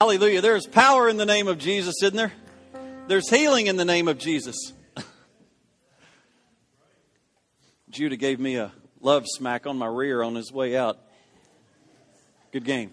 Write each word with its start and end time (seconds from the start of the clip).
Hallelujah. 0.00 0.40
There's 0.40 0.64
power 0.64 1.08
in 1.08 1.16
the 1.16 1.26
name 1.26 1.48
of 1.48 1.58
Jesus, 1.58 1.96
isn't 2.04 2.16
there? 2.16 2.32
There's 3.08 3.28
healing 3.28 3.66
in 3.66 3.74
the 3.74 3.84
name 3.84 4.06
of 4.06 4.16
Jesus. 4.16 4.54
Judah 7.90 8.16
gave 8.16 8.38
me 8.38 8.58
a 8.58 8.70
love 9.00 9.24
smack 9.26 9.66
on 9.66 9.76
my 9.76 9.88
rear 9.88 10.22
on 10.22 10.36
his 10.36 10.52
way 10.52 10.76
out. 10.76 11.00
Good 12.52 12.64
game. 12.64 12.92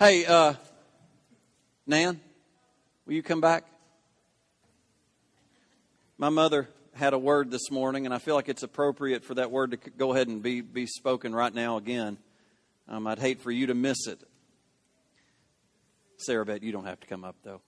Hey, 0.00 0.26
uh, 0.26 0.54
Nan, 1.86 2.18
will 3.06 3.14
you 3.14 3.22
come 3.22 3.40
back? 3.40 3.64
My 6.16 6.30
mother 6.30 6.68
had 6.94 7.12
a 7.12 7.18
word 7.18 7.52
this 7.52 7.70
morning, 7.70 8.06
and 8.06 8.14
I 8.14 8.18
feel 8.18 8.34
like 8.34 8.48
it's 8.48 8.64
appropriate 8.64 9.22
for 9.22 9.34
that 9.34 9.52
word 9.52 9.70
to 9.70 9.76
go 9.76 10.12
ahead 10.12 10.26
and 10.26 10.42
be, 10.42 10.62
be 10.62 10.86
spoken 10.86 11.32
right 11.32 11.54
now 11.54 11.76
again. 11.76 12.18
Um, 12.88 13.06
I'd 13.06 13.20
hate 13.20 13.40
for 13.40 13.52
you 13.52 13.68
to 13.68 13.74
miss 13.74 14.08
it. 14.08 14.20
Sarah 16.18 16.44
Bet, 16.44 16.64
you 16.64 16.72
don't 16.72 16.84
have 16.84 16.98
to 17.00 17.06
come 17.06 17.24
up, 17.24 17.36
though. 17.44 17.60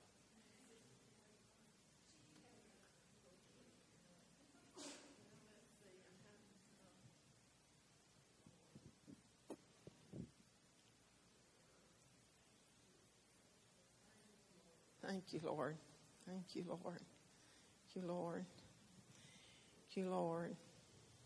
Thank 15.06 15.32
you, 15.32 15.40
Lord. 15.44 15.76
Thank 16.26 16.54
you, 16.54 16.64
Lord. 16.68 17.00
Thank 17.84 17.94
you, 17.94 18.02
Lord. 18.06 18.44
Thank 19.76 19.96
you, 19.96 20.10
Lord. 20.10 20.56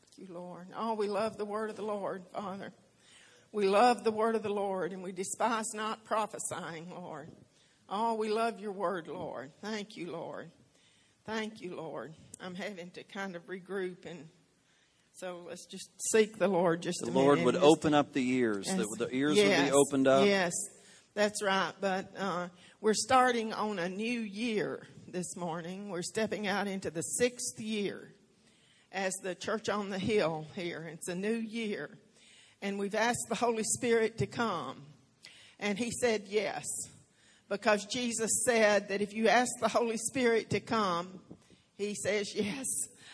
Thank 0.03 0.29
you, 0.29 0.35
Lord. 0.35 0.67
Oh, 0.77 0.95
we 0.95 1.09
love 1.09 1.39
the 1.39 1.45
word 1.47 1.71
of 1.71 1.77
the 1.77 1.83
Lord, 1.83 2.23
Father. 2.33 2.73
We 3.55 3.69
love 3.69 4.03
the 4.03 4.11
word 4.11 4.35
of 4.35 4.43
the 4.43 4.49
Lord 4.53 4.93
and 4.93 5.01
we 5.01 5.13
despise 5.13 5.73
not 5.75 6.05
prophesying, 6.05 6.91
Lord. 6.91 7.31
Oh, 7.89 8.15
we 8.15 8.29
love 8.29 8.59
your 8.59 8.73
word, 8.73 9.07
Lord. 9.07 9.53
Thank 9.63 9.97
you, 9.97 10.11
Lord. 10.11 10.51
Thank 11.25 11.61
you, 11.61 11.77
Lord. 11.77 12.15
I'm 12.41 12.57
having 12.57 12.91
to 12.91 13.05
kind 13.05 13.37
of 13.37 13.47
regroup 13.47 14.07
and 14.07 14.27
so 15.13 15.45
let's 15.49 15.67
just 15.67 15.89
seek 16.11 16.37
the 16.41 16.49
Lord 16.49 16.83
just 16.83 16.99
the 17.05 17.13
Lord 17.13 17.39
minute. 17.39 17.45
would 17.45 17.55
Just- 17.55 17.65
open 17.65 17.95
up 17.95 18.13
the 18.13 18.29
ears. 18.29 18.67
Yes. 18.67 18.79
The, 18.79 19.07
the 19.07 19.15
ears 19.15 19.37
Yes. 19.37 19.61
would 19.61 19.67
be 19.67 19.73
opened 19.73 20.09
up. 20.09 20.27
Yes, 20.27 20.53
that's 21.15 21.41
right. 21.41 21.73
But 21.81 22.13
uh, 22.19 22.49
we're 22.81 22.95
starting 22.95 23.53
on 23.53 23.79
a 23.79 23.89
new 23.89 24.19
year 24.21 24.89
this 25.07 25.37
morning. 25.37 25.91
We're 25.91 26.03
stepping 26.03 26.49
out 26.49 26.67
into 26.67 26.91
the 26.91 27.03
sixth 27.03 27.61
year 27.61 28.13
as 28.91 29.13
the 29.23 29.37
church 29.37 29.69
on 29.69 29.91
the 29.91 29.99
hill 30.01 30.49
here. 30.57 30.91
It's 30.93 31.07
a 31.07 31.15
new 31.15 31.37
year. 31.37 31.91
And 32.65 32.79
we've 32.79 32.95
asked 32.95 33.27
the 33.29 33.35
Holy 33.35 33.63
Spirit 33.63 34.17
to 34.17 34.27
come. 34.27 34.77
And 35.61 35.77
He 35.77 35.91
said 35.91 36.23
yes. 36.31 36.65
Because 37.51 37.85
Jesus 37.85 38.43
said 38.47 38.89
that 38.89 39.03
if 39.03 39.13
you 39.13 39.29
ask 39.29 39.51
the 39.61 39.69
Holy 39.69 39.99
Spirit 39.99 40.49
to 40.49 40.61
come, 40.61 41.21
He 41.77 41.95
says 41.95 42.35
yes. 42.35 42.65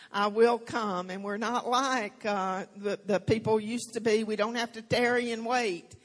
I 0.09 0.27
will 0.27 0.57
come. 0.57 1.09
And 1.09 1.21
we're 1.21 1.35
not 1.35 1.67
like 1.67 2.25
uh, 2.25 2.63
the, 2.77 2.97
the 3.05 3.19
people 3.19 3.59
used 3.59 3.91
to 3.95 3.99
be. 3.99 4.23
We 4.23 4.37
don't 4.37 4.55
have 4.55 4.71
to 4.71 4.81
tarry 4.81 5.31
and 5.31 5.45
wait. 5.45 5.97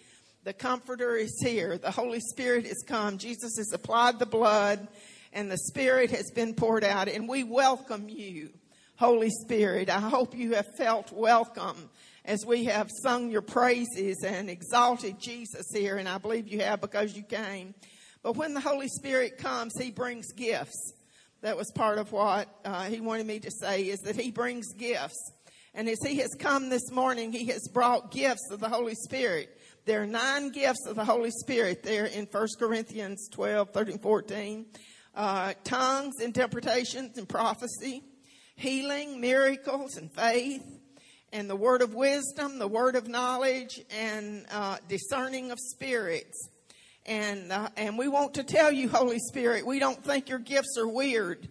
The 0.43 0.53
Comforter 0.53 1.15
is 1.15 1.41
here. 1.41 1.79
The 1.79 1.93
Holy 1.93 2.19
Spirit 2.19 2.67
has 2.67 2.83
come. 2.85 3.17
Jesus 3.17 3.59
has 3.59 3.73
applied 3.73 4.19
the 4.19 4.27
blood, 4.27 4.89
and 5.33 5.49
the 5.49 5.59
Spirit 5.59 6.11
has 6.11 6.33
been 6.33 6.53
poured 6.53 6.83
out. 6.83 7.07
And 7.07 7.29
we 7.29 7.45
welcome 7.45 8.09
you, 8.09 8.51
Holy 8.97 9.31
Spirit. 9.31 9.89
I 9.89 10.01
hope 10.01 10.37
you 10.37 10.55
have 10.55 10.67
felt 10.77 11.13
welcome 11.13 11.91
as 12.27 12.45
we 12.45 12.65
have 12.65 12.91
sung 13.03 13.31
your 13.31 13.41
praises 13.41 14.23
and 14.25 14.51
exalted 14.51 15.19
Jesus 15.19 15.67
here. 15.73 15.97
And 15.97 16.09
I 16.09 16.19
believe 16.19 16.49
you 16.49 16.61
have 16.61 16.81
because 16.81 17.17
you 17.17 17.23
came. 17.23 17.75
But 18.23 18.37
when 18.37 18.53
the 18.53 18.61
Holy 18.61 18.89
Spirit 18.89 19.39
comes, 19.39 19.73
He 19.81 19.93
brings 19.93 20.33
gifts. 20.33 20.93
That 21.43 21.57
was 21.57 21.71
part 21.73 21.99
of 21.99 22.11
what 22.11 22.49
uh, 22.65 22.85
He 22.85 23.01
wanted 23.01 23.27
me 23.27 23.39
to 23.41 23.51
say 23.51 23.83
is 23.83 24.01
that 24.01 24.17
He 24.17 24.33
brings 24.33 24.73
gifts. 24.73 25.33
And 25.73 25.89
as 25.89 26.03
He 26.05 26.17
has 26.17 26.35
come 26.37 26.69
this 26.69 26.91
morning, 26.91 27.33
He 27.33 27.47
has 27.47 27.69
brought 27.73 28.11
gifts 28.11 28.51
of 28.51 28.59
the 28.59 28.69
Holy 28.69 28.97
Spirit. 28.97 29.57
There 29.85 30.03
are 30.03 30.07
nine 30.07 30.51
gifts 30.51 30.85
of 30.87 30.97
the 30.97 31.05
Holy 31.05 31.31
Spirit 31.31 31.85
there 31.85 32.07
in 32.07 32.27
1 32.27 32.49
Corinthians 32.59 33.29
12, 33.31 33.71
13, 33.71 33.99
14. 33.99 34.67
Uh, 35.15 35.55
tongues, 35.63 36.15
interpretations, 36.21 37.17
and 37.17 37.29
prophecy, 37.29 38.03
healing, 38.57 39.21
miracles, 39.21 39.97
and 39.97 40.13
faith, 40.13 40.65
and 41.37 41.51
the 41.51 41.57
word 41.57 41.83
of 41.83 41.95
wisdom, 41.95 42.59
the 42.59 42.67
word 42.67 42.97
of 42.97 43.09
knowledge, 43.09 43.79
and 43.91 44.47
uh, 44.51 44.79
discerning 44.89 45.51
of 45.51 45.59
spirits. 45.61 46.49
And, 47.05 47.53
uh, 47.53 47.69
and 47.77 47.99
we 47.99 48.09
want 48.09 48.35
to 48.35 48.43
tell 48.43 48.73
you, 48.73 48.89
Holy 48.89 49.19
Spirit, 49.19 49.67
we 49.67 49.79
don't 49.79 50.03
think 50.03 50.31
your 50.31 50.39
gifts 50.39 50.79
are 50.79 50.89
weird. 50.89 51.47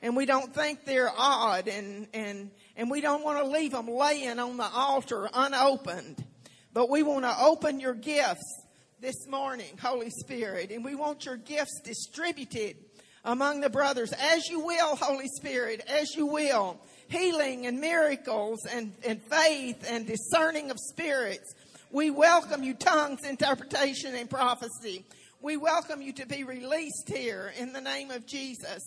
And 0.00 0.16
we 0.16 0.26
don't 0.26 0.54
think 0.54 0.84
they're 0.84 1.10
odd. 1.10 1.66
And, 1.66 2.06
and, 2.14 2.52
and 2.76 2.88
we 2.88 3.00
don't 3.00 3.24
want 3.24 3.44
to 3.44 3.50
leave 3.50 3.72
them 3.72 3.88
laying 3.88 4.38
on 4.38 4.58
the 4.58 4.70
altar 4.72 5.28
unopened. 5.34 6.24
But 6.72 6.88
we 6.88 7.02
want 7.02 7.24
to 7.24 7.36
open 7.36 7.80
your 7.80 7.94
gifts 7.94 8.62
this 9.00 9.26
morning, 9.26 9.76
Holy 9.82 10.10
Spirit. 10.10 10.70
And 10.70 10.84
we 10.84 10.94
want 10.94 11.24
your 11.24 11.36
gifts 11.36 11.80
distributed 11.82 12.76
among 13.24 13.60
the 13.60 13.70
brothers 13.70 14.12
as 14.12 14.46
you 14.48 14.60
will, 14.60 14.94
Holy 14.94 15.26
Spirit, 15.34 15.82
as 15.88 16.14
you 16.14 16.26
will. 16.26 16.78
Healing 17.08 17.66
and 17.66 17.80
miracles 17.80 18.66
and, 18.66 18.92
and 19.06 19.22
faith 19.22 19.86
and 19.88 20.06
discerning 20.06 20.70
of 20.70 20.78
spirits. 20.78 21.54
We 21.92 22.10
welcome 22.10 22.64
you, 22.64 22.74
tongues, 22.74 23.24
interpretation, 23.24 24.16
and 24.16 24.28
prophecy. 24.28 25.04
We 25.40 25.56
welcome 25.56 26.02
you 26.02 26.12
to 26.14 26.26
be 26.26 26.42
released 26.42 27.08
here 27.08 27.52
in 27.58 27.72
the 27.72 27.80
name 27.80 28.10
of 28.10 28.26
Jesus. 28.26 28.80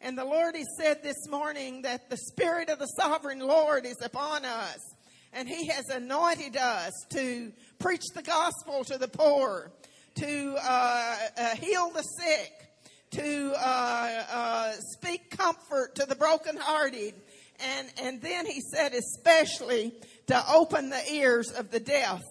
And 0.00 0.16
the 0.16 0.24
Lord 0.24 0.54
has 0.54 0.66
said 0.78 1.02
this 1.02 1.28
morning 1.28 1.82
that 1.82 2.10
the 2.10 2.16
Spirit 2.16 2.68
of 2.68 2.78
the 2.78 2.86
Sovereign 2.86 3.40
Lord 3.40 3.86
is 3.86 4.00
upon 4.00 4.44
us. 4.44 4.78
And 5.32 5.48
He 5.48 5.66
has 5.66 5.88
anointed 5.88 6.56
us 6.56 6.92
to 7.10 7.50
preach 7.80 8.04
the 8.14 8.22
gospel 8.22 8.84
to 8.84 8.98
the 8.98 9.08
poor, 9.08 9.72
to 10.16 10.56
uh, 10.62 11.16
uh, 11.36 11.56
heal 11.56 11.90
the 11.90 12.02
sick, 12.02 12.52
to 13.12 13.52
uh, 13.56 14.24
uh, 14.30 14.72
speak 14.92 15.36
comfort 15.36 15.96
to 15.96 16.06
the 16.06 16.14
brokenhearted. 16.14 17.14
And, 17.60 17.88
and 18.02 18.20
then 18.22 18.46
He 18.46 18.60
said, 18.60 18.92
especially 18.94 19.92
to 20.26 20.42
open 20.52 20.90
the 20.90 21.12
ears 21.12 21.50
of 21.50 21.70
the 21.70 21.80
deaf 21.80 22.22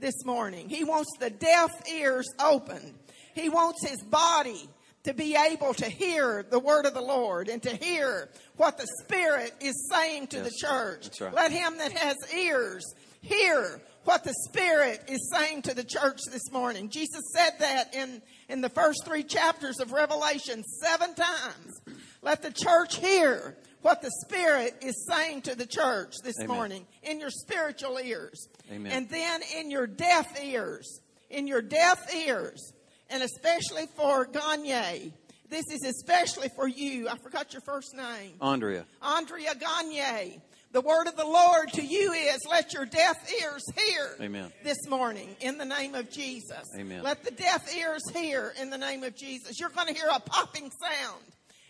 this 0.00 0.24
morning. 0.24 0.68
He 0.68 0.84
wants 0.84 1.10
the 1.18 1.30
deaf 1.30 1.70
ears 1.90 2.26
opened. 2.40 2.94
He 3.34 3.48
wants 3.48 3.86
his 3.88 4.02
body 4.02 4.68
to 5.04 5.14
be 5.14 5.34
able 5.36 5.74
to 5.74 5.86
hear 5.86 6.44
the 6.48 6.58
word 6.58 6.86
of 6.86 6.94
the 6.94 7.00
Lord 7.02 7.48
and 7.48 7.62
to 7.62 7.74
hear 7.74 8.28
what 8.56 8.78
the 8.78 8.86
Spirit 9.02 9.52
is 9.60 9.88
saying 9.90 10.28
to 10.28 10.36
Yes, 10.38 10.46
the 10.46 10.66
church. 10.66 11.20
right. 11.20 11.34
Let 11.34 11.50
him 11.52 11.78
that 11.78 11.92
has 11.92 12.16
ears 12.34 12.84
hear 13.20 13.80
what 14.04 14.22
the 14.24 14.34
Spirit 14.48 15.02
is 15.08 15.32
saying 15.34 15.62
to 15.62 15.74
the 15.74 15.84
church 15.84 16.18
this 16.30 16.50
morning. 16.52 16.88
Jesus 16.90 17.22
said 17.34 17.52
that 17.60 17.94
in, 17.94 18.20
in 18.48 18.60
the 18.60 18.68
first 18.68 19.04
three 19.04 19.22
chapters 19.22 19.80
of 19.80 19.92
Revelation 19.92 20.62
seven 20.82 21.14
times. 21.14 21.80
Let 22.20 22.42
the 22.42 22.52
church 22.52 22.96
hear 22.98 23.56
what 23.82 24.02
the 24.02 24.10
Spirit 24.24 24.74
is 24.82 25.06
saying 25.08 25.42
to 25.42 25.54
the 25.54 25.66
church 25.66 26.14
this 26.24 26.38
Amen. 26.40 26.56
morning 26.56 26.86
in 27.02 27.20
your 27.20 27.30
spiritual 27.30 27.98
ears. 27.98 28.48
Amen. 28.70 28.92
And 28.92 29.08
then 29.08 29.40
in 29.56 29.70
your 29.70 29.86
deaf 29.86 30.42
ears, 30.42 31.00
in 31.30 31.46
your 31.46 31.62
deaf 31.62 32.14
ears, 32.14 32.72
and 33.10 33.22
especially 33.22 33.86
for 33.96 34.24
Gagne. 34.26 35.12
This 35.50 35.64
is 35.70 35.84
especially 35.84 36.48
for 36.56 36.66
you. 36.66 37.08
I 37.08 37.16
forgot 37.18 37.52
your 37.52 37.60
first 37.66 37.94
name. 37.94 38.32
Andrea. 38.40 38.86
Andrea 39.02 39.54
Gagne. 39.54 40.40
The 40.72 40.80
word 40.80 41.06
of 41.06 41.16
the 41.16 41.26
Lord 41.26 41.70
to 41.74 41.84
you 41.84 42.12
is 42.12 42.38
let 42.48 42.72
your 42.72 42.86
deaf 42.86 43.16
ears 43.42 43.62
hear 43.76 44.16
Amen. 44.22 44.50
this 44.64 44.78
morning 44.88 45.36
in 45.40 45.58
the 45.58 45.66
name 45.66 45.94
of 45.94 46.10
Jesus. 46.10 46.66
Amen. 46.78 47.02
Let 47.02 47.24
the 47.24 47.30
deaf 47.30 47.76
ears 47.76 48.00
hear 48.14 48.54
in 48.58 48.70
the 48.70 48.78
name 48.78 49.02
of 49.02 49.14
Jesus. 49.14 49.60
You're 49.60 49.68
going 49.68 49.88
to 49.88 49.92
hear 49.92 50.08
a 50.10 50.18
popping 50.18 50.70
sound 50.70 51.22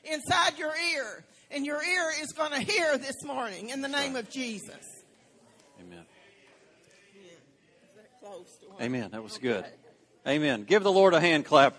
inside 0.05 0.57
your 0.57 0.73
ear, 0.95 1.25
and 1.53 1.67
your 1.67 1.83
ear 1.83 2.11
is 2.21 2.33
going 2.33 2.53
to 2.53 2.61
hear 2.61 2.97
this 2.97 3.23
morning 3.25 3.69
in 3.69 3.83
the 3.83 3.89
name 3.89 4.17
of 4.17 4.31
Jesus. 4.31 5.03
Amen. 5.81 6.05
That 7.97 8.21
close 8.21 8.57
to 8.63 8.69
one? 8.71 8.83
Amen. 8.83 9.11
That 9.13 9.23
was 9.23 9.35
Okay. 9.37 9.43
good. 9.43 9.65
Amen. 10.27 10.65
Give 10.65 10.83
the 10.83 10.93
Lord 10.93 11.15
a 11.15 11.21
hand 11.21 11.45
clap. 11.45 11.75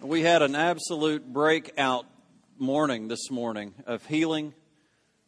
We 0.00 0.22
had 0.22 0.42
an 0.42 0.54
absolute 0.54 1.32
breakout 1.32 2.06
morning 2.56 3.08
this 3.08 3.30
morning 3.30 3.74
of 3.86 4.06
healing, 4.06 4.54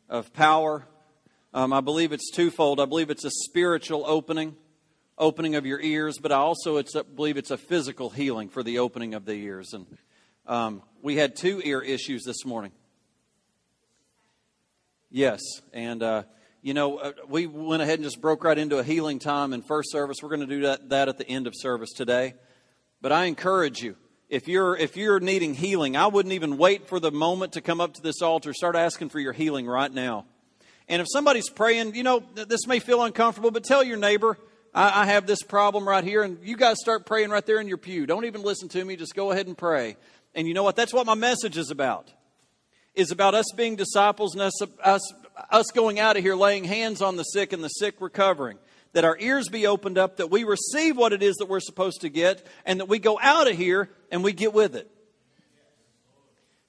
of 0.08 0.32
power. 0.32 0.87
Um, 1.52 1.72
I 1.72 1.81
believe 1.81 2.12
it's 2.12 2.31
twofold. 2.31 2.81
I 2.81 2.84
believe 2.84 3.11
it's 3.11 3.25
a 3.25 3.31
spiritual 3.31 4.05
opening, 4.06 4.56
opening 5.20 5.55
of 5.55 5.67
your 5.67 5.81
ears, 5.81 6.19
but 6.19 6.32
I 6.32 6.37
also 6.37 6.78
it's 6.78 6.96
believe 7.14 7.37
it's 7.37 7.52
a 7.52 7.58
physical 7.58 8.11
healing 8.11 8.49
for 8.49 8.64
the 8.64 8.81
opening 8.81 9.14
of 9.14 9.26
the 9.26 9.34
ears. 9.34 9.75
And 9.75 9.87
um, 10.46 10.82
we 11.02 11.14
had 11.14 11.37
two 11.37 11.61
ear 11.62 11.81
issues 11.81 12.25
this 12.25 12.44
morning. 12.44 12.72
Yes, 15.11 15.40
and 15.72 16.02
uh, 16.02 16.22
you 16.62 16.75
know, 16.75 16.99
uh, 16.99 17.12
we 17.28 17.46
went 17.46 17.82
ahead 17.82 17.99
and 17.99 18.05
just 18.05 18.20
broke 18.20 18.44
right 18.44 18.56
into 18.56 18.78
a 18.78 18.84
healing 18.84 19.19
time 19.19 19.52
in 19.52 19.62
first 19.62 19.93
service. 19.93 20.19
We're 20.22 20.28
going 20.31 20.40
to 20.40 20.46
do 20.46 20.61
that, 20.62 20.88
that 20.88 21.08
at 21.08 21.19
the 21.19 21.28
end 21.28 21.46
of 21.46 21.55
service 21.56 21.90
today. 21.93 22.34
But 23.00 23.12
I 23.12 23.25
encourage 23.25 23.82
you, 23.82 23.96
if 24.28 24.46
you're, 24.46 24.76
if 24.76 24.96
you're 24.96 25.20
needing 25.20 25.55
healing, 25.55 25.96
I 25.96 26.06
wouldn't 26.06 26.34
even 26.34 26.58
wait 26.58 26.87
for 26.87 27.00
the 27.00 27.11
moment 27.11 27.55
to 27.55 27.61
come 27.61 27.81
up 27.81 27.94
to 27.94 28.02
this 28.02 28.22
altar. 28.22 28.52
Start 28.52 28.76
asking 28.76 29.08
for 29.08 29.19
your 29.19 29.32
healing 29.32 29.67
right 29.67 29.93
now. 29.93 30.26
And 30.87 31.00
if 31.00 31.08
somebody's 31.11 31.49
praying, 31.49 31.94
you 31.94 32.02
know, 32.02 32.22
this 32.34 32.67
may 32.67 32.78
feel 32.78 33.02
uncomfortable, 33.02 33.50
but 33.50 33.64
tell 33.64 33.82
your 33.82 33.96
neighbor, 33.96 34.37
I, 34.75 35.02
I 35.02 35.06
have 35.06 35.26
this 35.26 35.43
problem 35.43 35.88
right 35.88 36.05
here, 36.05 36.22
and 36.22 36.38
you 36.43 36.56
guys 36.56 36.76
start 36.81 37.06
praying 37.06 37.31
right 37.31 37.44
there 37.44 37.61
in 37.61 37.69
your 37.69 37.78
pew. 37.78 38.06
Don't 38.06 38.25
even 38.25 38.43
listen 38.43 38.69
to 38.70 38.84
me, 38.84 38.96
just 38.96 39.14
go 39.14 39.31
ahead 39.31 39.46
and 39.46 39.56
pray. 39.56 39.96
And 40.34 40.46
you 40.46 40.55
know 40.55 40.62
what? 40.62 40.76
That's 40.76 40.93
what 40.93 41.06
my 41.06 41.14
message 41.14 41.56
is 41.56 41.70
about. 41.70 42.12
Is 42.94 43.11
about 43.11 43.34
us 43.34 43.46
being 43.56 43.76
disciples 43.76 44.34
and 44.34 44.43
us, 44.43 44.61
us, 44.82 45.12
us 45.50 45.67
going 45.72 46.00
out 46.00 46.17
of 46.17 46.22
here 46.22 46.34
laying 46.34 46.64
hands 46.64 47.02
on 47.02 47.17
the 47.17 47.22
sick 47.22 47.52
and 47.52 47.62
the 47.62 47.69
sick 47.69 47.96
recovering. 48.00 48.58
That 48.93 49.05
our 49.05 49.17
ears 49.19 49.49
be 49.49 49.67
opened 49.67 49.99
up, 49.99 50.17
that 50.17 50.31
we 50.31 50.43
receive 50.43 50.96
what 50.96 51.12
it 51.12 51.22
is 51.22 51.37
that 51.37 51.46
we're 51.46 51.61
supposed 51.61 52.00
to 52.00 52.08
get, 52.08 52.44
and 52.64 52.81
that 52.81 52.88
we 52.88 52.99
go 52.99 53.19
out 53.22 53.49
of 53.49 53.56
here 53.56 53.88
and 54.11 54.25
we 54.25 54.32
get 54.32 54.52
with 54.52 54.75
it. 54.75 54.90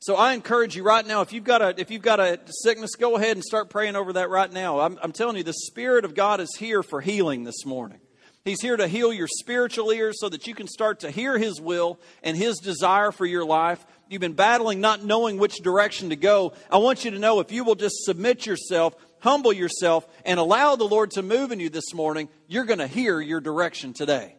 So 0.01 0.15
I 0.15 0.33
encourage 0.33 0.75
you 0.75 0.81
right 0.81 1.05
now, 1.05 1.21
if 1.21 1.31
you've 1.31 1.43
got 1.43 1.61
a, 1.61 1.79
if 1.79 1.91
you've 1.91 2.01
got 2.01 2.19
a 2.19 2.39
sickness, 2.63 2.95
go 2.95 3.17
ahead 3.17 3.37
and 3.37 3.43
start 3.43 3.69
praying 3.69 3.95
over 3.95 4.13
that 4.13 4.31
right 4.31 4.51
now. 4.51 4.79
I'm, 4.79 4.97
I'm 4.99 5.11
telling 5.11 5.37
you, 5.37 5.43
the 5.43 5.53
Spirit 5.53 6.05
of 6.05 6.15
God 6.15 6.41
is 6.41 6.49
here 6.57 6.81
for 6.81 7.01
healing 7.01 7.43
this 7.43 7.67
morning. 7.67 7.99
He's 8.43 8.63
here 8.63 8.75
to 8.75 8.87
heal 8.87 9.13
your 9.13 9.27
spiritual 9.27 9.91
ears 9.91 10.15
so 10.19 10.27
that 10.29 10.47
you 10.47 10.55
can 10.55 10.67
start 10.67 11.01
to 11.01 11.11
hear 11.11 11.37
His 11.37 11.61
will 11.61 11.99
and 12.23 12.35
His 12.35 12.57
desire 12.57 13.11
for 13.11 13.27
your 13.27 13.45
life. 13.45 13.85
You've 14.09 14.21
been 14.21 14.33
battling 14.33 14.81
not 14.81 15.03
knowing 15.03 15.37
which 15.37 15.57
direction 15.57 16.09
to 16.09 16.15
go. 16.15 16.53
I 16.71 16.79
want 16.79 17.05
you 17.05 17.11
to 17.11 17.19
know 17.19 17.39
if 17.39 17.51
you 17.51 17.63
will 17.63 17.75
just 17.75 18.03
submit 18.03 18.47
yourself, 18.47 18.95
humble 19.19 19.53
yourself, 19.53 20.07
and 20.25 20.39
allow 20.39 20.75
the 20.75 20.83
Lord 20.83 21.11
to 21.11 21.21
move 21.21 21.51
in 21.51 21.59
you 21.59 21.69
this 21.69 21.93
morning, 21.93 22.27
you're 22.47 22.65
going 22.65 22.79
to 22.79 22.87
hear 22.87 23.21
your 23.21 23.39
direction 23.39 23.93
today. 23.93 24.35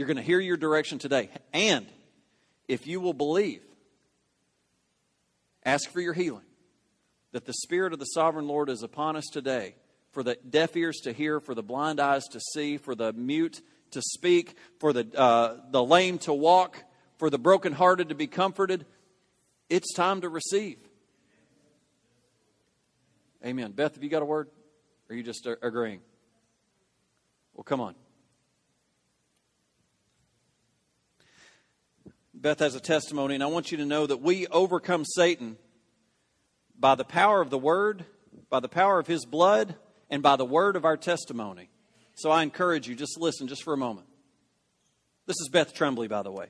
You're 0.00 0.06
going 0.06 0.16
to 0.16 0.22
hear 0.22 0.40
your 0.40 0.56
direction 0.56 0.98
today. 0.98 1.28
And 1.52 1.86
if 2.66 2.86
you 2.86 3.02
will 3.02 3.12
believe, 3.12 3.60
ask 5.62 5.90
for 5.90 6.00
your 6.00 6.14
healing. 6.14 6.46
That 7.32 7.44
the 7.44 7.52
Spirit 7.52 7.92
of 7.92 7.98
the 7.98 8.06
Sovereign 8.06 8.48
Lord 8.48 8.70
is 8.70 8.82
upon 8.82 9.16
us 9.16 9.26
today 9.30 9.74
for 10.12 10.22
the 10.22 10.38
deaf 10.48 10.74
ears 10.74 11.00
to 11.00 11.12
hear, 11.12 11.38
for 11.38 11.54
the 11.54 11.62
blind 11.62 12.00
eyes 12.00 12.24
to 12.28 12.40
see, 12.40 12.78
for 12.78 12.94
the 12.94 13.12
mute 13.12 13.60
to 13.90 14.00
speak, 14.00 14.56
for 14.78 14.94
the, 14.94 15.06
uh, 15.14 15.56
the 15.70 15.84
lame 15.84 16.16
to 16.20 16.32
walk, 16.32 16.82
for 17.18 17.28
the 17.28 17.38
brokenhearted 17.38 18.08
to 18.08 18.14
be 18.14 18.26
comforted. 18.26 18.86
It's 19.68 19.92
time 19.92 20.22
to 20.22 20.30
receive. 20.30 20.78
Amen. 23.44 23.72
Beth, 23.72 23.96
have 23.96 24.02
you 24.02 24.08
got 24.08 24.22
a 24.22 24.24
word? 24.24 24.48
Or 25.10 25.12
are 25.12 25.14
you 25.14 25.22
just 25.22 25.46
agreeing? 25.46 26.00
Well, 27.52 27.64
come 27.64 27.82
on. 27.82 27.94
Beth 32.40 32.60
has 32.60 32.74
a 32.74 32.80
testimony, 32.80 33.34
and 33.34 33.44
I 33.44 33.48
want 33.48 33.70
you 33.70 33.76
to 33.78 33.84
know 33.84 34.06
that 34.06 34.22
we 34.22 34.46
overcome 34.46 35.04
Satan 35.04 35.58
by 36.78 36.94
the 36.94 37.04
power 37.04 37.42
of 37.42 37.50
the 37.50 37.58
Word, 37.58 38.06
by 38.48 38.60
the 38.60 38.68
power 38.68 38.98
of 38.98 39.06
His 39.06 39.26
blood, 39.26 39.74
and 40.08 40.22
by 40.22 40.36
the 40.36 40.44
word 40.46 40.74
of 40.74 40.86
our 40.86 40.96
testimony. 40.96 41.68
So 42.14 42.30
I 42.30 42.42
encourage 42.42 42.88
you, 42.88 42.94
just 42.94 43.20
listen 43.20 43.46
just 43.46 43.62
for 43.62 43.74
a 43.74 43.76
moment. 43.76 44.06
This 45.26 45.36
is 45.40 45.50
Beth 45.50 45.74
Tremblay, 45.74 46.08
by 46.08 46.22
the 46.22 46.32
way. 46.32 46.46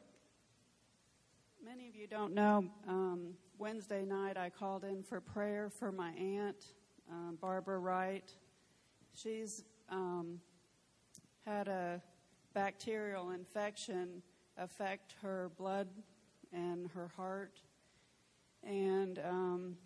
Many 1.64 1.88
of 1.88 1.96
you 1.96 2.06
don't 2.06 2.34
know, 2.34 2.66
um, 2.86 3.34
Wednesday 3.58 4.04
night 4.04 4.36
I 4.36 4.48
called 4.48 4.84
in 4.84 5.02
for 5.02 5.20
prayer 5.20 5.70
for 5.80 5.90
my 5.90 6.10
aunt, 6.10 6.66
um, 7.10 7.36
Barbara 7.40 7.80
Wright. 7.80 8.32
She's 9.12 9.64
um, 9.90 10.40
had 11.44 11.66
a 11.66 12.00
bacterial 12.54 13.30
infection 13.30 14.22
affect 14.56 15.14
her 15.22 15.50
blood 15.56 15.88
and 16.52 16.88
her 16.94 17.08
heart. 17.16 17.60
And 18.62 19.18
um, 19.18 19.76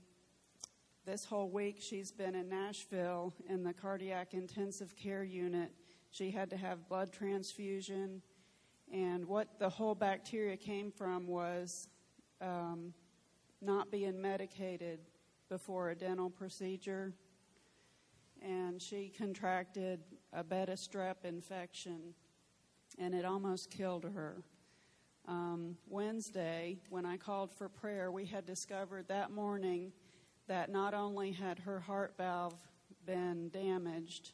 this 1.05 1.25
whole 1.25 1.49
week 1.49 1.77
she's 1.81 2.11
been 2.11 2.35
in 2.35 2.49
Nashville 2.49 3.35
in 3.49 3.63
the 3.63 3.73
cardiac 3.73 4.35
intensive 4.35 4.97
care 4.97 5.25
unit. 5.25 5.73
She 6.11 6.31
had 6.31 6.51
to 6.51 6.57
have 6.57 6.89
blood 6.89 7.13
transfusion. 7.13 8.23
And 8.93 9.27
what 9.27 9.59
the 9.59 9.69
whole 9.69 9.95
bacteria 9.95 10.57
came 10.57 10.91
from 10.91 11.27
was 11.27 11.89
um, 12.41 12.93
not 13.61 13.91
being 13.91 14.21
medicated 14.21 15.01
before 15.49 15.91
a 15.91 15.95
dental 15.95 16.31
procedure. 16.31 17.13
And 18.43 18.81
she 18.81 19.13
contracted 19.17 20.01
a 20.33 20.45
beta 20.45 20.73
strep 20.73 21.25
infection, 21.25 22.15
and 22.99 23.15
it 23.15 23.25
almost 23.25 23.71
killed 23.71 24.05
her 24.05 24.43
um, 25.27 25.77
Wednesday, 25.89 26.79
when 26.91 27.07
I 27.07 27.17
called 27.17 27.53
for 27.53 27.69
prayer, 27.69 28.11
we 28.11 28.27
had 28.27 28.45
discovered 28.45 29.09
that 29.09 29.31
morning 29.31 29.93
that 30.49 30.71
not 30.71 30.93
only 30.95 31.33
had 31.33 31.59
her 31.61 31.81
heart 31.81 32.15
valve 32.17 32.55
been 33.07 33.49
damaged, 33.51 34.33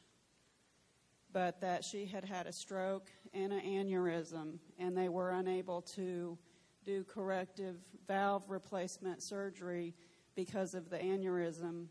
but 1.32 1.60
that 1.60 1.84
she 1.84 2.06
had 2.06 2.24
had 2.24 2.46
a 2.46 2.52
stroke 2.52 3.10
and 3.32 3.52
an 3.52 3.60
aneurysm, 3.60 4.58
and 4.78 4.96
they 4.96 5.08
were 5.08 5.30
unable 5.30 5.80
to 5.82 6.36
do 6.84 7.04
corrective 7.04 7.76
valve 8.08 8.44
replacement 8.48 9.22
surgery 9.22 9.94
because 10.34 10.74
of 10.74 10.90
the 10.90 10.98
aneurysm. 10.98 11.86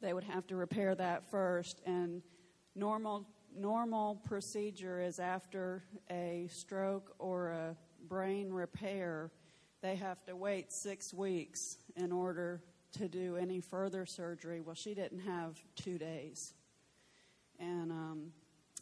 They 0.00 0.12
would 0.12 0.24
have 0.24 0.46
to 0.48 0.56
repair 0.56 0.94
that 0.96 1.30
first, 1.30 1.80
and 1.86 2.22
normal 2.74 3.28
normal 3.56 4.16
procedure 4.16 5.00
is 5.00 5.20
after 5.20 5.84
a 6.10 6.48
stroke 6.50 7.14
or 7.20 7.50
a 7.50 7.76
brain 8.04 8.52
repair, 8.52 9.30
they 9.82 9.96
have 9.96 10.24
to 10.26 10.36
wait 10.36 10.72
six 10.72 11.12
weeks 11.12 11.78
in 11.96 12.12
order 12.12 12.62
to 12.92 13.08
do 13.08 13.36
any 13.36 13.60
further 13.60 14.06
surgery. 14.06 14.60
Well, 14.60 14.74
she 14.74 14.94
didn't 14.94 15.20
have 15.20 15.60
two 15.74 15.98
days. 15.98 16.54
And 17.58 17.90
um, 17.90 18.32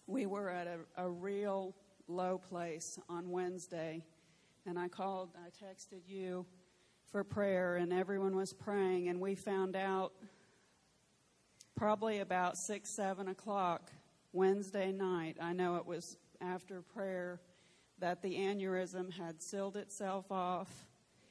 we 0.07 0.27
were 0.27 0.49
at 0.49 0.67
a, 0.67 1.05
a 1.05 1.09
real 1.09 1.75
low 2.09 2.39
place 2.39 2.99
on 3.09 3.31
Wednesday. 3.31 4.05
And 4.67 4.79
I 4.79 4.89
called, 4.89 5.31
I 5.37 5.49
texted 5.65 6.07
you 6.07 6.47
for 7.11 7.25
prayer, 7.25 7.77
and 7.77 7.93
everyone 7.93 8.37
was 8.37 8.53
praying. 8.53 9.09
And 9.09 9.21
we 9.21 9.35
found 9.35 9.77
out 9.77 10.13
probably 11.77 12.21
about 12.21 12.57
6, 12.57 12.89
7 12.89 13.29
o'clock 13.29 13.91
Wednesday 14.33 14.93
night. 14.93 15.37
I 15.41 15.53
know 15.53 15.77
it 15.77 15.87
was 15.87 16.17
after 16.41 16.83
prayer 16.83 17.41
that 18.03 18.21
the 18.21 18.35
aneurysm 18.35 19.13
had 19.13 19.41
sealed 19.41 19.77
itself 19.77 20.33
off 20.33 20.69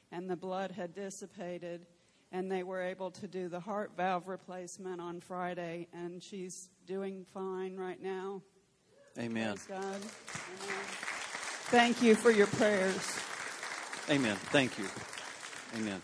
and 0.10 0.30
the 0.30 0.38
blood 0.38 0.72
had 0.72 0.96
dissipated, 0.96 1.86
and 2.32 2.50
they 2.50 2.64
were 2.64 2.82
able 2.82 3.12
to 3.12 3.28
do 3.28 3.50
the 3.50 3.60
heart 3.60 3.92
valve 3.98 4.30
replacement 4.30 5.02
on 5.02 5.20
Friday, 5.20 5.90
and 5.94 6.24
she's 6.24 6.70
doing 6.88 7.26
fine 7.34 7.76
right 7.76 8.02
now. 8.02 8.42
Amen. 9.20 9.58
Praise 9.58 9.66
God. 9.68 9.84
Amen. 9.84 10.84
Thank 11.68 12.02
you 12.02 12.16
for 12.16 12.32
your 12.32 12.48
prayers. 12.48 13.20
Amen. 14.10 14.38
Thank 14.38 14.80
you. 14.80 14.86
Amen. 15.76 16.02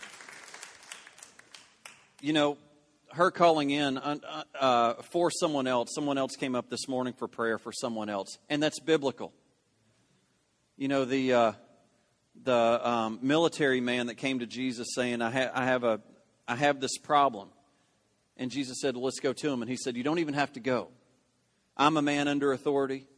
You 2.20 2.34
know, 2.34 2.58
her 3.12 3.30
calling 3.30 3.70
in 3.70 3.96
uh, 3.96 4.18
uh, 4.60 4.94
for 5.02 5.30
someone 5.30 5.66
else, 5.66 5.94
someone 5.94 6.18
else 6.18 6.36
came 6.36 6.54
up 6.54 6.68
this 6.68 6.88
morning 6.88 7.14
for 7.14 7.26
prayer 7.26 7.56
for 7.56 7.72
someone 7.72 8.10
else, 8.10 8.36
and 8.50 8.62
that's 8.62 8.80
biblical. 8.80 9.32
You 10.80 10.86
know, 10.86 11.04
the, 11.04 11.32
uh, 11.32 11.52
the 12.44 12.88
um, 12.88 13.18
military 13.20 13.80
man 13.80 14.06
that 14.06 14.14
came 14.14 14.38
to 14.38 14.46
Jesus 14.46 14.86
saying, 14.94 15.20
I, 15.20 15.28
ha- 15.28 15.50
I, 15.52 15.64
have 15.64 15.82
a, 15.82 16.00
I 16.46 16.54
have 16.54 16.78
this 16.78 16.98
problem. 16.98 17.48
And 18.36 18.48
Jesus 18.48 18.80
said, 18.80 18.94
well, 18.94 19.06
Let's 19.06 19.18
go 19.18 19.32
to 19.32 19.50
him. 19.50 19.60
And 19.60 19.68
he 19.68 19.76
said, 19.76 19.96
You 19.96 20.04
don't 20.04 20.20
even 20.20 20.34
have 20.34 20.52
to 20.52 20.60
go. 20.60 20.90
I'm 21.76 21.96
a 21.96 22.02
man 22.02 22.28
under 22.28 22.52
authority. 22.52 23.08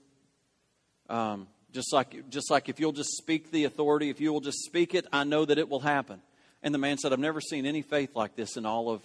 Um, 1.10 1.48
just 1.70 1.92
like, 1.92 2.30
just 2.30 2.50
like 2.50 2.70
if 2.70 2.80
you'll 2.80 2.92
just 2.92 3.10
speak 3.18 3.50
the 3.50 3.64
authority, 3.64 4.08
if 4.08 4.22
you 4.22 4.32
will 4.32 4.40
just 4.40 4.64
speak 4.64 4.94
it, 4.94 5.06
I 5.12 5.24
know 5.24 5.44
that 5.44 5.58
it 5.58 5.68
will 5.68 5.80
happen. 5.80 6.22
And 6.62 6.72
the 6.72 6.78
man 6.78 6.96
said, 6.96 7.12
I've 7.12 7.18
never 7.18 7.42
seen 7.42 7.66
any 7.66 7.82
faith 7.82 8.16
like 8.16 8.36
this 8.36 8.56
in 8.56 8.64
all 8.64 8.88
of 8.88 9.02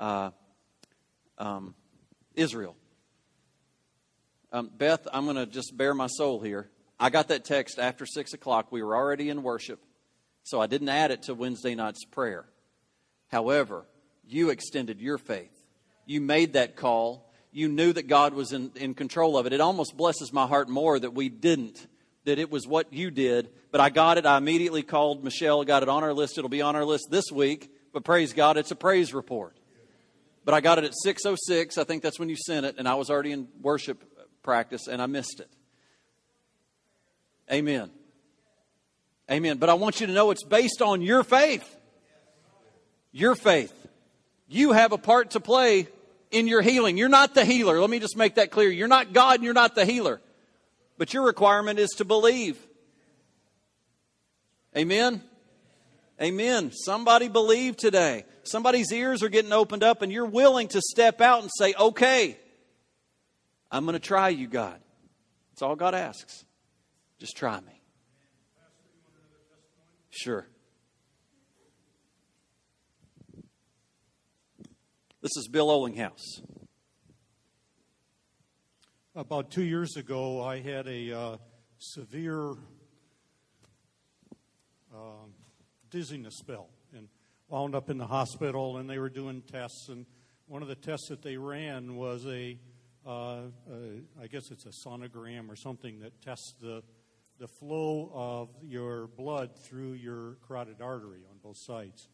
uh, 0.00 0.30
um, 1.38 1.76
Israel. 2.34 2.74
Um, 4.50 4.72
Beth, 4.76 5.06
I'm 5.12 5.22
going 5.22 5.36
to 5.36 5.46
just 5.46 5.76
bare 5.76 5.94
my 5.94 6.08
soul 6.08 6.40
here. 6.40 6.68
I 7.02 7.10
got 7.10 7.28
that 7.28 7.44
text 7.44 7.80
after 7.80 8.06
6 8.06 8.32
o'clock. 8.32 8.70
We 8.70 8.80
were 8.80 8.94
already 8.94 9.28
in 9.28 9.42
worship, 9.42 9.80
so 10.44 10.60
I 10.60 10.68
didn't 10.68 10.88
add 10.88 11.10
it 11.10 11.24
to 11.24 11.34
Wednesday 11.34 11.74
night's 11.74 12.04
prayer. 12.04 12.44
However, 13.26 13.86
you 14.24 14.50
extended 14.50 15.00
your 15.00 15.18
faith. 15.18 15.50
You 16.06 16.20
made 16.20 16.52
that 16.52 16.76
call. 16.76 17.28
You 17.50 17.68
knew 17.68 17.92
that 17.92 18.06
God 18.06 18.34
was 18.34 18.52
in, 18.52 18.70
in 18.76 18.94
control 18.94 19.36
of 19.36 19.46
it. 19.46 19.52
It 19.52 19.60
almost 19.60 19.96
blesses 19.96 20.32
my 20.32 20.46
heart 20.46 20.68
more 20.68 20.96
that 20.96 21.12
we 21.12 21.28
didn't, 21.28 21.88
that 22.24 22.38
it 22.38 22.52
was 22.52 22.68
what 22.68 22.92
you 22.92 23.10
did. 23.10 23.48
But 23.72 23.80
I 23.80 23.90
got 23.90 24.16
it. 24.16 24.24
I 24.24 24.36
immediately 24.38 24.84
called 24.84 25.24
Michelle, 25.24 25.64
got 25.64 25.82
it 25.82 25.88
on 25.88 26.04
our 26.04 26.14
list. 26.14 26.38
It'll 26.38 26.48
be 26.48 26.62
on 26.62 26.76
our 26.76 26.84
list 26.84 27.08
this 27.10 27.32
week. 27.32 27.68
But 27.92 28.04
praise 28.04 28.32
God, 28.32 28.56
it's 28.56 28.70
a 28.70 28.76
praise 28.76 29.12
report. 29.12 29.56
But 30.44 30.54
I 30.54 30.60
got 30.60 30.78
it 30.78 30.84
at 30.84 30.92
6:06. 31.04 31.78
I 31.78 31.82
think 31.84 32.04
that's 32.04 32.20
when 32.20 32.28
you 32.28 32.36
sent 32.36 32.64
it, 32.64 32.76
and 32.78 32.86
I 32.86 32.94
was 32.94 33.10
already 33.10 33.32
in 33.32 33.48
worship 33.60 34.04
practice, 34.44 34.86
and 34.86 35.02
I 35.02 35.06
missed 35.06 35.40
it. 35.40 35.48
Amen. 37.50 37.90
Amen. 39.30 39.58
But 39.58 39.70
I 39.70 39.74
want 39.74 40.00
you 40.00 40.06
to 40.06 40.12
know 40.12 40.30
it's 40.30 40.44
based 40.44 40.82
on 40.82 41.02
your 41.02 41.24
faith. 41.24 41.76
Your 43.12 43.34
faith. 43.34 43.72
You 44.48 44.72
have 44.72 44.92
a 44.92 44.98
part 44.98 45.32
to 45.32 45.40
play 45.40 45.88
in 46.30 46.46
your 46.46 46.62
healing. 46.62 46.96
You're 46.96 47.08
not 47.08 47.34
the 47.34 47.44
healer. 47.44 47.80
Let 47.80 47.90
me 47.90 47.98
just 47.98 48.16
make 48.16 48.34
that 48.36 48.50
clear. 48.50 48.70
You're 48.70 48.88
not 48.88 49.12
God 49.12 49.36
and 49.36 49.44
you're 49.44 49.54
not 49.54 49.74
the 49.74 49.84
healer. 49.84 50.20
But 50.98 51.14
your 51.14 51.24
requirement 51.24 51.78
is 51.78 51.90
to 51.96 52.04
believe. 52.04 52.58
Amen. 54.76 55.22
Amen. 56.20 56.70
Somebody 56.72 57.28
believe 57.28 57.76
today. 57.76 58.24
Somebody's 58.44 58.92
ears 58.92 59.22
are 59.22 59.28
getting 59.28 59.52
opened 59.52 59.82
up, 59.82 60.02
and 60.02 60.12
you're 60.12 60.26
willing 60.26 60.68
to 60.68 60.80
step 60.80 61.20
out 61.20 61.42
and 61.42 61.50
say, 61.56 61.74
Okay, 61.78 62.36
I'm 63.70 63.84
going 63.84 63.94
to 63.94 64.00
try 64.00 64.28
you, 64.28 64.46
God. 64.46 64.78
That's 65.50 65.62
all 65.62 65.76
God 65.76 65.94
asks. 65.94 66.44
Just 67.22 67.36
try 67.36 67.60
me. 67.60 67.80
Sure. 70.10 70.44
This 75.20 75.30
is 75.36 75.46
Bill 75.46 75.68
Olinghouse. 75.68 76.42
About 79.14 79.52
two 79.52 79.62
years 79.62 79.96
ago, 79.96 80.42
I 80.42 80.62
had 80.62 80.88
a 80.88 81.12
uh, 81.12 81.36
severe 81.78 82.54
uh, 84.92 85.26
dizziness 85.90 86.38
spell 86.38 86.70
and 86.92 87.06
wound 87.46 87.76
up 87.76 87.88
in 87.88 87.98
the 87.98 88.06
hospital, 88.08 88.78
and 88.78 88.90
they 88.90 88.98
were 88.98 89.08
doing 89.08 89.42
tests. 89.42 89.88
And 89.88 90.06
one 90.48 90.62
of 90.62 90.66
the 90.66 90.74
tests 90.74 91.06
that 91.10 91.22
they 91.22 91.36
ran 91.36 91.94
was 91.94 92.26
a, 92.26 92.58
uh, 93.06 93.42
I 94.20 94.26
guess 94.26 94.50
it's 94.50 94.66
a 94.66 94.88
sonogram 94.88 95.48
or 95.48 95.54
something 95.54 96.00
that 96.00 96.20
tests 96.20 96.54
the 96.60 96.82
the 97.38 97.48
flow 97.48 98.10
of 98.14 98.48
your 98.62 99.08
blood 99.08 99.50
through 99.56 99.92
your 99.92 100.36
carotid 100.46 100.80
artery 100.80 101.20
on 101.30 101.38
both 101.42 101.56
sides. 101.56 102.08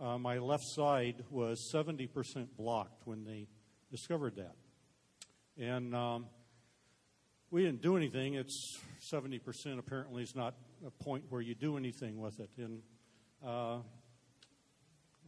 Uh, 0.00 0.18
my 0.18 0.38
left 0.38 0.64
side 0.64 1.24
was 1.30 1.70
70% 1.72 2.48
blocked 2.56 3.06
when 3.06 3.24
they 3.24 3.48
discovered 3.90 4.36
that. 4.36 4.54
And 5.58 5.94
um, 5.94 6.26
we 7.50 7.64
didn't 7.64 7.80
do 7.80 7.96
anything. 7.96 8.34
It's 8.34 8.78
70% 9.10 9.78
apparently 9.78 10.22
is 10.22 10.36
not 10.36 10.54
a 10.86 10.90
point 10.90 11.24
where 11.30 11.40
you 11.40 11.54
do 11.54 11.76
anything 11.76 12.18
with 12.20 12.40
it. 12.40 12.50
And 12.58 12.82
uh, 13.44 13.78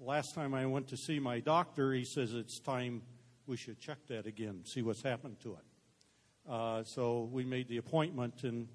last 0.01 0.35
time 0.35 0.53
I 0.53 0.67
went 0.67 0.89
to 0.89 0.97
see 0.97 1.19
my 1.19 1.41
doctor, 1.41 1.93
he 1.93 2.05
says 2.05 2.35
it's 2.35 2.61
time 2.61 3.03
we 3.47 3.57
should 3.57 3.81
check 3.81 3.99
that 4.09 4.27
again, 4.27 4.61
see 4.65 4.83
what's 4.83 5.03
happened 5.03 5.41
to 5.41 5.55
it. 5.55 6.51
Uh, 6.51 6.85
so 6.85 7.29
we 7.33 7.45
made 7.45 7.69
the 7.69 7.79
appointment, 7.79 8.43
and 8.43 8.69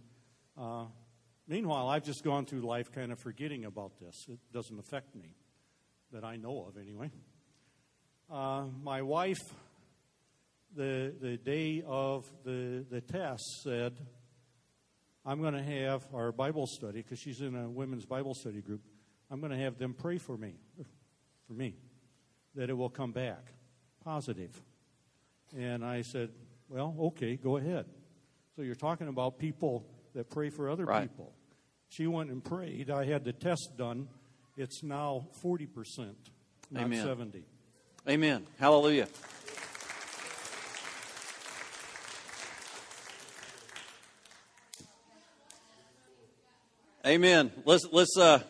uh, 0.57 0.85
meanwhile, 1.47 1.87
I've 1.87 2.03
just 2.03 2.23
gone 2.23 2.45
through 2.45 2.61
life 2.61 2.91
kind 2.91 3.11
of 3.11 3.19
forgetting 3.19 3.65
about 3.65 3.99
this. 3.99 4.25
It 4.29 4.39
doesn't 4.53 4.79
affect 4.79 5.15
me, 5.15 5.35
that 6.11 6.23
I 6.23 6.37
know 6.37 6.65
of 6.67 6.77
anyway. 6.77 7.11
Uh, 8.31 8.65
my 8.81 9.01
wife, 9.01 9.41
the, 10.75 11.13
the 11.19 11.37
day 11.37 11.83
of 11.85 12.25
the, 12.43 12.85
the 12.89 13.01
test, 13.01 13.43
said, 13.63 13.93
I'm 15.25 15.41
going 15.41 15.53
to 15.53 15.63
have 15.63 16.05
our 16.13 16.31
Bible 16.31 16.67
study, 16.67 17.01
because 17.01 17.19
she's 17.19 17.41
in 17.41 17.55
a 17.55 17.69
women's 17.69 18.05
Bible 18.05 18.33
study 18.33 18.61
group. 18.61 18.81
I'm 19.31 19.39
going 19.39 19.51
to 19.51 19.57
have 19.57 19.77
them 19.77 19.93
pray 19.93 20.17
for 20.17 20.37
me, 20.37 20.55
for 21.47 21.53
me, 21.53 21.75
that 22.55 22.69
it 22.69 22.73
will 22.73 22.89
come 22.89 23.11
back 23.11 23.53
positive. 24.03 24.61
And 25.57 25.83
I 25.85 26.01
said, 26.01 26.29
Well, 26.67 26.95
okay, 26.99 27.35
go 27.35 27.57
ahead. 27.57 27.85
So 28.55 28.61
you're 28.61 28.75
talking 28.75 29.07
about 29.07 29.39
people 29.39 29.85
that 30.13 30.29
pray 30.29 30.49
for 30.49 30.69
other 30.69 30.85
right. 30.85 31.09
people. 31.09 31.33
She 31.89 32.07
went 32.07 32.29
and 32.31 32.43
prayed. 32.43 32.89
I 32.89 33.05
had 33.05 33.23
the 33.23 33.33
test 33.33 33.77
done. 33.77 34.07
It's 34.57 34.83
now 34.83 35.27
40%, 35.43 36.15
not 36.71 36.83
Amen. 36.83 37.05
70. 37.05 37.43
Amen. 38.07 38.45
Hallelujah. 38.59 39.07
Amen. 47.05 47.51
Let's 47.65 47.85
let's 47.91 48.17
uh, 48.17 48.41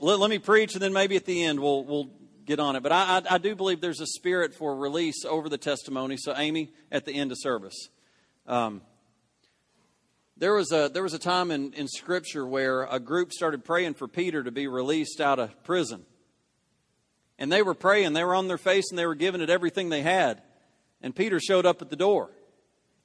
let, 0.00 0.18
let 0.18 0.30
me 0.30 0.38
preach, 0.38 0.72
and 0.72 0.82
then 0.82 0.94
maybe 0.94 1.16
at 1.16 1.26
the 1.26 1.44
end 1.44 1.60
we'll 1.60 1.84
we'll 1.84 2.08
get 2.46 2.58
on 2.58 2.76
it. 2.76 2.82
But 2.82 2.92
I, 2.92 3.18
I, 3.18 3.34
I 3.34 3.38
do 3.38 3.54
believe 3.54 3.82
there's 3.82 4.00
a 4.00 4.06
spirit 4.06 4.54
for 4.54 4.74
release 4.74 5.24
over 5.26 5.50
the 5.50 5.58
testimony. 5.58 6.16
So 6.16 6.34
Amy, 6.34 6.72
at 6.90 7.04
the 7.04 7.12
end 7.12 7.30
of 7.30 7.36
service, 7.40 7.88
um, 8.46 8.80
there 10.36 10.54
was 10.54 10.72
a 10.72 10.90
there 10.92 11.02
was 11.02 11.14
a 11.14 11.18
time 11.18 11.50
in, 11.50 11.72
in 11.74 11.86
Scripture 11.86 12.46
where 12.46 12.84
a 12.84 12.98
group 12.98 13.32
started 13.32 13.64
praying 13.64 13.94
for 13.94 14.08
Peter 14.08 14.42
to 14.42 14.50
be 14.50 14.66
released 14.66 15.20
out 15.20 15.38
of 15.38 15.62
prison, 15.64 16.04
and 17.38 17.52
they 17.52 17.62
were 17.62 17.74
praying. 17.74 18.12
They 18.12 18.24
were 18.24 18.34
on 18.34 18.48
their 18.48 18.58
face 18.58 18.90
and 18.90 18.98
they 18.98 19.06
were 19.06 19.14
giving 19.14 19.40
it 19.40 19.50
everything 19.50 19.88
they 19.88 20.02
had, 20.02 20.42
and 21.00 21.14
Peter 21.14 21.38
showed 21.38 21.66
up 21.66 21.82
at 21.82 21.90
the 21.90 21.96
door. 21.96 22.30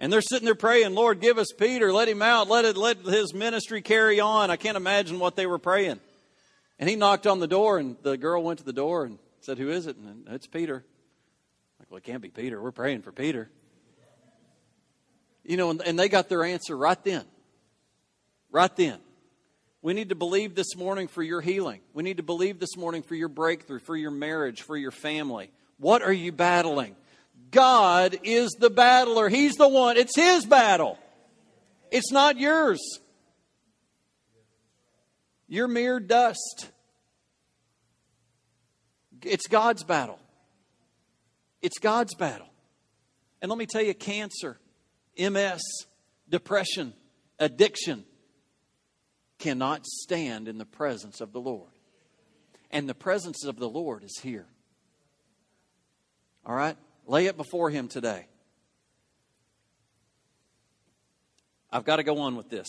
And 0.02 0.14
they're 0.14 0.22
sitting 0.22 0.46
there 0.46 0.56
praying, 0.56 0.96
Lord, 0.96 1.20
give 1.20 1.38
us 1.38 1.52
Peter, 1.58 1.92
let 1.92 2.08
him 2.08 2.22
out, 2.22 2.48
let 2.48 2.64
it 2.64 2.78
let 2.78 3.00
his 3.00 3.34
ministry 3.34 3.82
carry 3.82 4.22
on. 4.22 4.50
I 4.50 4.56
can't 4.56 4.78
imagine 4.78 5.20
what 5.20 5.36
they 5.36 5.46
were 5.46 5.60
praying. 5.60 6.00
And 6.80 6.90
he 6.90 6.96
knocked 6.96 7.28
on 7.28 7.40
the 7.40 7.48
door, 7.48 7.78
and 7.78 7.98
the 8.02 8.18
girl 8.18 8.42
went 8.42 8.60
to 8.60 8.66
the 8.66 8.72
door 8.72 9.04
and 9.04 9.20
said, 9.42 9.58
Who 9.58 9.70
is 9.70 9.88
it? 9.88 9.98
And 9.98 10.26
it's 10.30 10.48
Peter. 10.48 10.86
Like, 11.80 11.92
well, 11.92 11.98
it 11.98 12.06
can't 12.06 12.22
be 12.22 12.30
Peter. 12.30 12.62
We're 12.62 12.72
praying 12.72 13.02
for 13.02 13.12
Peter. 13.12 13.50
You 15.50 15.58
know, 15.58 15.72
and, 15.72 15.82
and 15.82 15.98
they 15.98 16.10
got 16.10 16.30
their 16.30 16.44
answer 16.44 16.78
right 16.78 17.04
then. 17.04 17.26
Right 18.52 18.74
then. 18.76 19.00
We 19.82 19.96
need 19.96 20.10
to 20.10 20.16
believe 20.16 20.54
this 20.54 20.76
morning 20.76 21.08
for 21.08 21.24
your 21.24 21.42
healing. 21.42 21.82
We 21.92 22.04
need 22.04 22.18
to 22.18 22.24
believe 22.24 22.60
this 22.60 22.78
morning 22.78 23.02
for 23.02 23.16
your 23.16 23.30
breakthrough, 23.30 23.80
for 23.80 23.96
your 23.98 24.12
marriage, 24.12 24.62
for 24.62 24.78
your 24.78 24.92
family. 24.92 25.50
What 25.80 26.04
are 26.04 26.14
you 26.14 26.32
battling? 26.32 26.96
God 27.50 28.20
is 28.22 28.52
the 28.60 28.70
battler. 28.70 29.28
He's 29.28 29.56
the 29.56 29.68
one. 29.68 29.98
It's 29.98 30.16
His 30.16 30.46
battle. 30.46 31.00
It's 31.90 32.12
not 32.12 32.38
yours. 32.38 33.00
You're 35.48 35.68
mere 35.68 36.00
dust. 36.00 36.70
It's 39.26 39.48
God's 39.48 39.84
battle. 39.84 40.20
It's 41.64 41.80
God's 41.80 42.14
battle. 42.14 42.50
And 43.42 43.50
let 43.50 43.58
me 43.58 43.66
tell 43.66 43.82
you 43.82 43.96
cancer, 43.96 44.60
MS, 45.20 45.62
depression, 46.30 46.94
addiction 47.38 48.06
cannot 49.38 49.86
stand 49.86 50.48
in 50.48 50.58
the 50.58 50.66
presence 50.66 51.22
of 51.22 51.34
the 51.34 51.40
Lord. 51.40 51.72
And 52.72 52.88
the 52.88 52.96
presence 52.96 53.46
of 53.46 53.58
the 53.58 53.70
Lord 53.70 54.04
is 54.04 54.20
here. 54.22 54.46
All 56.46 56.56
right? 56.56 56.78
Lay 57.08 57.26
it 57.26 57.36
before 57.36 57.70
Him 57.70 57.88
today. 57.88 58.28
I've 61.72 61.86
got 61.86 61.98
to 61.98 62.04
go 62.04 62.20
on 62.20 62.36
with 62.36 62.50
this. 62.50 62.68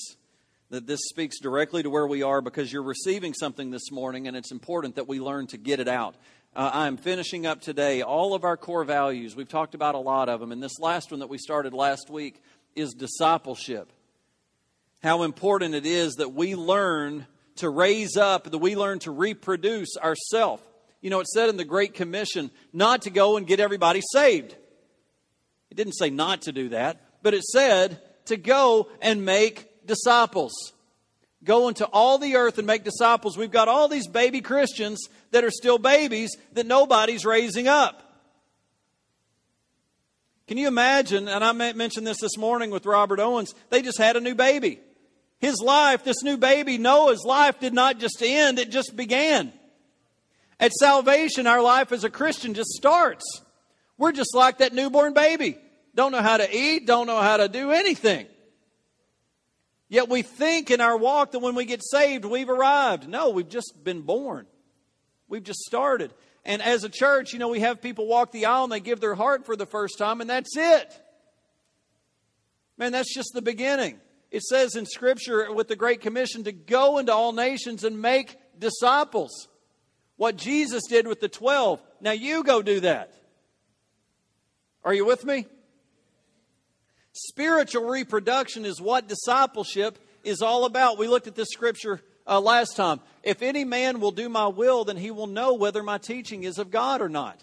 That 0.71 0.87
this 0.87 1.01
speaks 1.09 1.41
directly 1.41 1.83
to 1.83 1.91
where 1.91 2.07
we 2.07 2.23
are 2.23 2.41
because 2.41 2.73
you're 2.73 2.83
receiving 2.83 3.35
something 3.35 3.71
this 3.71 3.91
morning, 3.91 4.29
and 4.29 4.37
it's 4.37 4.53
important 4.53 4.97
that 4.97 5.09
we 5.09 5.19
learn 5.19 5.49
to 5.49 5.57
get 5.57 5.81
it 5.81 5.89
out. 5.89 6.15
Uh, 6.55 6.69
I'm 6.73 6.97
finishing 6.97 7.47
up 7.47 7.61
today 7.61 8.03
all 8.03 8.35
of 8.35 8.43
our 8.43 8.57
core 8.57 8.83
values. 8.83 9.37
We've 9.37 9.49
talked 9.49 9.77
about 9.77 9.95
a 9.95 9.99
lot 9.99 10.29
of 10.29 10.41
them, 10.41 10.51
and 10.51 10.61
this 10.61 10.81
last 10.81 11.13
one 11.13 11.21
that 11.21 11.29
we 11.29 11.39
started 11.39 11.73
last 11.73 12.11
week 12.11 12.43
is 12.75 12.93
discipleship. 12.93 13.93
How 15.01 15.23
important 15.23 15.77
it 15.77 15.87
is 15.87 16.15
that 16.15 16.31
we 16.31 16.57
learn 16.57 17.27
to 17.57 17.71
raise 17.71 18.17
up, 18.17 18.51
that 18.51 18.59
we 18.59 18.75
learn 18.75 18.99
to 19.01 19.13
reproduce 19.13 19.97
ourselves. 19.97 20.63
You 21.01 21.11
know, 21.11 21.21
it 21.21 21.29
said 21.29 21.51
in 21.51 21.57
the 21.57 21.65
Great 21.65 21.95
Commission 21.95 22.51
not 22.73 23.03
to 23.03 23.11
go 23.11 23.37
and 23.37 23.47
get 23.47 23.61
everybody 23.61 24.03
saved. 24.13 24.57
It 25.71 25.77
didn't 25.77 25.95
say 25.95 26.11
not 26.11 26.43
to 26.43 26.53
do 26.53 26.71
that, 26.71 27.01
but 27.23 27.33
it 27.33 27.45
said 27.45 28.03
to 28.27 28.37
go 28.37 28.89
and 29.01 29.25
make 29.25 29.87
disciples. 29.87 30.73
Go 31.43 31.69
into 31.69 31.87
all 31.87 32.19
the 32.19 32.37
earth 32.37 32.59
and 32.59 32.67
make 32.67 32.85
disciples. 32.85 33.39
We've 33.39 33.51
got 33.51 33.69
all 33.69 33.89
these 33.89 34.07
baby 34.07 34.41
Christians 34.41 35.09
that 35.31 35.45
are 35.45 35.51
still 35.51 35.79
babies 35.79 36.37
that 36.53 36.67
nobody's 36.67 37.25
raising 37.25 37.67
up. 37.67 38.03
Can 40.47 40.59
you 40.59 40.69
imagine? 40.69 41.29
And 41.29 41.45
I 41.45 41.53
mentioned 41.53 42.07
this 42.07 42.21
this 42.21 42.37
morning 42.37 42.71
with 42.71 42.85
Robert 42.85 43.21
Owens. 43.21 43.55
They 43.71 43.83
just 43.83 43.99
had 43.99 44.17
a 44.17 44.21
new 44.21 44.35
baby. 44.35 44.81
His 45.39 45.55
life, 45.65 46.05
this 46.05 46.23
new 46.23 46.37
baby, 46.37 46.77
Noah's 46.77 47.25
life 47.25 47.59
did 47.61 47.73
not 47.73 47.99
just 47.99 48.23
end, 48.23 48.59
it 48.59 48.71
just 48.71 48.95
began. 48.95 49.53
At 50.59 50.73
salvation, 50.73 51.47
our 51.47 51.63
life 51.63 51.93
as 51.93 52.05
a 52.05 52.11
Christian 52.11 52.53
just 52.53 52.71
starts. 52.71 53.25
We're 53.97 54.13
just 54.13 54.35
like 54.35 54.59
that 54.59 54.75
newborn 54.75 55.15
baby. 55.15 55.57
Don't 55.95 56.13
know 56.13 56.21
how 56.21 56.37
to 56.37 56.55
eat, 56.55 56.87
don't 56.87 57.07
know 57.07 57.21
how 57.21 57.39
to 57.39 57.49
do 57.49 57.71
anything. 57.71 58.27
Yet 59.91 60.09
we 60.09 60.23
think 60.23 60.71
in 60.71 60.81
our 60.81 60.97
walk 60.97 61.33
that 61.33 61.41
when 61.41 61.57
we 61.57 61.65
get 61.65 61.83
saved, 61.85 62.25
we've 62.25 62.49
arrived. 62.49 63.09
No, 63.09 63.31
we've 63.31 63.49
just 63.49 63.75
been 63.83 64.03
born. 64.03 64.47
We've 65.29 65.43
just 65.43 65.59
started. 65.61 66.15
And 66.45 66.63
as 66.63 66.85
a 66.85 66.89
church, 66.89 67.33
you 67.33 67.41
know, 67.41 67.49
we 67.49 67.61
have 67.61 67.83
people 67.83 68.07
walk 68.07 68.31
the 68.31 68.47
aisle 68.47 68.65
and 68.65 68.73
they 68.73 68.79
give 68.79 69.01
their 69.01 69.17
heart 69.17 69.45
for 69.45 69.57
the 69.57 69.67
first 69.67 69.99
time, 69.99 70.21
and 70.21 70.31
that's 70.31 70.57
it. 70.57 71.03
Man, 72.79 72.93
that's 72.93 73.13
just 73.13 73.33
the 73.35 73.43
beginning. 73.43 73.99
It 74.31 74.43
says 74.43 74.77
in 74.77 74.87
Scripture 74.87 75.53
with 75.53 75.67
the 75.67 75.75
Great 75.75 76.01
Commission 76.01 76.45
to 76.45 76.53
go 76.53 76.99
into 76.99 77.13
all 77.13 77.33
nations 77.33 77.83
and 77.83 78.01
make 78.01 78.37
disciples. 78.59 79.49
What 80.17 80.37
Jesus 80.37 80.85
did 80.89 81.09
with 81.09 81.19
the 81.19 81.29
12. 81.29 81.83
Now 82.01 82.13
you 82.13 82.45
go 82.45 82.63
do 82.63 82.79
that. 82.81 83.13
Are 84.85 84.95
you 84.95 85.05
with 85.05 85.25
me? 85.25 85.47
Spiritual 87.13 87.89
reproduction 87.89 88.65
is 88.65 88.81
what 88.81 89.09
discipleship 89.09 89.99
is 90.23 90.43
all 90.43 90.65
about. 90.65 90.99
We 90.99 91.09
looked 91.09 91.27
at 91.27 91.35
this 91.35 91.49
scripture 91.51 92.01
uh, 92.27 92.41
last 92.41 92.77
time. 92.77 93.01
If 93.23 93.43
any 93.43 93.65
man 93.65 94.01
will 94.01 94.13
do 94.13 94.29
my 94.29 94.47
will, 94.47 94.85
then 94.85 94.97
he 94.97 95.11
will 95.11 95.27
know 95.27 95.55
whether 95.55 95.83
my 95.83 95.99
teaching 95.99 96.45
is 96.45 96.59
of 96.59 96.71
God 96.71 97.03
or 97.03 97.09
not. 97.09 97.41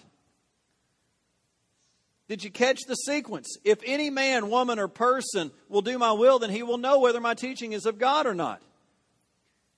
Did 2.29 2.43
you 2.43 2.49
catch 2.49 2.79
the 2.87 2.95
sequence? 2.95 3.55
If 3.63 3.79
any 3.85 4.09
man, 4.09 4.49
woman, 4.49 4.79
or 4.79 4.87
person 4.87 5.51
will 5.69 5.81
do 5.81 5.97
my 5.97 6.11
will, 6.11 6.39
then 6.39 6.49
he 6.49 6.63
will 6.63 6.77
know 6.77 6.99
whether 6.99 7.21
my 7.21 7.33
teaching 7.33 7.71
is 7.71 7.85
of 7.85 7.99
God 7.99 8.25
or 8.27 8.33
not. 8.33 8.61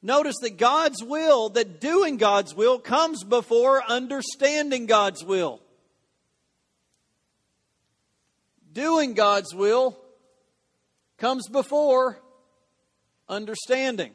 Notice 0.02 0.36
that 0.42 0.58
God's 0.58 1.04
will, 1.04 1.50
that 1.50 1.80
doing 1.82 2.18
God's 2.18 2.56
will, 2.56 2.80
comes 2.80 3.24
before 3.24 3.84
understanding 3.84 4.86
God's 4.86 5.24
will. 5.24 5.62
Doing 8.72 9.14
God's 9.14 9.54
will 9.54 9.98
comes 11.18 11.48
before 11.48 12.20
understanding. 13.28 14.14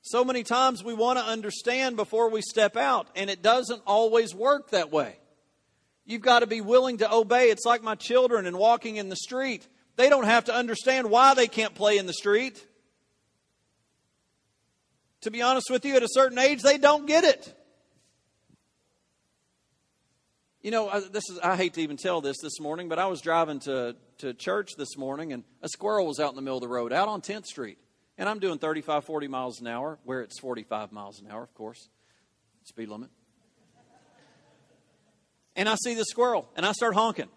So 0.00 0.24
many 0.24 0.42
times 0.42 0.82
we 0.82 0.94
want 0.94 1.18
to 1.18 1.24
understand 1.24 1.96
before 1.96 2.30
we 2.30 2.42
step 2.42 2.76
out, 2.76 3.08
and 3.14 3.30
it 3.30 3.42
doesn't 3.42 3.82
always 3.86 4.34
work 4.34 4.70
that 4.70 4.90
way. 4.90 5.16
You've 6.04 6.22
got 6.22 6.40
to 6.40 6.46
be 6.46 6.60
willing 6.60 6.98
to 6.98 7.12
obey. 7.12 7.50
It's 7.50 7.64
like 7.64 7.82
my 7.82 7.94
children 7.94 8.46
and 8.46 8.56
walking 8.56 8.96
in 8.96 9.08
the 9.08 9.16
street. 9.16 9.68
They 9.96 10.08
don't 10.08 10.24
have 10.24 10.46
to 10.46 10.54
understand 10.54 11.10
why 11.10 11.34
they 11.34 11.46
can't 11.46 11.74
play 11.74 11.98
in 11.98 12.06
the 12.06 12.12
street. 12.12 12.66
To 15.20 15.30
be 15.30 15.42
honest 15.42 15.70
with 15.70 15.84
you, 15.84 15.94
at 15.94 16.02
a 16.02 16.08
certain 16.10 16.38
age, 16.38 16.62
they 16.62 16.78
don't 16.78 17.06
get 17.06 17.22
it. 17.22 17.54
You 20.62 20.70
know, 20.70 21.00
this 21.00 21.28
is 21.28 21.40
I 21.40 21.56
hate 21.56 21.74
to 21.74 21.82
even 21.82 21.96
tell 21.96 22.20
this 22.20 22.36
this 22.40 22.60
morning, 22.60 22.88
but 22.88 23.00
I 23.00 23.06
was 23.06 23.20
driving 23.20 23.58
to 23.60 23.96
to 24.18 24.32
church 24.32 24.70
this 24.78 24.96
morning 24.96 25.32
and 25.32 25.42
a 25.60 25.68
squirrel 25.68 26.06
was 26.06 26.20
out 26.20 26.30
in 26.30 26.36
the 26.36 26.42
middle 26.42 26.58
of 26.58 26.62
the 26.62 26.68
road 26.68 26.92
out 26.92 27.08
on 27.08 27.20
10th 27.20 27.46
Street. 27.46 27.78
And 28.16 28.28
I'm 28.28 28.38
doing 28.38 28.58
35 28.58 29.04
40 29.04 29.26
miles 29.26 29.60
an 29.60 29.66
hour, 29.66 29.98
where 30.04 30.20
it's 30.20 30.38
45 30.38 30.92
miles 30.92 31.20
an 31.20 31.28
hour, 31.28 31.42
of 31.42 31.52
course. 31.54 31.88
Speed 32.62 32.88
limit. 32.88 33.10
And 35.56 35.68
I 35.68 35.74
see 35.74 35.94
the 35.94 36.04
squirrel 36.04 36.48
and 36.54 36.64
I 36.64 36.70
start 36.72 36.94
honking. 36.94 37.28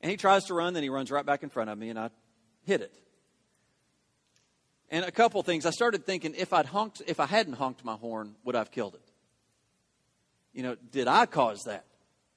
And 0.00 0.10
he 0.10 0.16
tries 0.16 0.44
to 0.44 0.54
run, 0.54 0.72
then 0.72 0.82
he 0.82 0.88
runs 0.88 1.10
right 1.10 1.26
back 1.26 1.42
in 1.42 1.50
front 1.50 1.68
of 1.68 1.76
me 1.76 1.90
and 1.90 1.98
I 1.98 2.08
hit 2.64 2.80
it. 2.80 2.94
And 4.90 5.04
a 5.04 5.10
couple 5.10 5.42
things. 5.42 5.66
I 5.66 5.70
started 5.70 6.06
thinking 6.06 6.34
if 6.38 6.54
I'd 6.54 6.66
honked 6.66 7.02
if 7.06 7.20
I 7.20 7.26
hadn't 7.26 7.54
honked 7.54 7.84
my 7.84 7.96
horn, 7.96 8.34
would 8.44 8.56
I 8.56 8.60
have 8.60 8.70
killed 8.70 8.94
it? 8.94 9.11
You 10.52 10.62
know, 10.62 10.76
did 10.90 11.08
I 11.08 11.26
cause 11.26 11.62
that? 11.64 11.84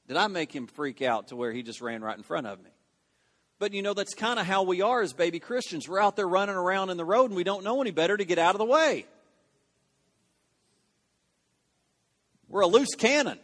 Did 0.08 0.18
I 0.18 0.28
make 0.28 0.56
him 0.56 0.68
freak 0.68 1.02
out 1.02 1.30
to 1.30 1.36
where 1.36 1.52
he 1.52 1.64
just 1.64 1.82
ran 1.82 2.02
right 2.02 2.16
in 2.16 2.24
front 2.24 2.48
of 2.48 2.64
me? 2.64 2.70
But 3.58 3.74
you 3.74 3.82
know, 3.82 3.94
that's 3.94 4.14
kind 4.14 4.40
of 4.40 4.46
how 4.46 4.64
we 4.64 4.82
are 4.82 5.02
as 5.02 5.14
baby 5.14 5.40
Christians. 5.40 5.88
We're 5.88 6.00
out 6.00 6.16
there 6.16 6.28
running 6.28 6.56
around 6.56 6.90
in 6.90 6.98
the 6.98 7.06
road 7.06 7.26
and 7.26 7.36
we 7.36 7.44
don't 7.44 7.64
know 7.64 7.82
any 7.82 7.92
better 7.92 8.16
to 8.16 8.26
get 8.26 8.38
out 8.38 8.56
of 8.56 8.60
the 8.60 8.66
way. 8.66 9.06
We're 12.48 12.62
a 12.62 12.68
loose 12.68 12.96
cannon. 12.96 13.40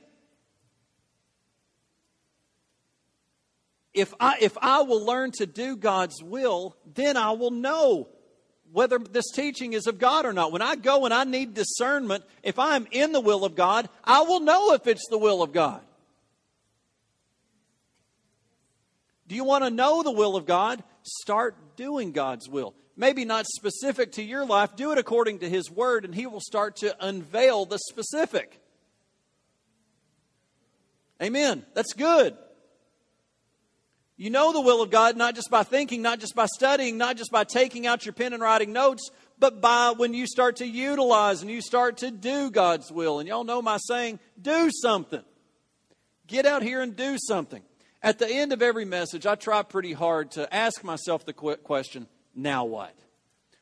If 3.93 4.13
I, 4.19 4.37
if 4.39 4.57
I 4.61 4.83
will 4.83 5.05
learn 5.05 5.31
to 5.31 5.45
do 5.45 5.75
God's 5.75 6.23
will, 6.23 6.77
then 6.93 7.17
I 7.17 7.31
will 7.31 7.51
know 7.51 8.07
whether 8.71 8.99
this 8.99 9.29
teaching 9.31 9.73
is 9.73 9.87
of 9.87 9.99
God 9.99 10.25
or 10.25 10.33
not. 10.33 10.51
When 10.51 10.61
I 10.61 10.75
go 10.75 11.05
and 11.05 11.13
I 11.13 11.23
need 11.23 11.53
discernment, 11.53 12.23
if 12.43 12.57
I'm 12.57 12.87
in 12.91 13.11
the 13.11 13.21
will 13.21 13.43
of 13.45 13.55
God, 13.55 13.89
I 14.03 14.21
will 14.21 14.39
know 14.39 14.73
if 14.73 14.87
it's 14.87 15.07
the 15.09 15.17
will 15.17 15.43
of 15.43 15.51
God. 15.51 15.81
Do 19.27 19.35
you 19.35 19.43
want 19.43 19.63
to 19.63 19.69
know 19.69 20.03
the 20.03 20.11
will 20.11 20.35
of 20.35 20.45
God? 20.45 20.83
Start 21.03 21.55
doing 21.75 22.11
God's 22.11 22.49
will. 22.49 22.73
Maybe 22.97 23.23
not 23.23 23.45
specific 23.47 24.13
to 24.13 24.23
your 24.23 24.45
life, 24.45 24.75
do 24.75 24.91
it 24.91 24.97
according 24.97 25.39
to 25.39 25.49
His 25.49 25.71
Word, 25.71 26.03
and 26.03 26.13
He 26.13 26.27
will 26.27 26.41
start 26.41 26.75
to 26.77 26.95
unveil 26.99 27.65
the 27.65 27.79
specific. 27.79 28.59
Amen. 31.21 31.65
That's 31.73 31.93
good. 31.93 32.35
You 34.21 34.29
know 34.29 34.53
the 34.53 34.61
will 34.61 34.83
of 34.83 34.91
God 34.91 35.17
not 35.17 35.33
just 35.33 35.49
by 35.49 35.63
thinking, 35.63 36.03
not 36.03 36.19
just 36.19 36.35
by 36.35 36.45
studying, 36.45 36.95
not 36.95 37.17
just 37.17 37.31
by 37.31 37.43
taking 37.43 37.87
out 37.87 38.05
your 38.05 38.13
pen 38.13 38.33
and 38.33 38.43
writing 38.43 38.71
notes, 38.71 39.09
but 39.39 39.61
by 39.61 39.95
when 39.97 40.13
you 40.13 40.27
start 40.27 40.57
to 40.57 40.67
utilize 40.67 41.41
and 41.41 41.49
you 41.49 41.59
start 41.59 41.97
to 41.97 42.11
do 42.11 42.51
God's 42.51 42.91
will. 42.91 43.17
And 43.17 43.27
y'all 43.27 43.43
know 43.43 43.63
my 43.63 43.77
saying, 43.77 44.19
do 44.39 44.69
something. 44.71 45.23
Get 46.27 46.45
out 46.45 46.61
here 46.61 46.83
and 46.83 46.95
do 46.95 47.17
something. 47.17 47.63
At 48.03 48.19
the 48.19 48.29
end 48.29 48.53
of 48.53 48.61
every 48.61 48.85
message, 48.85 49.25
I 49.25 49.33
try 49.33 49.63
pretty 49.63 49.93
hard 49.93 50.29
to 50.33 50.53
ask 50.53 50.83
myself 50.83 51.25
the 51.25 51.33
question, 51.33 52.05
now 52.35 52.65
what? 52.65 52.93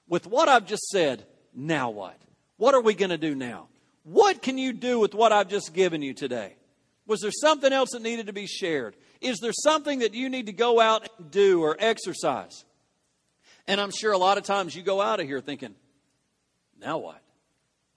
With 0.10 0.28
what 0.28 0.50
I've 0.50 0.66
just 0.66 0.90
said, 0.90 1.24
now 1.56 1.90
what? 1.90 2.20
What 2.58 2.76
are 2.76 2.82
we 2.82 2.96
going 2.96 3.12
to 3.12 3.18
do 3.18 3.34
now? 3.34 3.70
What 4.04 4.42
can 4.42 4.58
you 4.58 4.74
do 4.74 5.00
with 5.00 5.16
what 5.16 5.32
I've 5.32 5.48
just 5.48 5.74
given 5.74 6.02
you 6.02 6.14
today? 6.14 6.58
Was 7.08 7.22
there 7.22 7.32
something 7.32 7.72
else 7.72 7.92
that 7.94 8.02
needed 8.02 8.28
to 8.28 8.34
be 8.34 8.46
shared? 8.46 8.98
Is 9.22 9.40
there 9.40 9.52
something 9.54 10.00
that 10.00 10.14
you 10.14 10.30
need 10.30 10.46
to 10.46 10.54
go 10.54 10.80
out 10.80 11.10
and 11.18 11.30
do 11.32 11.62
or 11.62 11.76
exercise? 11.78 12.64
And 13.68 13.80
I'm 13.80 13.92
sure 13.92 14.14
a 14.14 14.18
lot 14.18 14.38
of 14.38 14.44
times 14.44 14.76
you 14.76 14.82
go 14.82 15.02
out 15.02 15.20
of 15.20 15.28
here 15.28 15.42
thinking, 15.42 15.76
now 16.80 16.98
what? 16.98 17.22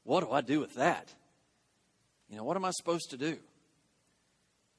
What 0.04 0.24
do 0.24 0.32
I 0.32 0.40
do 0.40 0.60
with 0.60 0.74
that? 0.74 1.12
You 2.28 2.36
know, 2.36 2.44
what 2.44 2.56
am 2.56 2.64
I 2.64 2.70
supposed 2.72 3.10
to 3.10 3.16
do? 3.16 3.36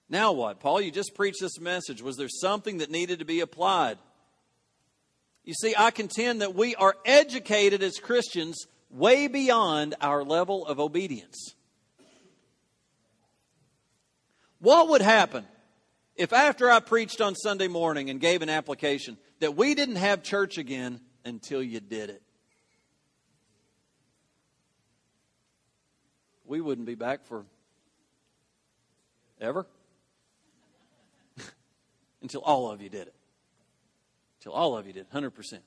Now 0.10 0.34
what? 0.34 0.60
Paul, 0.60 0.82
you 0.82 0.92
just 0.92 1.16
preached 1.16 1.40
this 1.42 1.60
message. 1.60 2.02
Was 2.02 2.18
there 2.18 2.30
something 2.30 2.80
that 2.80 2.92
needed 2.92 3.20
to 3.20 3.26
be 3.26 3.40
applied? 3.40 3.98
You 5.44 5.54
see, 5.54 5.74
I 5.78 5.92
contend 5.92 6.42
that 6.42 6.56
we 6.56 6.76
are 6.76 6.96
educated 7.06 7.82
as 7.84 7.98
Christians 7.98 8.66
way 8.90 9.28
beyond 9.28 9.96
our 10.02 10.24
level 10.24 10.66
of 10.66 10.80
obedience. 10.80 11.56
What 14.60 14.90
would 14.90 15.02
happen 15.02 15.46
if 16.16 16.34
after 16.34 16.70
I 16.70 16.80
preached 16.80 17.22
on 17.22 17.36
Sunday 17.36 17.68
morning 17.68 18.10
and 18.10 18.20
gave 18.20 18.42
an 18.42 18.50
application 18.50 19.18
that 19.40 19.56
we 19.56 19.76
didn't 19.76 19.96
have 19.96 20.24
church 20.24 20.58
again 20.58 21.00
until 21.26 21.62
you 21.62 21.80
did 21.80 22.10
it? 22.10 22.22
We 26.46 26.62
wouldn't 26.62 26.86
be 26.86 26.96
back 26.96 27.26
for 27.26 27.46
ever 29.42 29.66
until 32.22 32.42
all 32.42 32.70
of 32.70 32.82
you 32.82 32.90
did 32.90 33.08
it. 33.08 33.16
Until 34.40 34.54
all 34.54 34.78
of 34.78 34.86
you 34.86 34.94
did, 34.94 35.10
100%. 35.10 35.60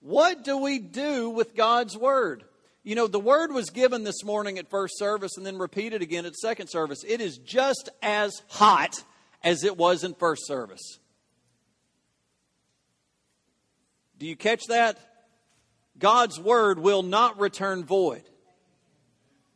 What 0.00 0.42
do 0.42 0.58
we 0.58 0.78
do 0.78 1.30
with 1.30 1.54
God's 1.54 1.96
Word? 1.96 2.44
You 2.82 2.94
know, 2.94 3.06
the 3.06 3.20
word 3.20 3.52
was 3.52 3.70
given 3.70 4.04
this 4.04 4.24
morning 4.24 4.58
at 4.58 4.70
first 4.70 4.98
service 4.98 5.36
and 5.36 5.44
then 5.44 5.58
repeated 5.58 6.00
again 6.02 6.24
at 6.24 6.36
second 6.36 6.68
service. 6.68 7.04
It 7.06 7.20
is 7.20 7.38
just 7.38 7.90
as 8.02 8.42
hot 8.48 8.94
as 9.42 9.64
it 9.64 9.76
was 9.76 10.04
in 10.04 10.14
first 10.14 10.46
service. 10.46 10.98
Do 14.18 14.26
you 14.26 14.36
catch 14.36 14.64
that? 14.68 14.98
God's 15.98 16.38
word 16.40 16.78
will 16.78 17.02
not 17.02 17.38
return 17.38 17.84
void. 17.84 18.22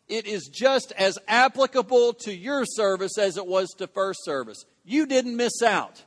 It 0.08 0.26
is 0.26 0.48
just 0.52 0.92
as 0.92 1.18
applicable 1.26 2.14
to 2.24 2.34
your 2.34 2.64
service 2.66 3.16
as 3.18 3.36
it 3.36 3.46
was 3.46 3.70
to 3.78 3.86
first 3.86 4.24
service. 4.24 4.64
You 4.84 5.06
didn't 5.06 5.36
miss 5.36 5.62
out. 5.62 6.02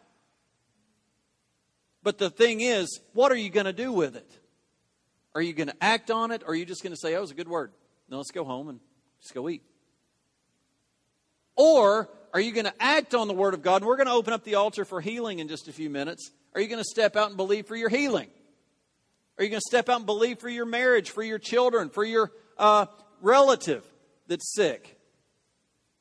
But 2.03 2.19
the 2.19 2.29
thing 2.29 2.61
is, 2.61 2.99
what 3.13 3.31
are 3.31 3.37
you 3.37 3.49
going 3.49 3.65
to 3.65 3.73
do 3.73 3.91
with 3.91 4.15
it? 4.15 4.31
Are 5.35 5.41
you 5.41 5.53
going 5.53 5.67
to 5.67 5.75
act 5.81 6.09
on 6.09 6.31
it, 6.31 6.43
or 6.43 6.53
are 6.53 6.55
you 6.55 6.65
just 6.65 6.81
going 6.81 6.93
to 6.93 6.97
say, 6.97 7.13
oh, 7.13 7.17
it 7.17 7.21
was 7.21 7.31
a 7.31 7.35
good 7.35 7.49
word? 7.49 7.71
No, 8.09 8.17
let's 8.17 8.31
go 8.31 8.45
home 8.45 8.69
and 8.69 8.79
just 9.21 9.33
go 9.33 9.49
eat. 9.49 9.61
Or 11.57 12.09
are 12.33 12.39
you 12.39 12.53
going 12.53 12.65
to 12.65 12.73
act 12.79 13.13
on 13.13 13.27
the 13.27 13.33
Word 13.33 13.53
of 13.53 13.61
God? 13.61 13.81
And 13.81 13.85
we're 13.85 13.97
going 13.97 14.07
to 14.07 14.13
open 14.13 14.33
up 14.33 14.43
the 14.43 14.55
altar 14.55 14.85
for 14.85 15.01
healing 15.01 15.39
in 15.39 15.47
just 15.47 15.67
a 15.67 15.73
few 15.73 15.89
minutes. 15.89 16.31
Are 16.53 16.61
you 16.61 16.67
going 16.67 16.81
to 16.81 16.89
step 16.89 17.15
out 17.17 17.27
and 17.27 17.37
believe 17.37 17.67
for 17.67 17.75
your 17.75 17.89
healing? 17.89 18.29
Are 19.37 19.43
you 19.43 19.49
going 19.49 19.59
to 19.59 19.69
step 19.69 19.89
out 19.89 19.97
and 19.97 20.05
believe 20.05 20.39
for 20.39 20.47
your 20.47 20.65
marriage, 20.65 21.09
for 21.09 21.23
your 21.23 21.39
children, 21.39 21.89
for 21.89 22.05
your 22.05 22.31
uh, 22.57 22.85
relative 23.21 23.85
that's 24.27 24.53
sick? 24.53 24.97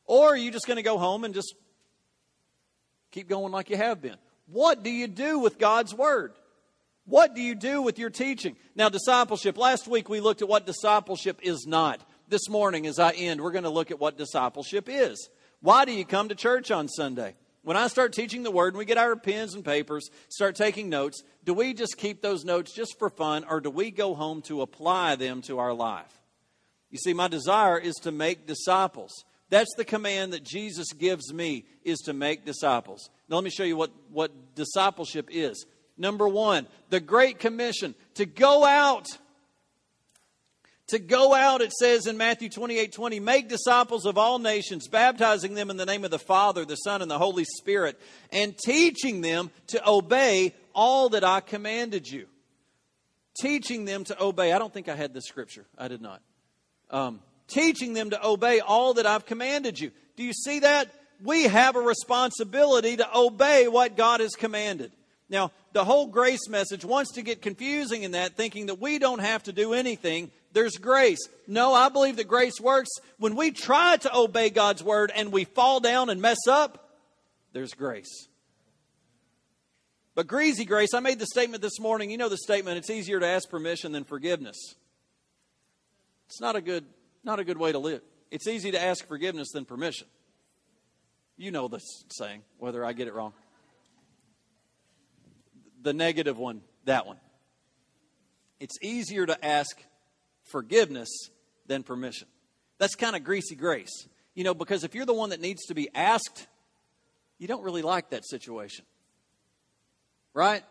Or 0.06 0.28
are 0.28 0.36
you 0.36 0.52
just 0.52 0.66
going 0.66 0.76
to 0.76 0.82
go 0.82 0.98
home 0.98 1.24
and 1.24 1.34
just 1.34 1.54
keep 3.10 3.28
going 3.28 3.50
like 3.52 3.70
you 3.70 3.76
have 3.76 4.00
been? 4.00 4.16
What 4.46 4.84
do 4.84 4.90
you 4.90 5.08
do 5.08 5.40
with 5.40 5.58
God's 5.58 5.92
Word? 5.94 6.34
What 7.06 7.34
do 7.34 7.42
you 7.42 7.54
do 7.54 7.82
with 7.82 7.98
your 7.98 8.10
teaching? 8.10 8.56
Now, 8.74 8.88
discipleship. 8.88 9.58
Last 9.58 9.86
week 9.86 10.08
we 10.08 10.20
looked 10.20 10.42
at 10.42 10.48
what 10.48 10.66
discipleship 10.66 11.40
is 11.42 11.66
not. 11.66 12.00
this 12.26 12.48
morning, 12.48 12.86
as 12.86 12.98
I 12.98 13.10
end, 13.12 13.42
we're 13.42 13.52
going 13.52 13.64
to 13.64 13.70
look 13.70 13.90
at 13.90 14.00
what 14.00 14.16
discipleship 14.16 14.88
is. 14.88 15.28
Why 15.60 15.84
do 15.84 15.92
you 15.92 16.06
come 16.06 16.30
to 16.30 16.34
church 16.34 16.70
on 16.70 16.88
Sunday? 16.88 17.34
When 17.62 17.76
I 17.76 17.88
start 17.88 18.12
teaching 18.12 18.42
the 18.42 18.50
word 18.50 18.74
and 18.74 18.78
we 18.78 18.84
get 18.84 18.98
our 18.98 19.16
pens 19.16 19.54
and 19.54 19.64
papers, 19.64 20.08
start 20.28 20.54
taking 20.54 20.88
notes, 20.88 21.22
do 21.44 21.54
we 21.54 21.74
just 21.74 21.96
keep 21.96 22.22
those 22.22 22.44
notes 22.44 22.72
just 22.74 22.98
for 22.98 23.08
fun 23.10 23.44
or 23.48 23.60
do 23.60 23.70
we 23.70 23.90
go 23.90 24.14
home 24.14 24.42
to 24.42 24.62
apply 24.62 25.16
them 25.16 25.42
to 25.42 25.58
our 25.58 25.72
life? 25.72 26.20
You 26.90 26.98
see, 26.98 27.12
my 27.12 27.28
desire 27.28 27.78
is 27.78 27.94
to 28.02 28.12
make 28.12 28.46
disciples. 28.46 29.24
That's 29.50 29.74
the 29.76 29.84
command 29.84 30.32
that 30.32 30.44
Jesus 30.44 30.92
gives 30.92 31.32
me 31.32 31.64
is 31.84 31.98
to 32.00 32.12
make 32.12 32.44
disciples. 32.44 33.08
Now 33.28 33.36
let 33.36 33.44
me 33.44 33.50
show 33.50 33.64
you 33.64 33.76
what, 33.76 33.92
what 34.10 34.54
discipleship 34.54 35.28
is. 35.30 35.64
Number 35.96 36.26
one, 36.26 36.66
the 36.90 37.00
Great 37.00 37.38
Commission 37.38 37.94
to 38.14 38.26
go 38.26 38.64
out 38.64 39.06
to 40.88 40.98
go 40.98 41.34
out, 41.34 41.62
it 41.62 41.72
says 41.72 42.06
in 42.06 42.18
Matthew 42.18 42.50
28 42.50 42.92
20, 42.92 43.20
make 43.20 43.48
disciples 43.48 44.04
of 44.04 44.18
all 44.18 44.38
nations, 44.38 44.86
baptizing 44.86 45.54
them 45.54 45.70
in 45.70 45.76
the 45.76 45.86
name 45.86 46.04
of 46.04 46.10
the 46.10 46.18
Father, 46.18 46.64
the 46.64 46.76
Son, 46.76 47.00
and 47.00 47.10
the 47.10 47.18
Holy 47.18 47.44
Spirit, 47.44 47.98
and 48.30 48.56
teaching 48.56 49.22
them 49.22 49.50
to 49.68 49.88
obey 49.88 50.54
all 50.74 51.08
that 51.10 51.24
I 51.24 51.40
commanded 51.40 52.06
you. 52.06 52.26
Teaching 53.40 53.84
them 53.84 54.04
to 54.04 54.22
obey. 54.22 54.52
I 54.52 54.58
don't 54.58 54.72
think 54.72 54.88
I 54.88 54.94
had 54.94 55.14
this 55.14 55.24
scripture. 55.24 55.64
I 55.78 55.88
did 55.88 56.02
not. 56.02 56.20
Um, 56.90 57.20
teaching 57.48 57.94
them 57.94 58.10
to 58.10 58.24
obey 58.24 58.60
all 58.60 58.94
that 58.94 59.06
I've 59.06 59.26
commanded 59.26 59.80
you. 59.80 59.90
Do 60.16 60.22
you 60.22 60.32
see 60.32 60.60
that? 60.60 60.88
We 61.22 61.44
have 61.44 61.76
a 61.76 61.80
responsibility 61.80 62.98
to 62.98 63.16
obey 63.16 63.68
what 63.68 63.96
God 63.96 64.20
has 64.20 64.34
commanded. 64.34 64.92
Now, 65.28 65.52
the 65.72 65.84
whole 65.84 66.06
grace 66.06 66.48
message 66.48 66.84
wants 66.84 67.12
to 67.12 67.22
get 67.22 67.42
confusing 67.42 68.02
in 68.02 68.12
that, 68.12 68.36
thinking 68.36 68.66
that 68.66 68.80
we 68.80 68.98
don't 68.98 69.20
have 69.20 69.42
to 69.44 69.52
do 69.52 69.72
anything 69.72 70.30
there's 70.54 70.76
grace. 70.76 71.18
No, 71.48 71.74
I 71.74 71.88
believe 71.88 72.16
that 72.16 72.28
grace 72.28 72.60
works 72.60 72.88
when 73.18 73.34
we 73.34 73.50
try 73.50 73.96
to 73.98 74.16
obey 74.16 74.50
God's 74.50 74.82
word 74.82 75.12
and 75.14 75.32
we 75.32 75.44
fall 75.44 75.80
down 75.80 76.08
and 76.08 76.22
mess 76.22 76.46
up. 76.48 76.90
There's 77.52 77.74
grace. 77.74 78.28
But 80.14 80.28
greasy 80.28 80.64
grace, 80.64 80.94
I 80.94 81.00
made 81.00 81.18
the 81.18 81.26
statement 81.26 81.60
this 81.60 81.80
morning. 81.80 82.10
You 82.10 82.18
know 82.18 82.28
the 82.28 82.38
statement, 82.38 82.78
it's 82.78 82.88
easier 82.88 83.18
to 83.18 83.26
ask 83.26 83.50
permission 83.50 83.90
than 83.90 84.04
forgiveness. 84.04 84.56
It's 86.26 86.40
not 86.40 86.54
a 86.54 86.60
good, 86.60 86.84
not 87.24 87.40
a 87.40 87.44
good 87.44 87.58
way 87.58 87.72
to 87.72 87.80
live. 87.80 88.02
It's 88.30 88.46
easy 88.46 88.70
to 88.70 88.80
ask 88.80 89.06
forgiveness 89.06 89.50
than 89.52 89.64
permission. 89.64 90.06
You 91.36 91.50
know 91.50 91.66
this 91.66 92.04
saying, 92.10 92.42
whether 92.58 92.84
I 92.84 92.92
get 92.92 93.08
it 93.08 93.14
wrong. 93.14 93.32
The 95.84 95.92
negative 95.92 96.38
one, 96.38 96.62
that 96.86 97.06
one. 97.06 97.18
It's 98.58 98.78
easier 98.82 99.26
to 99.26 99.44
ask 99.44 99.80
forgiveness 100.42 101.10
than 101.66 101.82
permission. 101.82 102.26
That's 102.78 102.94
kind 102.94 103.14
of 103.14 103.22
greasy 103.22 103.54
grace. 103.54 104.08
You 104.34 104.44
know, 104.44 104.54
because 104.54 104.82
if 104.82 104.94
you're 104.94 105.06
the 105.06 105.14
one 105.14 105.30
that 105.30 105.40
needs 105.40 105.66
to 105.66 105.74
be 105.74 105.88
asked, 105.94 106.46
you 107.38 107.46
don't 107.46 107.62
really 107.62 107.82
like 107.82 108.10
that 108.10 108.26
situation. 108.26 108.86
Right? 110.32 110.64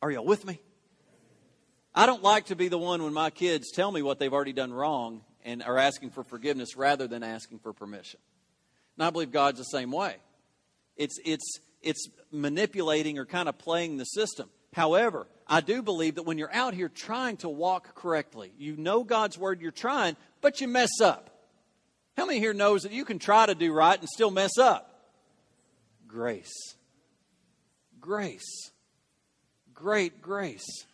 Are 0.00 0.10
y'all 0.10 0.24
with 0.24 0.44
me? 0.44 0.60
I 1.94 2.06
don't 2.06 2.22
like 2.22 2.46
to 2.46 2.56
be 2.56 2.68
the 2.68 2.78
one 2.78 3.02
when 3.02 3.12
my 3.12 3.30
kids 3.30 3.72
tell 3.72 3.90
me 3.90 4.02
what 4.02 4.18
they've 4.20 4.32
already 4.32 4.52
done 4.52 4.72
wrong 4.72 5.22
and 5.44 5.64
are 5.64 5.78
asking 5.78 6.10
for 6.10 6.22
forgiveness 6.22 6.76
rather 6.76 7.08
than 7.08 7.24
asking 7.24 7.58
for 7.58 7.72
permission. 7.72 8.20
And 8.96 9.04
I 9.04 9.10
believe 9.10 9.32
God's 9.32 9.58
the 9.58 9.64
same 9.64 9.90
way. 9.90 10.16
It's, 10.96 11.18
it's, 11.24 11.60
it's 11.82 12.08
manipulating 12.30 13.18
or 13.18 13.26
kind 13.26 13.48
of 13.48 13.58
playing 13.58 13.96
the 13.96 14.04
system. 14.04 14.48
However, 14.72 15.26
I 15.46 15.60
do 15.60 15.82
believe 15.82 16.14
that 16.14 16.22
when 16.22 16.38
you're 16.38 16.52
out 16.52 16.74
here 16.74 16.88
trying 16.88 17.36
to 17.38 17.48
walk 17.48 17.94
correctly, 17.94 18.52
you 18.56 18.76
know 18.76 19.04
God's 19.04 19.36
word, 19.36 19.60
you're 19.60 19.70
trying, 19.70 20.16
but 20.40 20.60
you 20.60 20.68
mess 20.68 21.00
up. 21.00 21.28
How 22.16 22.26
many 22.26 22.38
here 22.38 22.54
knows 22.54 22.82
that 22.82 22.92
you 22.92 23.04
can 23.04 23.18
try 23.18 23.46
to 23.46 23.54
do 23.54 23.72
right 23.72 23.98
and 23.98 24.08
still 24.08 24.30
mess 24.30 24.58
up? 24.58 24.88
Grace. 26.06 26.52
Grace. 28.00 28.70
Great 29.74 30.22
grace. 30.22 30.86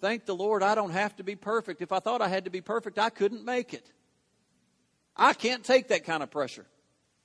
Thank 0.00 0.26
the 0.26 0.34
Lord 0.34 0.62
I 0.62 0.74
don't 0.74 0.90
have 0.90 1.16
to 1.16 1.24
be 1.24 1.36
perfect. 1.36 1.80
If 1.80 1.92
I 1.92 2.00
thought 2.00 2.20
I 2.20 2.28
had 2.28 2.44
to 2.44 2.50
be 2.50 2.60
perfect, 2.60 2.98
I 2.98 3.10
couldn't 3.10 3.44
make 3.44 3.72
it. 3.72 3.90
I 5.16 5.32
can't 5.32 5.64
take 5.64 5.88
that 5.88 6.04
kind 6.04 6.22
of 6.22 6.30
pressure 6.30 6.66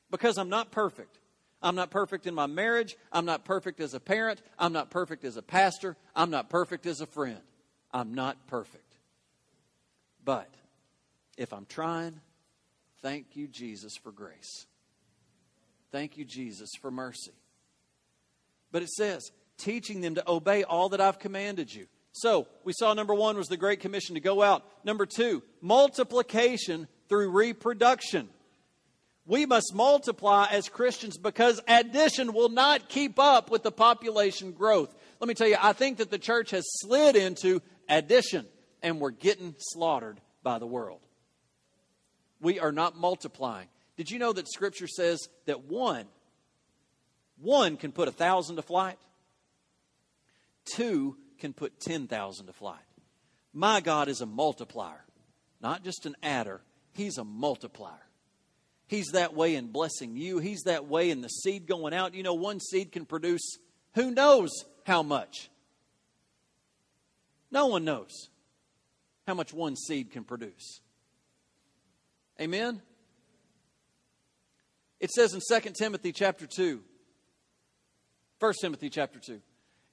because 0.09 0.37
I'm 0.37 0.49
not 0.49 0.71
perfect. 0.71 1.17
I'm 1.63 1.75
not 1.75 1.91
perfect 1.91 2.25
in 2.27 2.33
my 2.33 2.47
marriage. 2.47 2.97
I'm 3.11 3.25
not 3.25 3.45
perfect 3.45 3.79
as 3.79 3.93
a 3.93 3.99
parent. 3.99 4.41
I'm 4.57 4.73
not 4.73 4.89
perfect 4.89 5.23
as 5.23 5.37
a 5.37 5.41
pastor. 5.41 5.95
I'm 6.15 6.31
not 6.31 6.49
perfect 6.49 6.85
as 6.85 7.01
a 7.01 7.05
friend. 7.05 7.41
I'm 7.91 8.13
not 8.13 8.47
perfect. 8.47 8.83
But 10.23 10.49
if 11.37 11.53
I'm 11.53 11.65
trying, 11.65 12.19
thank 13.01 13.35
you, 13.35 13.47
Jesus, 13.47 13.95
for 13.95 14.11
grace. 14.11 14.65
Thank 15.91 16.17
you, 16.17 16.25
Jesus, 16.25 16.69
for 16.81 16.89
mercy. 16.89 17.33
But 18.71 18.81
it 18.81 18.89
says, 18.89 19.31
teaching 19.57 20.01
them 20.01 20.15
to 20.15 20.29
obey 20.29 20.63
all 20.63 20.89
that 20.89 21.01
I've 21.01 21.19
commanded 21.19 21.73
you. 21.73 21.87
So 22.13 22.47
we 22.63 22.73
saw 22.73 22.93
number 22.93 23.13
one 23.13 23.37
was 23.37 23.47
the 23.47 23.57
Great 23.57 23.79
Commission 23.79 24.15
to 24.15 24.21
go 24.21 24.41
out. 24.41 24.63
Number 24.83 25.05
two, 25.05 25.43
multiplication 25.61 26.87
through 27.07 27.29
reproduction. 27.29 28.29
We 29.31 29.45
must 29.45 29.73
multiply 29.73 30.47
as 30.51 30.67
Christians 30.67 31.17
because 31.17 31.61
addition 31.65 32.33
will 32.33 32.49
not 32.49 32.89
keep 32.89 33.17
up 33.17 33.49
with 33.49 33.63
the 33.63 33.71
population 33.71 34.51
growth. 34.51 34.93
Let 35.21 35.29
me 35.29 35.35
tell 35.35 35.47
you, 35.47 35.55
I 35.57 35.71
think 35.71 35.99
that 35.99 36.11
the 36.11 36.19
church 36.19 36.51
has 36.51 36.65
slid 36.81 37.15
into 37.15 37.61
addition 37.87 38.45
and 38.83 38.99
we're 38.99 39.11
getting 39.11 39.55
slaughtered 39.57 40.19
by 40.43 40.59
the 40.59 40.67
world. 40.67 40.99
We 42.41 42.59
are 42.59 42.73
not 42.73 42.97
multiplying. 42.97 43.69
Did 43.95 44.11
you 44.11 44.19
know 44.19 44.33
that 44.33 44.51
Scripture 44.51 44.89
says 44.89 45.29
that 45.45 45.63
one, 45.63 46.07
one 47.39 47.77
can 47.77 47.93
put 47.93 48.09
a 48.09 48.11
thousand 48.11 48.57
to 48.57 48.61
flight? 48.61 48.97
Two 50.75 51.15
can 51.39 51.53
put 51.53 51.79
10,000 51.79 52.47
to 52.47 52.51
flight. 52.51 52.83
My 53.53 53.79
God 53.79 54.09
is 54.09 54.19
a 54.19 54.25
multiplier, 54.25 55.05
not 55.61 55.85
just 55.85 56.05
an 56.05 56.17
adder, 56.21 56.59
He's 56.91 57.17
a 57.17 57.23
multiplier. 57.23 58.10
He's 58.91 59.11
that 59.13 59.33
way 59.33 59.55
in 59.55 59.67
blessing 59.67 60.17
you. 60.17 60.39
He's 60.39 60.63
that 60.63 60.85
way 60.85 61.11
in 61.11 61.21
the 61.21 61.29
seed 61.29 61.65
going 61.65 61.93
out. 61.93 62.13
You 62.13 62.23
know, 62.23 62.33
one 62.33 62.59
seed 62.59 62.91
can 62.91 63.05
produce 63.05 63.57
who 63.95 64.11
knows 64.11 64.49
how 64.85 65.01
much. 65.01 65.49
No 67.51 67.67
one 67.67 67.85
knows 67.85 68.27
how 69.25 69.33
much 69.33 69.53
one 69.53 69.77
seed 69.77 70.11
can 70.11 70.25
produce. 70.25 70.81
Amen? 72.41 72.81
It 74.99 75.09
says 75.11 75.33
in 75.33 75.39
2 75.39 75.69
Timothy 75.69 76.11
chapter 76.11 76.45
2, 76.45 76.81
1 78.39 78.53
Timothy 78.59 78.89
chapter 78.89 79.19
2, 79.19 79.39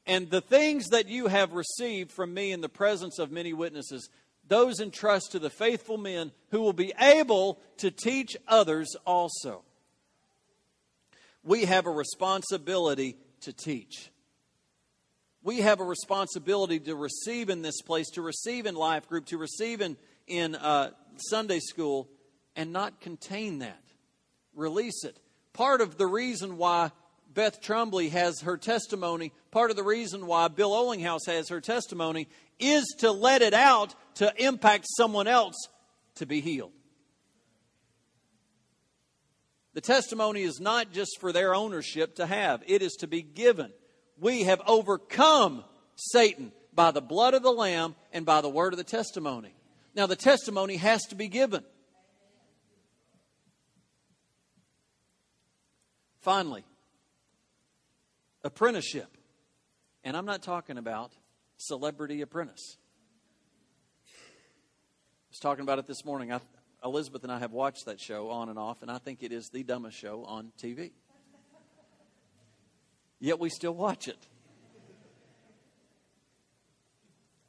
and 0.07 0.29
the 0.29 0.41
things 0.41 0.89
that 0.89 1.07
you 1.07 1.29
have 1.29 1.53
received 1.53 2.11
from 2.11 2.35
me 2.35 2.51
in 2.51 2.63
the 2.63 2.69
presence 2.69 3.21
of 3.21 3.31
many 3.31 3.53
witnesses, 3.53 4.09
those 4.49 4.81
entrust 4.81 5.33
to 5.33 5.39
the 5.39 5.51
faithful 5.51 5.99
men 5.99 6.33
who 6.51 6.61
will 6.61 6.73
be 6.73 6.93
able 6.99 7.61
to 7.79 7.91
teach 7.91 8.37
others 8.47 8.97
also. 9.07 9.63
We 11.43 11.67
have 11.67 11.87
a 11.87 11.91
responsibility 11.91 13.17
to 13.43 13.53
teach. 13.53 14.11
We 15.43 15.61
have 15.61 15.81
a 15.81 15.85
responsibility 15.85 16.81
to 16.81 16.97
receive 16.97 17.49
in 17.49 17.63
this 17.63 17.81
place, 17.81 18.11
to 18.11 18.23
receive 18.23 18.67
in 18.67 18.75
life 18.75 19.09
group, 19.09 19.27
to 19.27 19.39
receive 19.39 19.81
in, 19.81 19.97
in 20.27 20.57
uh, 20.57 20.91
Sunday 21.17 21.61
school, 21.61 22.09
and 22.57 22.73
not 22.73 23.01
contain 23.01 23.61
that. 23.61 23.83
Release 24.55 25.05
it. 25.05 25.19
Part 25.53 25.81
of 25.81 25.97
the 25.97 26.07
reason 26.07 26.57
why 26.57 26.91
Beth 27.39 27.61
Trumbly 27.61 28.09
has 28.09 28.41
her 28.41 28.57
testimony, 28.57 29.31
part 29.53 29.71
of 29.71 29.77
the 29.77 29.85
reason 29.85 30.27
why 30.27 30.49
Bill 30.49 30.73
Olinghouse 30.73 31.27
has 31.27 31.51
her 31.51 31.61
testimony 31.61 32.27
is 32.59 32.85
to 32.99 33.13
let 33.13 33.43
it 33.43 33.55
out 33.55 33.95
to 34.17 34.33
impact 34.45 34.87
someone 34.89 35.29
else 35.29 35.55
to 36.17 36.27
be 36.27 36.41
healed. 36.41 36.73
The 39.75 39.81
testimony 39.81 40.43
is 40.43 40.59
not 40.59 40.93
just 40.93 41.21
for 41.21 41.31
their 41.31 41.55
ownership 41.55 42.17
to 42.17 42.27
have, 42.27 42.65
it 42.67 42.83
is 42.83 42.95
to 42.95 43.07
be 43.07 43.23
given. 43.23 43.73
We 44.19 44.43
have 44.43 44.61
overcome 44.67 45.63
Satan 45.95 46.51
by 46.75 46.91
the 46.91 47.01
blood 47.01 47.35
of 47.35 47.45
the 47.45 47.53
Lamb 47.53 47.95
and 48.13 48.27
by 48.27 48.41
the 48.41 48.49
word 48.49 48.73
of 48.73 48.79
the 48.79 48.83
testimony. 48.83 49.55
Now, 49.95 50.07
the 50.07 50.17
testimony 50.17 50.77
has 50.79 51.03
to 51.11 51.15
be 51.15 51.29
given. 51.29 51.63
Finally, 56.19 56.65
apprenticeship. 58.45 59.17
And 60.05 60.17
I'm 60.17 60.27
not 60.27 60.43
talking 60.43 60.79
about 60.79 61.13
celebrity 61.57 62.21
apprentice. 62.23 62.77
I 64.07 65.31
was 65.31 65.39
talking 65.41 65.63
about 65.63 65.79
it 65.79 65.87
this 65.87 66.05
morning. 66.05 66.33
I, 66.33 66.41
Elizabeth 66.85 67.23
and 67.25 67.33
I 67.33 67.39
have 67.39 67.53
watched 67.53 67.87
that 67.87 68.01
show 68.01 68.31
on 68.31 68.49
and 68.49 68.59
off, 68.59 68.83
and 68.83 68.91
I 68.91 68.99
think 68.99 69.23
it 69.23 69.33
is 69.33 69.51
the 69.53 69.63
dumbest 69.63 69.99
show 69.99 70.25
on 70.25 70.53
TV. 70.63 70.93
Yet 73.21 73.41
we 73.41 73.51
still 73.51 73.75
watch 73.75 74.07
it. 74.09 74.19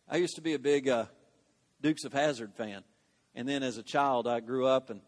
I 0.08 0.18
used 0.18 0.36
to 0.36 0.42
be 0.42 0.56
a 0.56 0.60
big 0.60 0.90
uh, 0.90 1.06
Dukes 1.82 2.04
of 2.04 2.14
Hazzard 2.14 2.56
fan. 2.56 2.84
And 3.36 3.48
then 3.48 3.62
as 3.62 3.78
a 3.78 3.84
child, 3.84 4.28
I 4.28 4.40
grew 4.40 4.66
up 4.66 4.90
and 4.90 5.02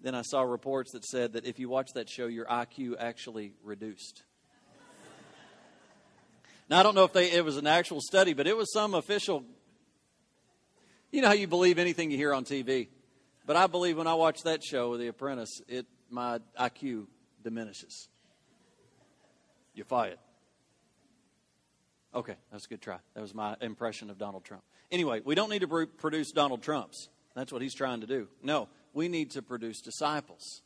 then 0.00 0.14
I 0.14 0.22
saw 0.22 0.42
reports 0.42 0.92
that 0.92 1.04
said 1.04 1.34
that 1.34 1.44
if 1.44 1.58
you 1.58 1.68
watch 1.68 1.88
that 1.94 2.08
show, 2.08 2.26
your 2.26 2.46
IQ 2.46 2.94
actually 2.98 3.52
reduced. 3.62 4.24
Now, 6.68 6.80
I 6.80 6.82
don't 6.82 6.94
know 6.94 7.04
if 7.04 7.12
they, 7.12 7.30
it 7.30 7.44
was 7.44 7.56
an 7.56 7.66
actual 7.66 8.00
study, 8.00 8.32
but 8.32 8.46
it 8.46 8.56
was 8.56 8.72
some 8.72 8.94
official. 8.94 9.44
You 11.12 11.22
know 11.22 11.28
how 11.28 11.34
you 11.34 11.46
believe 11.46 11.78
anything 11.78 12.10
you 12.10 12.16
hear 12.16 12.34
on 12.34 12.44
TV. 12.44 12.88
But 13.46 13.54
I 13.54 13.68
believe 13.68 13.96
when 13.96 14.08
I 14.08 14.14
watch 14.14 14.42
that 14.42 14.64
show, 14.64 14.96
The 14.96 15.06
Apprentice, 15.06 15.60
it, 15.68 15.86
my 16.10 16.40
IQ 16.60 17.06
diminishes. 17.44 18.08
You 19.74 19.84
fired. 19.84 20.18
Okay, 22.12 22.34
that's 22.50 22.66
a 22.66 22.68
good 22.68 22.80
try. 22.80 22.98
That 23.14 23.20
was 23.20 23.34
my 23.34 23.56
impression 23.60 24.10
of 24.10 24.18
Donald 24.18 24.44
Trump. 24.44 24.64
Anyway, 24.90 25.20
we 25.24 25.34
don't 25.34 25.50
need 25.50 25.60
to 25.60 25.86
produce 25.86 26.32
Donald 26.32 26.62
Trumps. 26.62 27.08
That's 27.36 27.52
what 27.52 27.62
he's 27.62 27.74
trying 27.74 28.00
to 28.00 28.06
do. 28.06 28.28
No, 28.42 28.68
we 28.94 29.08
need 29.08 29.30
to 29.32 29.42
produce 29.42 29.80
disciples. 29.80 30.62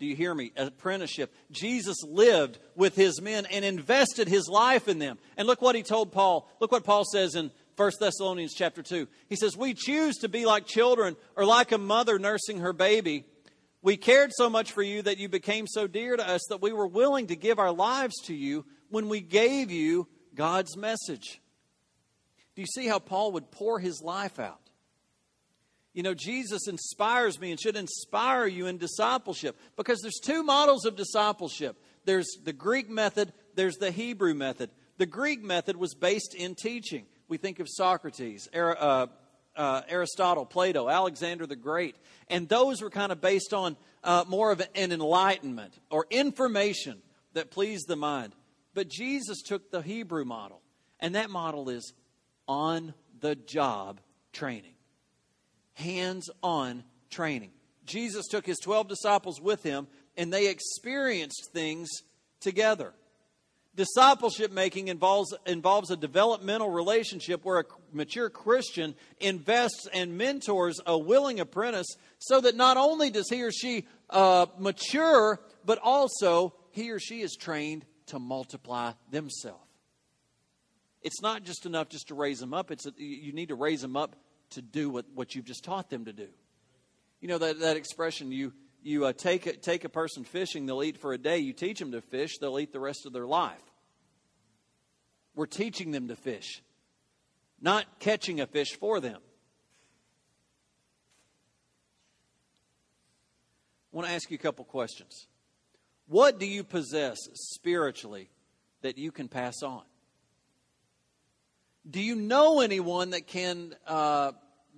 Do 0.00 0.06
you 0.06 0.16
hear 0.16 0.34
me? 0.34 0.50
Apprenticeship. 0.56 1.30
Jesus 1.50 1.98
lived 2.02 2.58
with 2.74 2.96
his 2.96 3.20
men 3.20 3.44
and 3.44 3.66
invested 3.66 4.28
his 4.28 4.48
life 4.48 4.88
in 4.88 4.98
them. 4.98 5.18
And 5.36 5.46
look 5.46 5.60
what 5.60 5.76
he 5.76 5.82
told 5.82 6.10
Paul. 6.10 6.48
Look 6.58 6.72
what 6.72 6.84
Paul 6.84 7.04
says 7.04 7.34
in 7.34 7.50
1 7.76 7.92
Thessalonians 8.00 8.54
chapter 8.54 8.82
2. 8.82 9.06
He 9.28 9.36
says, 9.36 9.58
We 9.58 9.74
choose 9.74 10.16
to 10.18 10.28
be 10.30 10.46
like 10.46 10.64
children 10.64 11.16
or 11.36 11.44
like 11.44 11.70
a 11.72 11.78
mother 11.78 12.18
nursing 12.18 12.60
her 12.60 12.72
baby. 12.72 13.26
We 13.82 13.98
cared 13.98 14.32
so 14.32 14.48
much 14.48 14.72
for 14.72 14.82
you 14.82 15.02
that 15.02 15.18
you 15.18 15.28
became 15.28 15.66
so 15.66 15.86
dear 15.86 16.16
to 16.16 16.26
us 16.26 16.46
that 16.48 16.62
we 16.62 16.72
were 16.72 16.86
willing 16.86 17.26
to 17.26 17.36
give 17.36 17.58
our 17.58 17.72
lives 17.72 18.14
to 18.24 18.34
you 18.34 18.64
when 18.88 19.10
we 19.10 19.20
gave 19.20 19.70
you 19.70 20.08
God's 20.34 20.78
message. 20.78 21.42
Do 22.54 22.62
you 22.62 22.66
see 22.66 22.86
how 22.86 23.00
Paul 23.00 23.32
would 23.32 23.50
pour 23.50 23.78
his 23.78 24.00
life 24.02 24.38
out? 24.38 24.59
You 25.92 26.02
know, 26.04 26.14
Jesus 26.14 26.68
inspires 26.68 27.40
me 27.40 27.50
and 27.50 27.60
should 27.60 27.76
inspire 27.76 28.46
you 28.46 28.66
in 28.66 28.78
discipleship 28.78 29.58
because 29.76 30.00
there's 30.00 30.20
two 30.22 30.42
models 30.42 30.84
of 30.84 30.96
discipleship 30.96 31.76
there's 32.04 32.38
the 32.44 32.52
Greek 32.52 32.88
method, 32.88 33.32
there's 33.54 33.76
the 33.76 33.90
Hebrew 33.90 34.34
method. 34.34 34.70
The 34.98 35.06
Greek 35.06 35.42
method 35.42 35.76
was 35.76 35.94
based 35.94 36.34
in 36.34 36.54
teaching. 36.54 37.04
We 37.28 37.36
think 37.36 37.60
of 37.60 37.68
Socrates, 37.68 38.48
uh, 38.54 39.06
uh, 39.54 39.82
Aristotle, 39.88 40.46
Plato, 40.46 40.88
Alexander 40.88 41.46
the 41.46 41.56
Great, 41.56 41.96
and 42.28 42.48
those 42.48 42.82
were 42.82 42.90
kind 42.90 43.12
of 43.12 43.20
based 43.20 43.52
on 43.52 43.76
uh, 44.02 44.24
more 44.26 44.50
of 44.50 44.60
an 44.74 44.92
enlightenment 44.92 45.78
or 45.90 46.06
information 46.10 47.02
that 47.34 47.50
pleased 47.50 47.86
the 47.86 47.96
mind. 47.96 48.34
But 48.74 48.88
Jesus 48.88 49.42
took 49.42 49.70
the 49.70 49.82
Hebrew 49.82 50.24
model, 50.24 50.62
and 51.00 51.14
that 51.14 51.30
model 51.30 51.68
is 51.68 51.92
on 52.48 52.94
the 53.20 53.34
job 53.34 54.00
training 54.32 54.72
hands 55.74 56.30
on 56.42 56.84
training. 57.10 57.50
Jesus 57.86 58.26
took 58.28 58.46
his 58.46 58.58
12 58.58 58.88
disciples 58.88 59.40
with 59.40 59.62
him, 59.62 59.88
and 60.16 60.32
they 60.32 60.48
experienced 60.48 61.50
things 61.52 61.88
together. 62.40 62.92
Discipleship 63.74 64.52
making 64.52 64.88
involves, 64.88 65.34
involves 65.46 65.90
a 65.90 65.96
developmental 65.96 66.70
relationship 66.70 67.44
where 67.44 67.60
a 67.60 67.64
mature 67.92 68.28
Christian 68.28 68.94
invests 69.20 69.86
and 69.92 70.18
mentors 70.18 70.80
a 70.86 70.98
willing 70.98 71.40
apprentice 71.40 71.86
so 72.18 72.40
that 72.40 72.56
not 72.56 72.76
only 72.76 73.10
does 73.10 73.28
he 73.30 73.42
or 73.42 73.52
she 73.52 73.86
uh, 74.10 74.46
mature, 74.58 75.40
but 75.64 75.78
also 75.78 76.54
he 76.72 76.90
or 76.90 76.98
she 76.98 77.20
is 77.20 77.36
trained 77.38 77.84
to 78.06 78.18
multiply 78.18 78.92
themselves. 79.10 79.64
It's 81.02 81.22
not 81.22 81.44
just 81.44 81.64
enough 81.64 81.88
just 81.88 82.08
to 82.08 82.14
raise 82.14 82.40
them 82.40 82.52
up, 82.52 82.70
it's 82.70 82.86
a, 82.86 82.92
you 82.96 83.32
need 83.32 83.48
to 83.48 83.54
raise 83.54 83.80
them 83.80 83.96
up 83.96 84.16
to 84.50 84.62
do 84.62 84.90
what, 84.90 85.06
what 85.14 85.34
you've 85.34 85.44
just 85.44 85.64
taught 85.64 85.90
them 85.90 86.04
to 86.04 86.12
do. 86.12 86.28
You 87.20 87.28
know 87.28 87.38
that, 87.38 87.60
that 87.60 87.76
expression, 87.76 88.32
you, 88.32 88.52
you 88.82 89.04
uh, 89.04 89.12
take, 89.12 89.46
a, 89.46 89.52
take 89.52 89.84
a 89.84 89.88
person 89.88 90.24
fishing, 90.24 90.66
they'll 90.66 90.82
eat 90.82 90.98
for 90.98 91.12
a 91.12 91.18
day. 91.18 91.38
You 91.38 91.52
teach 91.52 91.78
them 91.78 91.92
to 91.92 92.00
fish, 92.00 92.38
they'll 92.38 92.58
eat 92.58 92.72
the 92.72 92.80
rest 92.80 93.06
of 93.06 93.12
their 93.12 93.26
life. 93.26 93.62
We're 95.34 95.46
teaching 95.46 95.90
them 95.90 96.08
to 96.08 96.16
fish, 96.16 96.62
not 97.60 97.86
catching 97.98 98.40
a 98.40 98.46
fish 98.46 98.76
for 98.78 99.00
them. 99.00 99.20
I 103.92 103.96
want 103.96 104.08
to 104.08 104.14
ask 104.14 104.30
you 104.30 104.36
a 104.36 104.38
couple 104.38 104.64
questions. 104.64 105.26
What 106.06 106.38
do 106.38 106.46
you 106.46 106.64
possess 106.64 107.18
spiritually 107.34 108.30
that 108.82 108.98
you 108.98 109.12
can 109.12 109.28
pass 109.28 109.62
on? 109.62 109.82
Do 111.88 112.00
you 112.00 112.14
know 112.14 112.60
anyone 112.60 113.10
that 113.10 113.26
can 113.26 113.74
uh, 113.86 114.32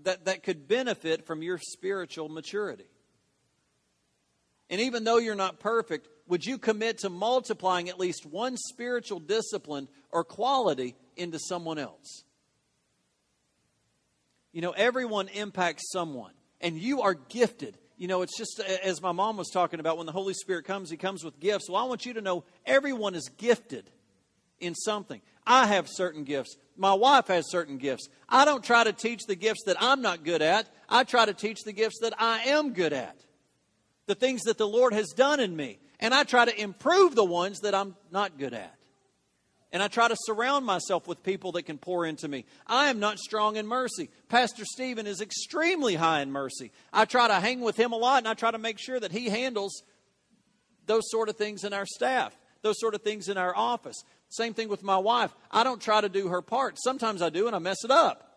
that 0.04 0.26
that 0.26 0.42
could 0.42 0.68
benefit 0.68 1.26
from 1.26 1.42
your 1.42 1.58
spiritual 1.58 2.28
maturity? 2.28 2.86
And 4.70 4.80
even 4.80 5.04
though 5.04 5.18
you're 5.18 5.34
not 5.34 5.60
perfect, 5.60 6.08
would 6.28 6.44
you 6.44 6.56
commit 6.58 6.98
to 6.98 7.10
multiplying 7.10 7.88
at 7.88 8.00
least 8.00 8.24
one 8.24 8.56
spiritual 8.56 9.20
discipline 9.20 9.88
or 10.10 10.24
quality 10.24 10.94
into 11.16 11.38
someone 11.38 11.78
else? 11.78 12.24
You 14.52 14.62
know, 14.62 14.70
everyone 14.70 15.28
impacts 15.28 15.90
someone, 15.90 16.32
and 16.60 16.78
you 16.78 17.02
are 17.02 17.14
gifted. 17.14 17.76
You 17.98 18.08
know, 18.08 18.22
it's 18.22 18.36
just 18.36 18.60
as 18.60 19.02
my 19.02 19.12
mom 19.12 19.36
was 19.36 19.50
talking 19.50 19.80
about 19.80 19.96
when 19.96 20.06
the 20.06 20.12
Holy 20.12 20.34
Spirit 20.34 20.64
comes, 20.64 20.90
He 20.90 20.96
comes 20.96 21.24
with 21.24 21.38
gifts. 21.40 21.68
Well, 21.68 21.82
I 21.82 21.86
want 21.86 22.06
you 22.06 22.14
to 22.14 22.20
know 22.20 22.44
everyone 22.64 23.14
is 23.14 23.28
gifted 23.28 23.90
in 24.58 24.74
something. 24.74 25.20
I 25.46 25.66
have 25.66 25.88
certain 25.88 26.24
gifts. 26.24 26.56
My 26.76 26.94
wife 26.94 27.26
has 27.28 27.50
certain 27.50 27.78
gifts. 27.78 28.08
I 28.28 28.44
don't 28.44 28.64
try 28.64 28.84
to 28.84 28.92
teach 28.92 29.22
the 29.26 29.34
gifts 29.34 29.64
that 29.66 29.76
I'm 29.80 30.02
not 30.02 30.24
good 30.24 30.42
at. 30.42 30.68
I 30.88 31.04
try 31.04 31.26
to 31.26 31.34
teach 31.34 31.62
the 31.64 31.72
gifts 31.72 31.98
that 32.00 32.14
I 32.18 32.40
am 32.44 32.72
good 32.72 32.92
at. 32.92 33.16
The 34.06 34.14
things 34.14 34.42
that 34.42 34.58
the 34.58 34.66
Lord 34.66 34.92
has 34.92 35.08
done 35.08 35.40
in 35.40 35.54
me. 35.54 35.78
And 36.00 36.12
I 36.12 36.24
try 36.24 36.44
to 36.44 36.60
improve 36.60 37.14
the 37.14 37.24
ones 37.24 37.60
that 37.60 37.74
I'm 37.74 37.94
not 38.10 38.38
good 38.38 38.54
at. 38.54 38.74
And 39.72 39.82
I 39.82 39.88
try 39.88 40.06
to 40.06 40.16
surround 40.26 40.66
myself 40.66 41.08
with 41.08 41.22
people 41.22 41.52
that 41.52 41.62
can 41.62 41.78
pour 41.78 42.04
into 42.04 42.28
me. 42.28 42.44
I 42.66 42.90
am 42.90 43.00
not 43.00 43.18
strong 43.18 43.56
in 43.56 43.66
mercy. 43.66 44.10
Pastor 44.28 44.64
Stephen 44.66 45.06
is 45.06 45.22
extremely 45.22 45.94
high 45.94 46.20
in 46.20 46.30
mercy. 46.30 46.72
I 46.92 47.06
try 47.06 47.28
to 47.28 47.40
hang 47.40 47.60
with 47.60 47.76
him 47.76 47.92
a 47.92 47.96
lot 47.96 48.18
and 48.18 48.28
I 48.28 48.34
try 48.34 48.50
to 48.50 48.58
make 48.58 48.78
sure 48.78 49.00
that 49.00 49.12
he 49.12 49.30
handles 49.30 49.82
those 50.86 51.04
sort 51.06 51.28
of 51.28 51.36
things 51.36 51.64
in 51.64 51.72
our 51.72 51.86
staff, 51.86 52.36
those 52.62 52.78
sort 52.78 52.94
of 52.94 53.02
things 53.02 53.28
in 53.28 53.36
our 53.36 53.54
office. 53.54 54.04
Same 54.28 54.54
thing 54.54 54.68
with 54.68 54.82
my 54.82 54.96
wife. 54.96 55.34
I 55.50 55.64
don't 55.64 55.80
try 55.80 56.00
to 56.00 56.08
do 56.08 56.28
her 56.28 56.40
part. 56.40 56.76
Sometimes 56.82 57.20
I 57.20 57.28
do 57.28 57.46
and 57.46 57.54
I 57.54 57.58
mess 57.58 57.84
it 57.84 57.90
up. 57.90 58.28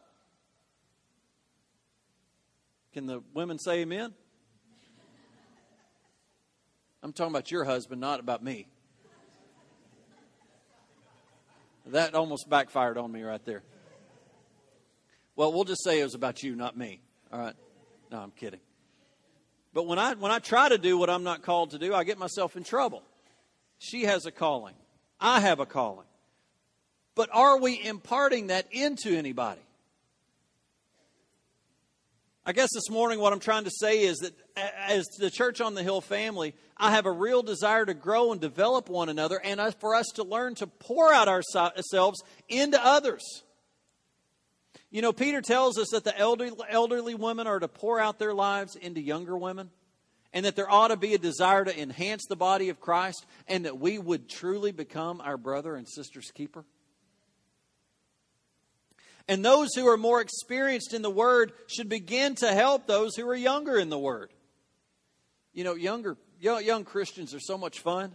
Can 2.94 3.06
the 3.06 3.22
women 3.34 3.60
say 3.60 3.82
amen? 3.82 4.14
I'm 7.04 7.14
talking 7.14 7.32
about 7.32 7.52
your 7.52 7.64
husband, 7.64 8.02
not 8.02 8.20
about 8.20 8.44
me. 8.44 8.68
That 11.88 12.16
almost 12.16 12.50
backfired 12.50 12.98
on 12.98 13.12
me 13.12 13.22
right 13.22 13.44
there. 13.46 13.62
Well, 15.36 15.54
we'll 15.54 15.66
just 15.66 15.84
say 15.84 16.00
it 16.00 16.04
was 16.04 16.16
about 16.16 16.42
you, 16.42 16.56
not 16.56 16.76
me. 16.76 17.02
All 17.32 17.40
right? 17.40 17.56
No, 18.12 18.20
I'm 18.20 18.32
kidding. 18.32 18.60
But 19.74 19.86
when 19.86 20.00
I 20.00 20.14
when 20.14 20.32
I 20.32 20.40
try 20.40 20.70
to 20.70 20.78
do 20.78 20.98
what 20.98 21.10
I'm 21.10 21.24
not 21.24 21.44
called 21.44 21.72
to 21.72 21.78
do, 21.78 21.94
I 21.94 22.06
get 22.06 22.18
myself 22.18 22.56
in 22.56 22.64
trouble. 22.64 23.04
She 23.78 24.04
has 24.04 24.26
a 24.26 24.32
calling. 24.32 24.76
I 25.20 25.40
have 25.42 25.60
a 25.60 25.66
calling. 25.66 26.08
But 27.16 27.30
are 27.32 27.60
we 27.60 27.82
imparting 27.82 28.48
that 28.48 28.68
into 28.72 29.16
anybody? 29.16 29.62
I 32.46 32.52
guess 32.52 32.70
this 32.74 32.92
morning, 32.92 33.20
what 33.20 33.34
I'm 33.34 33.40
trying 33.40 33.64
to 33.64 33.72
say 33.72 34.02
is 34.04 34.18
that 34.20 34.34
as 34.56 35.06
the 35.18 35.32
Church 35.32 35.62
on 35.62 35.74
the 35.74 35.82
Hill 35.82 36.02
family, 36.02 36.54
I 36.78 36.92
have 36.92 37.08
a 37.08 37.12
real 37.12 37.42
desire 37.42 37.86
to 37.86 37.96
grow 37.96 38.32
and 38.32 38.40
develop 38.40 38.88
one 38.88 39.10
another 39.10 39.42
and 39.44 39.60
for 39.80 39.96
us 39.96 40.06
to 40.16 40.24
learn 40.24 40.54
to 40.56 40.68
pour 40.68 41.12
out 41.12 41.28
ourselves 41.28 42.22
into 42.48 42.84
others. 42.86 43.24
You 44.92 45.02
know, 45.02 45.12
Peter 45.12 45.42
tells 45.42 45.80
us 45.80 45.88
that 45.92 46.04
the 46.04 46.18
elderly, 46.18 46.56
elderly 46.70 47.16
women 47.16 47.48
are 47.48 47.60
to 47.60 47.68
pour 47.68 48.00
out 48.00 48.20
their 48.20 48.34
lives 48.34 48.76
into 48.76 49.02
younger 49.02 49.36
women 49.36 49.72
and 50.36 50.46
that 50.46 50.56
there 50.56 50.70
ought 50.70 50.90
to 50.90 50.98
be 50.98 51.16
a 51.16 51.18
desire 51.18 51.64
to 51.64 51.82
enhance 51.82 52.26
the 52.28 52.36
body 52.36 52.70
of 52.70 52.80
Christ, 52.80 53.26
and 53.48 53.66
that 53.66 53.80
we 53.80 53.98
would 53.98 54.30
truly 54.30 54.72
become 54.72 55.22
our 55.22 55.38
brother 55.38 55.76
and 55.76 55.88
sister's 55.88 56.30
keeper? 56.30 56.66
And 59.28 59.44
those 59.44 59.70
who 59.74 59.88
are 59.88 59.98
more 59.98 60.22
experienced 60.22 60.94
in 60.94 61.02
the 61.02 61.10
Word 61.10 61.54
should 61.68 61.90
begin 61.90 62.36
to 62.36 62.54
help 62.54 62.86
those 62.86 63.16
who 63.16 63.28
are 63.28 63.36
younger 63.36 63.80
in 63.80 63.90
the 63.90 63.98
Word. 63.98 64.32
You 65.54 65.64
know, 65.64 65.74
younger 65.74 66.18
young, 66.40 66.84
Christians 66.84 67.34
are 67.34 67.40
so 67.40 67.58
much 67.58 67.80
fun. 67.80 68.14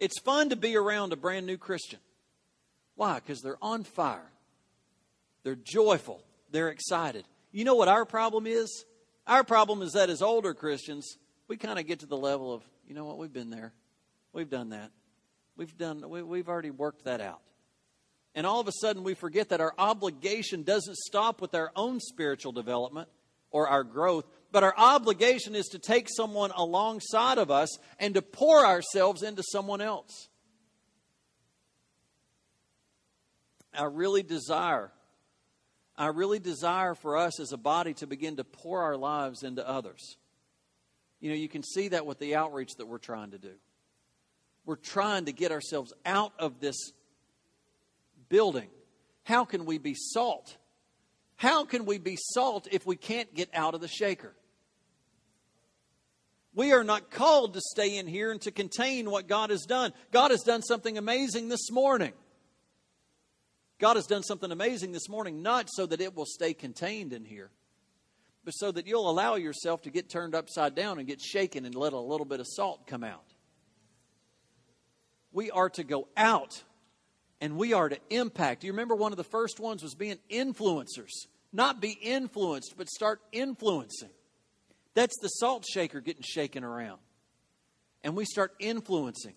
It's 0.00 0.20
fun 0.20 0.50
to 0.50 0.56
be 0.56 0.76
around 0.76 1.12
a 1.12 1.16
brand 1.16 1.46
new 1.46 1.56
Christian. 1.56 2.00
Why? 2.96 3.14
Because 3.14 3.40
they're 3.40 3.56
on 3.62 3.84
fire. 3.84 4.30
They're 5.44 5.54
joyful. 5.54 6.22
They're 6.50 6.70
excited. 6.70 7.24
You 7.52 7.64
know 7.64 7.76
what 7.76 7.88
our 7.88 8.04
problem 8.04 8.46
is? 8.48 8.84
Our 9.26 9.44
problem 9.44 9.82
is 9.82 9.92
that 9.92 10.10
as 10.10 10.22
older 10.22 10.54
Christians, 10.54 11.16
we 11.48 11.56
kind 11.56 11.78
of 11.78 11.86
get 11.86 12.00
to 12.00 12.06
the 12.06 12.16
level 12.16 12.52
of, 12.52 12.62
you 12.86 12.94
know 12.94 13.04
what, 13.04 13.18
we've 13.18 13.32
been 13.32 13.50
there. 13.50 13.72
We've 14.32 14.50
done 14.50 14.70
that. 14.70 14.90
We've 15.56 15.76
done 15.76 16.08
we, 16.08 16.22
we've 16.22 16.48
already 16.48 16.70
worked 16.70 17.04
that 17.04 17.20
out. 17.20 17.40
And 18.34 18.46
all 18.46 18.60
of 18.60 18.66
a 18.66 18.72
sudden, 18.80 19.04
we 19.04 19.14
forget 19.14 19.50
that 19.50 19.60
our 19.60 19.72
obligation 19.78 20.64
doesn't 20.64 20.96
stop 20.96 21.40
with 21.40 21.54
our 21.54 21.70
own 21.76 22.00
spiritual 22.00 22.50
development 22.50 23.08
or 23.52 23.68
our 23.68 23.84
growth, 23.84 24.26
but 24.50 24.64
our 24.64 24.74
obligation 24.76 25.54
is 25.54 25.66
to 25.66 25.78
take 25.78 26.08
someone 26.10 26.50
alongside 26.56 27.38
of 27.38 27.52
us 27.52 27.78
and 28.00 28.14
to 28.14 28.22
pour 28.22 28.66
ourselves 28.66 29.22
into 29.22 29.44
someone 29.44 29.80
else. 29.80 30.28
I 33.72 33.84
really 33.84 34.24
desire, 34.24 34.90
I 35.96 36.08
really 36.08 36.38
desire 36.38 36.94
for 36.94 37.16
us 37.16 37.38
as 37.38 37.52
a 37.52 37.56
body 37.56 37.94
to 37.94 38.06
begin 38.06 38.36
to 38.36 38.44
pour 38.44 38.82
our 38.82 38.96
lives 38.96 39.42
into 39.42 39.66
others. 39.66 40.16
You 41.20 41.30
know, 41.30 41.36
you 41.36 41.48
can 41.48 41.62
see 41.62 41.88
that 41.88 42.04
with 42.04 42.18
the 42.18 42.34
outreach 42.34 42.72
that 42.78 42.86
we're 42.86 42.98
trying 42.98 43.30
to 43.30 43.38
do. 43.38 43.52
We're 44.66 44.76
trying 44.76 45.26
to 45.26 45.32
get 45.32 45.52
ourselves 45.52 45.92
out 46.04 46.32
of 46.38 46.60
this 46.60 46.76
building. 48.28 48.68
How 49.22 49.44
can 49.44 49.64
we 49.64 49.78
be 49.78 49.94
salt? 49.94 50.56
How 51.36 51.64
can 51.64 51.84
we 51.84 51.98
be 51.98 52.16
salt 52.18 52.68
if 52.70 52.86
we 52.86 52.96
can't 52.96 53.32
get 53.34 53.48
out 53.54 53.74
of 53.74 53.80
the 53.80 53.88
shaker? 53.88 54.34
We 56.54 56.72
are 56.72 56.84
not 56.84 57.10
called 57.10 57.54
to 57.54 57.60
stay 57.60 57.98
in 57.98 58.06
here 58.06 58.30
and 58.30 58.40
to 58.42 58.52
contain 58.52 59.10
what 59.10 59.26
God 59.26 59.50
has 59.50 59.64
done. 59.64 59.92
God 60.12 60.30
has 60.30 60.42
done 60.42 60.62
something 60.62 60.96
amazing 60.96 61.48
this 61.48 61.70
morning. 61.70 62.12
God 63.84 63.96
has 63.96 64.06
done 64.06 64.22
something 64.22 64.50
amazing 64.50 64.92
this 64.92 65.10
morning, 65.10 65.42
not 65.42 65.68
so 65.70 65.84
that 65.84 66.00
it 66.00 66.16
will 66.16 66.24
stay 66.24 66.54
contained 66.54 67.12
in 67.12 67.22
here, 67.22 67.50
but 68.42 68.52
so 68.52 68.72
that 68.72 68.86
you'll 68.86 69.10
allow 69.10 69.34
yourself 69.34 69.82
to 69.82 69.90
get 69.90 70.08
turned 70.08 70.34
upside 70.34 70.74
down 70.74 70.98
and 70.98 71.06
get 71.06 71.20
shaken 71.20 71.66
and 71.66 71.74
let 71.74 71.92
a 71.92 72.00
little 72.00 72.24
bit 72.24 72.40
of 72.40 72.46
salt 72.48 72.86
come 72.86 73.04
out. 73.04 73.34
We 75.32 75.50
are 75.50 75.68
to 75.68 75.84
go 75.84 76.08
out 76.16 76.62
and 77.42 77.58
we 77.58 77.74
are 77.74 77.90
to 77.90 77.98
impact. 78.08 78.64
You 78.64 78.72
remember 78.72 78.94
one 78.94 79.12
of 79.12 79.18
the 79.18 79.22
first 79.22 79.60
ones 79.60 79.82
was 79.82 79.94
being 79.94 80.16
influencers? 80.30 81.26
Not 81.52 81.82
be 81.82 81.90
influenced, 81.90 82.76
but 82.78 82.88
start 82.88 83.20
influencing. 83.32 84.08
That's 84.94 85.18
the 85.20 85.28
salt 85.28 85.66
shaker 85.70 86.00
getting 86.00 86.22
shaken 86.22 86.64
around. 86.64 87.00
And 88.02 88.16
we 88.16 88.24
start 88.24 88.54
influencing 88.58 89.34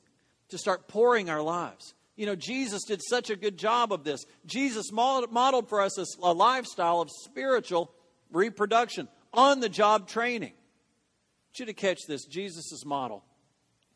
to 0.52 0.58
start 0.58 0.88
pouring 0.88 1.30
our 1.30 1.42
lives. 1.42 1.96
You 2.18 2.26
know, 2.26 2.36
Jesus 2.36 2.84
did 2.84 3.02
such 3.08 3.30
a 3.30 3.36
good 3.36 3.58
job 3.58 3.94
of 3.94 4.04
this. 4.04 4.26
Jesus 4.46 4.92
modeled 4.92 5.70
for 5.70 5.82
us 5.82 5.98
a 6.22 6.34
lifestyle 6.34 7.00
of 7.00 7.10
spiritual 7.24 7.92
reproduction, 8.32 9.08
on 9.32 9.60
the 9.60 9.70
job 9.70 10.08
training. 10.08 10.52
I 10.52 11.48
want 11.48 11.60
you 11.60 11.66
to 11.68 11.74
catch 11.74 12.00
this 12.08 12.26
Jesus' 12.26 12.84
model 12.86 13.24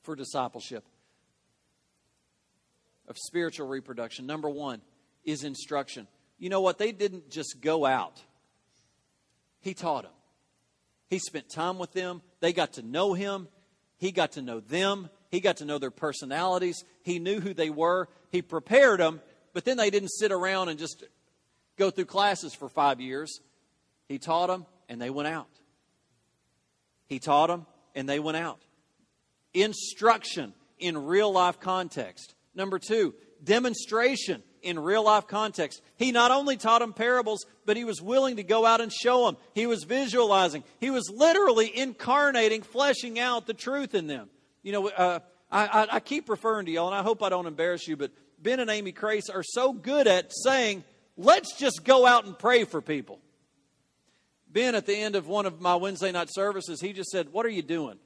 for 0.03 0.15
discipleship 0.15 0.85
of 3.07 3.17
spiritual 3.17 3.67
reproduction. 3.67 4.25
Number 4.25 4.49
one 4.49 4.81
is 5.25 5.43
instruction. 5.43 6.07
You 6.37 6.49
know 6.49 6.61
what? 6.61 6.77
They 6.77 6.91
didn't 6.91 7.29
just 7.29 7.59
go 7.59 7.85
out, 7.85 8.21
He 9.59 9.73
taught 9.73 10.03
them. 10.03 10.11
He 11.07 11.19
spent 11.19 11.49
time 11.49 11.77
with 11.77 11.91
them, 11.91 12.21
they 12.39 12.53
got 12.53 12.73
to 12.73 12.83
know 12.83 13.13
Him, 13.13 13.47
He 13.97 14.11
got 14.11 14.33
to 14.33 14.41
know 14.41 14.59
them. 14.59 15.09
He 15.31 15.39
got 15.39 15.57
to 15.57 15.65
know 15.65 15.79
their 15.79 15.91
personalities. 15.91 16.83
He 17.03 17.17
knew 17.17 17.39
who 17.39 17.53
they 17.53 17.69
were. 17.69 18.09
He 18.31 18.41
prepared 18.41 18.99
them, 18.99 19.21
but 19.53 19.63
then 19.65 19.77
they 19.77 19.89
didn't 19.89 20.09
sit 20.09 20.31
around 20.31 20.69
and 20.69 20.77
just 20.77 21.03
go 21.77 21.89
through 21.89 22.05
classes 22.05 22.53
for 22.53 22.69
five 22.69 22.99
years. 22.99 23.39
He 24.07 24.19
taught 24.19 24.47
them, 24.47 24.65
and 24.89 25.01
they 25.01 25.09
went 25.09 25.29
out. 25.29 25.47
He 27.07 27.19
taught 27.19 27.47
them, 27.47 27.65
and 27.95 28.07
they 28.07 28.19
went 28.19 28.37
out. 28.37 28.59
Instruction 29.53 30.53
in 30.79 30.97
real 30.97 31.31
life 31.31 31.59
context. 31.59 32.35
Number 32.53 32.77
two, 32.77 33.13
demonstration 33.43 34.43
in 34.61 34.79
real 34.79 35.03
life 35.03 35.27
context. 35.27 35.81
He 35.95 36.11
not 36.11 36.31
only 36.31 36.57
taught 36.57 36.79
them 36.79 36.93
parables, 36.93 37.45
but 37.65 37.77
he 37.77 37.85
was 37.85 38.01
willing 38.01 38.35
to 38.35 38.43
go 38.43 38.65
out 38.65 38.81
and 38.81 38.91
show 38.91 39.25
them. 39.25 39.37
He 39.55 39.65
was 39.65 39.83
visualizing. 39.83 40.63
He 40.79 40.89
was 40.89 41.09
literally 41.09 41.75
incarnating, 41.75 42.61
fleshing 42.61 43.17
out 43.17 43.47
the 43.47 43.53
truth 43.53 43.95
in 43.95 44.07
them. 44.07 44.29
You 44.63 44.71
know, 44.71 44.89
uh, 44.89 45.19
I, 45.51 45.87
I, 45.91 45.99
keep 45.99 46.29
referring 46.29 46.65
to 46.67 46.71
y'all, 46.71 46.87
and 46.87 46.95
I 46.95 47.01
hope 47.01 47.23
I 47.23 47.29
don't 47.29 47.47
embarrass 47.47 47.87
you, 47.87 47.97
but 47.97 48.11
Ben 48.41 48.59
and 48.59 48.69
Amy 48.69 48.91
Crace 48.91 49.29
are 49.29 49.43
so 49.43 49.73
good 49.73 50.07
at 50.07 50.31
saying, 50.33 50.83
let's 51.17 51.57
just 51.57 51.83
go 51.83 52.05
out 52.05 52.25
and 52.25 52.37
pray 52.37 52.63
for 52.63 52.81
people. 52.81 53.19
Ben, 54.47 54.75
at 54.75 54.85
the 54.85 54.95
end 54.95 55.15
of 55.15 55.27
one 55.27 55.45
of 55.45 55.61
my 55.61 55.75
Wednesday 55.75 56.11
night 56.11 56.29
services, 56.31 56.79
he 56.81 56.93
just 56.93 57.09
said, 57.09 57.31
What 57.31 57.45
are 57.45 57.49
you 57.49 57.61
doing? 57.61 57.97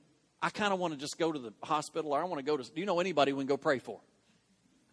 I 0.42 0.50
kind 0.50 0.74
of 0.74 0.80
want 0.80 0.94
to 0.94 1.00
just 1.00 1.18
go 1.18 1.32
to 1.32 1.40
the 1.40 1.54
hospital, 1.64 2.14
or 2.14 2.22
I 2.22 2.26
want 2.26 2.38
to 2.38 2.46
go 2.46 2.56
to, 2.56 2.64
do 2.64 2.80
you 2.80 2.86
know 2.86 3.00
anybody 3.00 3.34
we 3.34 3.40
can 3.40 3.48
go 3.48 3.58
pray 3.58 3.80
for? 3.80 4.00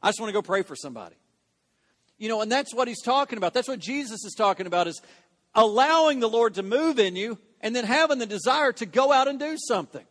I 0.02 0.08
just 0.08 0.20
want 0.20 0.30
to 0.30 0.32
go 0.32 0.42
pray 0.42 0.62
for 0.62 0.74
somebody. 0.74 1.16
You 2.18 2.28
know, 2.28 2.40
and 2.40 2.50
that's 2.50 2.74
what 2.74 2.88
he's 2.88 3.02
talking 3.02 3.36
about. 3.36 3.52
That's 3.52 3.68
what 3.68 3.78
Jesus 3.78 4.24
is 4.24 4.34
talking 4.36 4.66
about 4.66 4.86
is 4.86 5.02
allowing 5.54 6.20
the 6.20 6.28
Lord 6.28 6.54
to 6.54 6.62
move 6.62 6.98
in 6.98 7.16
you 7.16 7.38
and 7.60 7.76
then 7.76 7.84
having 7.84 8.18
the 8.18 8.26
desire 8.26 8.72
to 8.72 8.86
go 8.86 9.12
out 9.12 9.28
and 9.28 9.38
do 9.38 9.56
something. 9.58 10.04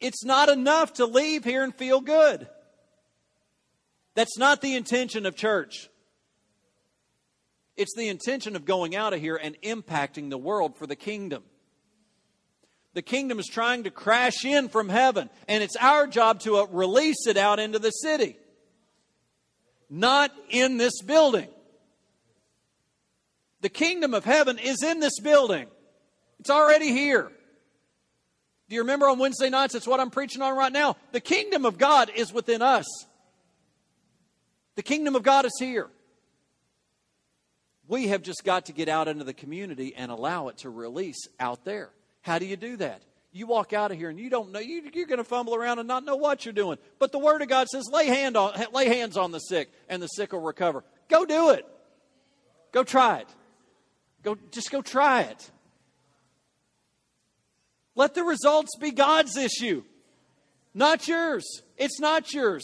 It's 0.00 0.24
not 0.24 0.48
enough 0.48 0.94
to 0.94 1.06
leave 1.06 1.44
here 1.44 1.64
and 1.64 1.74
feel 1.74 2.00
good. 2.00 2.48
That's 4.14 4.38
not 4.38 4.60
the 4.60 4.74
intention 4.74 5.26
of 5.26 5.36
church. 5.36 5.88
It's 7.76 7.94
the 7.94 8.08
intention 8.08 8.56
of 8.56 8.64
going 8.64 8.96
out 8.96 9.12
of 9.12 9.20
here 9.20 9.36
and 9.36 9.60
impacting 9.62 10.30
the 10.30 10.38
world 10.38 10.76
for 10.76 10.86
the 10.86 10.96
kingdom. 10.96 11.44
The 12.94 13.02
kingdom 13.02 13.38
is 13.38 13.46
trying 13.46 13.84
to 13.84 13.90
crash 13.90 14.44
in 14.44 14.70
from 14.70 14.88
heaven, 14.88 15.28
and 15.48 15.62
it's 15.62 15.76
our 15.76 16.06
job 16.06 16.40
to 16.40 16.56
uh, 16.56 16.66
release 16.70 17.26
it 17.26 17.36
out 17.36 17.60
into 17.60 17.78
the 17.78 17.90
city. 17.90 18.38
Not 19.90 20.32
in 20.48 20.78
this 20.78 21.02
building. 21.02 21.48
The 23.60 23.68
kingdom 23.68 24.14
of 24.14 24.24
heaven 24.24 24.58
is 24.58 24.82
in 24.82 25.00
this 25.00 25.20
building, 25.20 25.66
it's 26.40 26.50
already 26.50 26.92
here. 26.92 27.30
Do 28.68 28.74
you 28.74 28.82
remember 28.82 29.08
on 29.08 29.18
Wednesday 29.18 29.48
nights? 29.48 29.74
It's 29.74 29.86
what 29.86 30.00
I'm 30.00 30.10
preaching 30.10 30.42
on 30.42 30.56
right 30.56 30.72
now. 30.72 30.96
The 31.12 31.20
kingdom 31.20 31.64
of 31.64 31.78
God 31.78 32.10
is 32.14 32.32
within 32.32 32.62
us. 32.62 32.86
The 34.74 34.82
kingdom 34.82 35.14
of 35.14 35.22
God 35.22 35.44
is 35.44 35.56
here. 35.58 35.88
We 37.88 38.08
have 38.08 38.22
just 38.22 38.44
got 38.44 38.66
to 38.66 38.72
get 38.72 38.88
out 38.88 39.06
into 39.06 39.24
the 39.24 39.32
community 39.32 39.94
and 39.96 40.10
allow 40.10 40.48
it 40.48 40.58
to 40.58 40.70
release 40.70 41.28
out 41.38 41.64
there. 41.64 41.90
How 42.22 42.40
do 42.40 42.46
you 42.46 42.56
do 42.56 42.76
that? 42.78 43.02
You 43.32 43.46
walk 43.46 43.72
out 43.72 43.92
of 43.92 43.98
here 43.98 44.08
and 44.08 44.18
you 44.18 44.30
don't 44.30 44.50
know, 44.50 44.58
you, 44.58 44.78
are 44.78 45.06
going 45.06 45.18
to 45.18 45.24
fumble 45.24 45.54
around 45.54 45.78
and 45.78 45.86
not 45.86 46.04
know 46.04 46.16
what 46.16 46.44
you're 46.44 46.54
doing. 46.54 46.78
But 46.98 47.12
the 47.12 47.18
Word 47.18 47.42
of 47.42 47.48
God 47.48 47.68
says, 47.68 47.88
lay, 47.92 48.06
hand 48.06 48.36
on, 48.36 48.52
lay 48.72 48.88
hands 48.88 49.16
on 49.16 49.30
the 49.30 49.38
sick 49.38 49.68
and 49.88 50.02
the 50.02 50.08
sick 50.08 50.32
will 50.32 50.40
recover. 50.40 50.82
Go 51.08 51.24
do 51.24 51.50
it. 51.50 51.64
Go 52.72 52.82
try 52.82 53.18
it. 53.18 53.28
Go, 54.22 54.36
just 54.50 54.72
go 54.72 54.82
try 54.82 55.22
it. 55.22 55.50
Let 57.96 58.14
the 58.14 58.22
results 58.22 58.76
be 58.78 58.92
God's 58.92 59.36
issue, 59.36 59.82
not 60.74 61.08
yours. 61.08 61.62
It's 61.76 61.98
not 61.98 62.32
yours. 62.32 62.62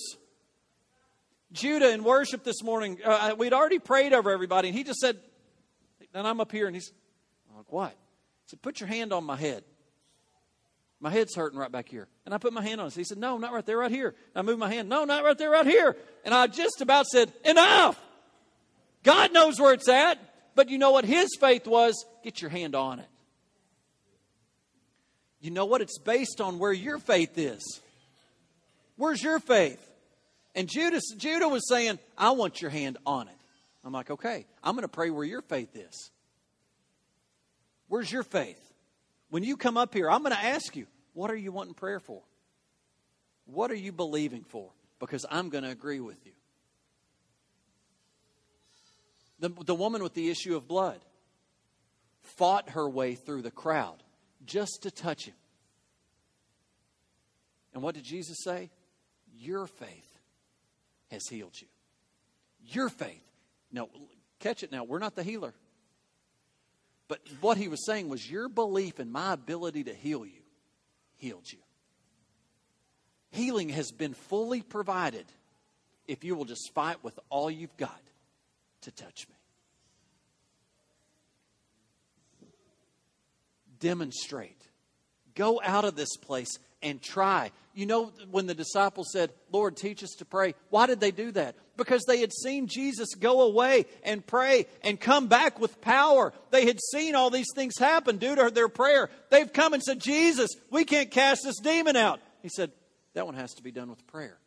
Judah 1.52 1.92
in 1.92 2.04
worship 2.04 2.44
this 2.44 2.62
morning, 2.62 2.98
uh, 3.04 3.34
we'd 3.36 3.52
already 3.52 3.78
prayed 3.78 4.12
over 4.12 4.30
everybody, 4.30 4.68
and 4.68 4.76
he 4.76 4.84
just 4.84 5.00
said, 5.00 5.18
and 6.14 6.26
I'm 6.26 6.40
up 6.40 6.52
here, 6.52 6.66
and 6.66 6.76
he's 6.76 6.92
like, 7.56 7.72
what? 7.72 7.90
He 7.90 8.50
said, 8.50 8.62
put 8.62 8.80
your 8.80 8.88
hand 8.88 9.12
on 9.12 9.24
my 9.24 9.36
head. 9.36 9.64
My 11.00 11.10
head's 11.10 11.34
hurting 11.34 11.58
right 11.58 11.72
back 11.72 11.88
here. 11.88 12.06
And 12.24 12.32
I 12.32 12.38
put 12.38 12.52
my 12.52 12.62
hand 12.62 12.80
on 12.80 12.86
it. 12.86 12.94
He 12.94 13.02
said, 13.02 13.18
no, 13.18 13.36
not 13.36 13.52
right 13.52 13.66
there, 13.66 13.78
right 13.78 13.90
here. 13.90 14.08
And 14.08 14.36
I 14.36 14.42
moved 14.42 14.60
my 14.60 14.72
hand. 14.72 14.88
No, 14.88 15.04
not 15.04 15.24
right 15.24 15.36
there, 15.36 15.50
right 15.50 15.66
here. 15.66 15.96
And 16.24 16.32
I 16.32 16.46
just 16.46 16.80
about 16.80 17.06
said, 17.06 17.32
enough. 17.44 18.00
God 19.02 19.32
knows 19.32 19.58
where 19.58 19.72
it's 19.72 19.88
at. 19.88 20.18
But 20.54 20.68
you 20.68 20.78
know 20.78 20.92
what 20.92 21.04
his 21.04 21.30
faith 21.40 21.66
was? 21.66 22.04
Get 22.22 22.40
your 22.40 22.50
hand 22.50 22.76
on 22.76 23.00
it. 23.00 23.08
You 25.42 25.50
know 25.50 25.64
what? 25.66 25.83
It's 25.83 25.98
based 25.98 26.40
on 26.40 26.61
where 26.61 26.72
your 26.72 26.98
faith 26.98 27.37
is. 27.37 27.81
Where's 28.96 29.20
your 29.20 29.40
faith? 29.40 29.85
And 30.55 30.68
Judas, 30.68 31.02
Judah 31.16 31.48
was 31.48 31.68
saying, 31.68 31.98
I 32.16 32.31
want 32.31 32.62
your 32.62 32.70
hand 32.70 32.96
on 33.05 33.26
it. 33.26 33.35
I'm 33.85 33.92
like, 33.92 34.11
okay, 34.11 34.46
I'm 34.62 34.77
going 34.77 34.83
to 34.83 34.88
pray 34.88 35.10
where 35.10 35.25
your 35.25 35.42
faith 35.42 35.75
is. 35.75 36.10
Where's 37.88 38.10
your 38.10 38.23
faith? 38.23 38.60
When 39.31 39.42
you 39.42 39.56
come 39.56 39.77
up 39.77 39.92
here, 39.92 40.08
I'm 40.08 40.23
going 40.23 40.35
to 40.35 40.44
ask 40.44 40.77
you, 40.77 40.87
what 41.12 41.31
are 41.31 41.37
you 41.37 41.50
wanting 41.50 41.75
prayer 41.75 41.98
for? 41.98 42.23
What 43.46 43.73
are 43.73 43.77
you 43.77 43.90
believing 43.90 44.44
for? 44.44 44.71
Because 45.00 45.27
I'm 45.29 45.48
going 45.48 45.64
to 45.64 45.71
agree 45.71 45.98
with 45.98 46.25
you. 46.25 46.33
The, 49.40 49.48
the 49.64 49.75
woman 49.75 50.04
with 50.04 50.14
the 50.14 50.31
issue 50.31 50.54
of 50.54 50.69
blood 50.69 51.00
fought 52.21 52.71
her 52.71 52.88
way 52.88 53.16
through 53.16 53.42
the 53.42 53.50
crowd 53.50 53.96
just 54.46 54.83
to 54.83 54.90
touch 54.90 55.25
him. 55.25 55.35
And 57.75 57.83
what 57.83 57.94
did 57.94 58.04
Jesus 58.04 58.38
say? 58.44 58.70
Your 59.38 59.66
faith 59.66 60.18
has 61.10 61.27
healed 61.29 61.60
you. 61.60 61.68
Your 62.66 62.88
faith. 62.88 63.23
Now, 63.73 63.88
catch 64.38 64.62
it 64.62 64.70
now. 64.70 64.85
We're 64.85 64.98
not 64.98 65.14
the 65.14 65.23
healer. 65.23 65.54
But 67.08 67.20
what 67.40 67.56
he 67.56 67.68
was 67.68 67.85
saying 67.85 68.08
was, 68.08 68.31
Your 68.31 68.48
belief 68.48 69.00
in 69.00 69.10
my 69.10 69.33
ability 69.33 69.85
to 69.85 69.94
heal 69.94 70.25
you 70.25 70.42
healed 71.23 71.50
you. 71.50 71.58
Healing 73.31 73.68
has 73.68 73.92
been 73.92 74.12
fully 74.12 74.60
provided 74.60 75.25
if 76.08 76.25
you 76.25 76.35
will 76.35 76.44
just 76.44 76.73
fight 76.75 77.02
with 77.04 77.18
all 77.31 77.48
you've 77.48 77.77
got 77.77 78.02
to 78.83 78.90
touch 78.90 79.29
me. 79.29 79.37
Demonstrate. 83.79 84.60
Go 85.37 85.60
out 85.64 85.85
of 85.85 85.94
this 85.94 86.16
place 86.16 86.58
and 86.83 87.00
try. 87.00 87.52
You 87.75 87.87
know, 87.87 88.12
when 88.31 88.46
the 88.46 88.54
disciples 88.54 89.10
said, 89.12 89.33
Lord, 89.50 89.77
teach 89.77 90.04
us 90.04 90.10
to 90.18 90.27
pray, 90.27 90.54
why 90.68 90.87
did 90.87 91.00
they 91.00 91.10
do 91.10 91.31
that? 91.33 91.56
Because 91.79 92.04
they 92.06 92.20
had 92.20 92.33
seen 92.33 92.66
Jesus 92.66 93.14
go 93.14 93.42
away 93.42 93.87
and 94.02 94.27
pray 94.27 94.66
and 94.83 95.00
come 95.00 95.27
back 95.27 95.58
with 95.58 95.81
power. 95.81 96.35
They 96.50 96.66
had 96.66 96.79
seen 96.90 97.14
all 97.14 97.31
these 97.31 97.48
things 97.54 97.79
happen 97.79 98.18
due 98.18 98.35
to 98.35 98.50
their 98.50 98.68
prayer. 98.68 99.08
They've 99.31 99.50
come 99.50 99.73
and 99.73 99.83
said, 99.83 100.00
Jesus, 100.00 100.50
we 100.70 100.85
can't 100.85 101.10
cast 101.10 101.44
this 101.44 101.60
demon 101.60 101.96
out. 101.96 102.20
He 102.42 102.50
said, 102.50 102.73
That 103.14 103.25
one 103.25 103.37
has 103.37 103.54
to 103.54 103.62
be 103.62 103.73
done 103.73 103.88
with 103.88 104.06
prayer. 104.06 104.38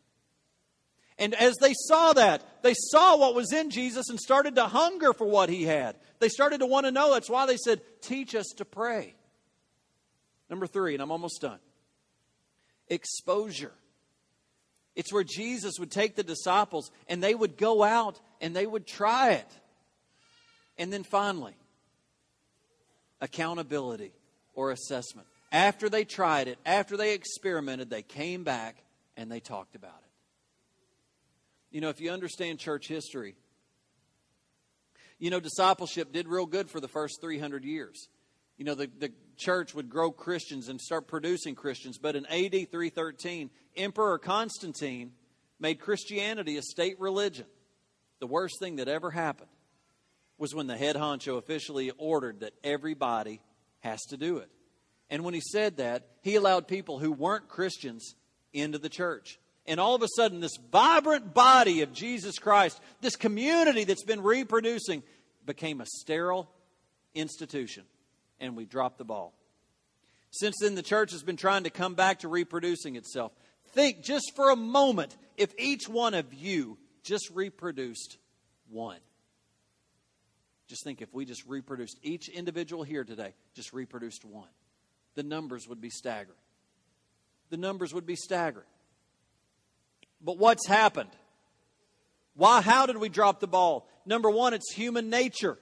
And 1.17 1.33
as 1.33 1.55
they 1.55 1.73
saw 1.73 2.13
that, 2.13 2.61
they 2.61 2.75
saw 2.75 3.17
what 3.17 3.33
was 3.33 3.53
in 3.53 3.71
Jesus 3.71 4.09
and 4.09 4.19
started 4.19 4.55
to 4.55 4.65
hunger 4.65 5.13
for 5.13 5.25
what 5.25 5.49
he 5.49 5.63
had. 5.63 5.95
They 6.19 6.29
started 6.29 6.59
to 6.59 6.65
want 6.67 6.85
to 6.85 6.91
know. 6.91 7.13
That's 7.13 7.29
why 7.29 7.47
they 7.47 7.57
said, 7.57 7.81
Teach 8.01 8.35
us 8.35 8.53
to 8.57 8.65
pray. 8.65 9.15
Number 10.47 10.67
three, 10.67 10.93
and 10.93 11.01
I'm 11.01 11.11
almost 11.11 11.41
done 11.41 11.57
exposure. 12.89 13.73
It's 14.95 15.11
where 15.11 15.23
Jesus 15.23 15.73
would 15.79 15.91
take 15.91 16.15
the 16.15 16.23
disciples 16.23 16.91
and 17.07 17.21
they 17.21 17.35
would 17.35 17.57
go 17.57 17.83
out 17.83 18.19
and 18.39 18.55
they 18.55 18.65
would 18.65 18.87
try 18.87 19.33
it. 19.33 19.47
And 20.77 20.91
then 20.91 21.03
finally, 21.03 21.55
accountability 23.21 24.11
or 24.53 24.71
assessment. 24.71 25.27
After 25.51 25.89
they 25.89 26.05
tried 26.05 26.47
it, 26.47 26.57
after 26.65 26.97
they 26.97 27.13
experimented, 27.13 27.89
they 27.89 28.01
came 28.01 28.43
back 28.43 28.77
and 29.15 29.31
they 29.31 29.39
talked 29.39 29.75
about 29.75 29.99
it. 29.99 31.75
You 31.75 31.81
know, 31.81 31.89
if 31.89 31.99
you 31.99 32.11
understand 32.11 32.59
church 32.59 32.87
history, 32.87 33.35
you 35.19 35.29
know, 35.29 35.39
discipleship 35.39 36.11
did 36.11 36.27
real 36.27 36.45
good 36.45 36.69
for 36.69 36.79
the 36.79 36.87
first 36.87 37.19
300 37.21 37.63
years. 37.63 38.07
You 38.57 38.65
know, 38.65 38.75
the, 38.75 38.89
the 38.99 39.11
church 39.37 39.73
would 39.73 39.89
grow 39.89 40.11
Christians 40.11 40.69
and 40.69 40.79
start 40.79 41.07
producing 41.07 41.55
Christians. 41.55 41.97
But 41.97 42.15
in 42.15 42.25
AD 42.25 42.71
313, 42.71 43.49
Emperor 43.75 44.17
Constantine 44.17 45.11
made 45.59 45.79
Christianity 45.79 46.57
a 46.57 46.61
state 46.61 46.99
religion. 46.99 47.45
The 48.19 48.27
worst 48.27 48.55
thing 48.59 48.77
that 48.77 48.87
ever 48.87 49.11
happened 49.11 49.49
was 50.37 50.53
when 50.53 50.67
the 50.67 50.77
head 50.77 50.95
honcho 50.95 51.37
officially 51.37 51.91
ordered 51.97 52.41
that 52.41 52.53
everybody 52.63 53.41
has 53.79 54.01
to 54.09 54.17
do 54.17 54.37
it. 54.37 54.49
And 55.09 55.23
when 55.23 55.33
he 55.33 55.41
said 55.41 55.77
that, 55.77 56.07
he 56.21 56.35
allowed 56.35 56.67
people 56.67 56.99
who 56.99 57.11
weren't 57.11 57.47
Christians 57.47 58.15
into 58.53 58.77
the 58.77 58.89
church. 58.89 59.39
And 59.67 59.79
all 59.79 59.95
of 59.95 60.01
a 60.01 60.07
sudden, 60.15 60.41
this 60.41 60.57
vibrant 60.71 61.33
body 61.33 61.81
of 61.81 61.93
Jesus 61.93 62.37
Christ, 62.37 62.79
this 63.01 63.15
community 63.15 63.83
that's 63.83 64.03
been 64.03 64.21
reproducing, 64.21 65.03
became 65.45 65.81
a 65.81 65.85
sterile 65.85 66.49
institution 67.13 67.83
and 68.39 68.55
we 68.55 68.65
dropped 68.65 68.97
the 68.97 69.05
ball. 69.05 69.33
Since 70.31 70.57
then, 70.61 70.75
the 70.75 70.83
church 70.83 71.11
has 71.11 71.23
been 71.23 71.37
trying 71.37 71.63
to 71.63 71.69
come 71.69 71.95
back 71.95 72.19
to 72.19 72.27
reproducing 72.27 72.95
itself. 72.95 73.31
Think 73.69 74.03
just 74.03 74.33
for 74.35 74.51
a 74.51 74.55
moment 74.55 75.15
if 75.37 75.53
each 75.57 75.87
one 75.87 76.13
of 76.13 76.33
you 76.33 76.77
just 77.03 77.29
reproduced 77.33 78.17
one. 78.69 78.99
Just 80.67 80.83
think 80.83 81.01
if 81.01 81.13
we 81.13 81.25
just 81.25 81.45
reproduced, 81.45 81.97
each 82.01 82.27
individual 82.27 82.83
here 82.83 83.03
today 83.03 83.33
just 83.53 83.71
reproduced 83.71 84.25
one. 84.25 84.49
The 85.15 85.23
numbers 85.23 85.67
would 85.67 85.79
be 85.79 85.89
staggering. 85.89 86.37
The 87.49 87.57
numbers 87.57 87.93
would 87.93 88.05
be 88.05 88.15
staggering. 88.15 88.65
But 90.21 90.37
what's 90.37 90.67
happened? 90.67 91.11
Why, 92.35 92.61
how 92.61 92.85
did 92.85 92.97
we 92.97 93.09
drop 93.09 93.39
the 93.39 93.47
ball? 93.47 93.87
Number 94.05 94.29
one, 94.29 94.53
it's 94.53 94.73
human 94.73 95.09
nature. 95.09 95.57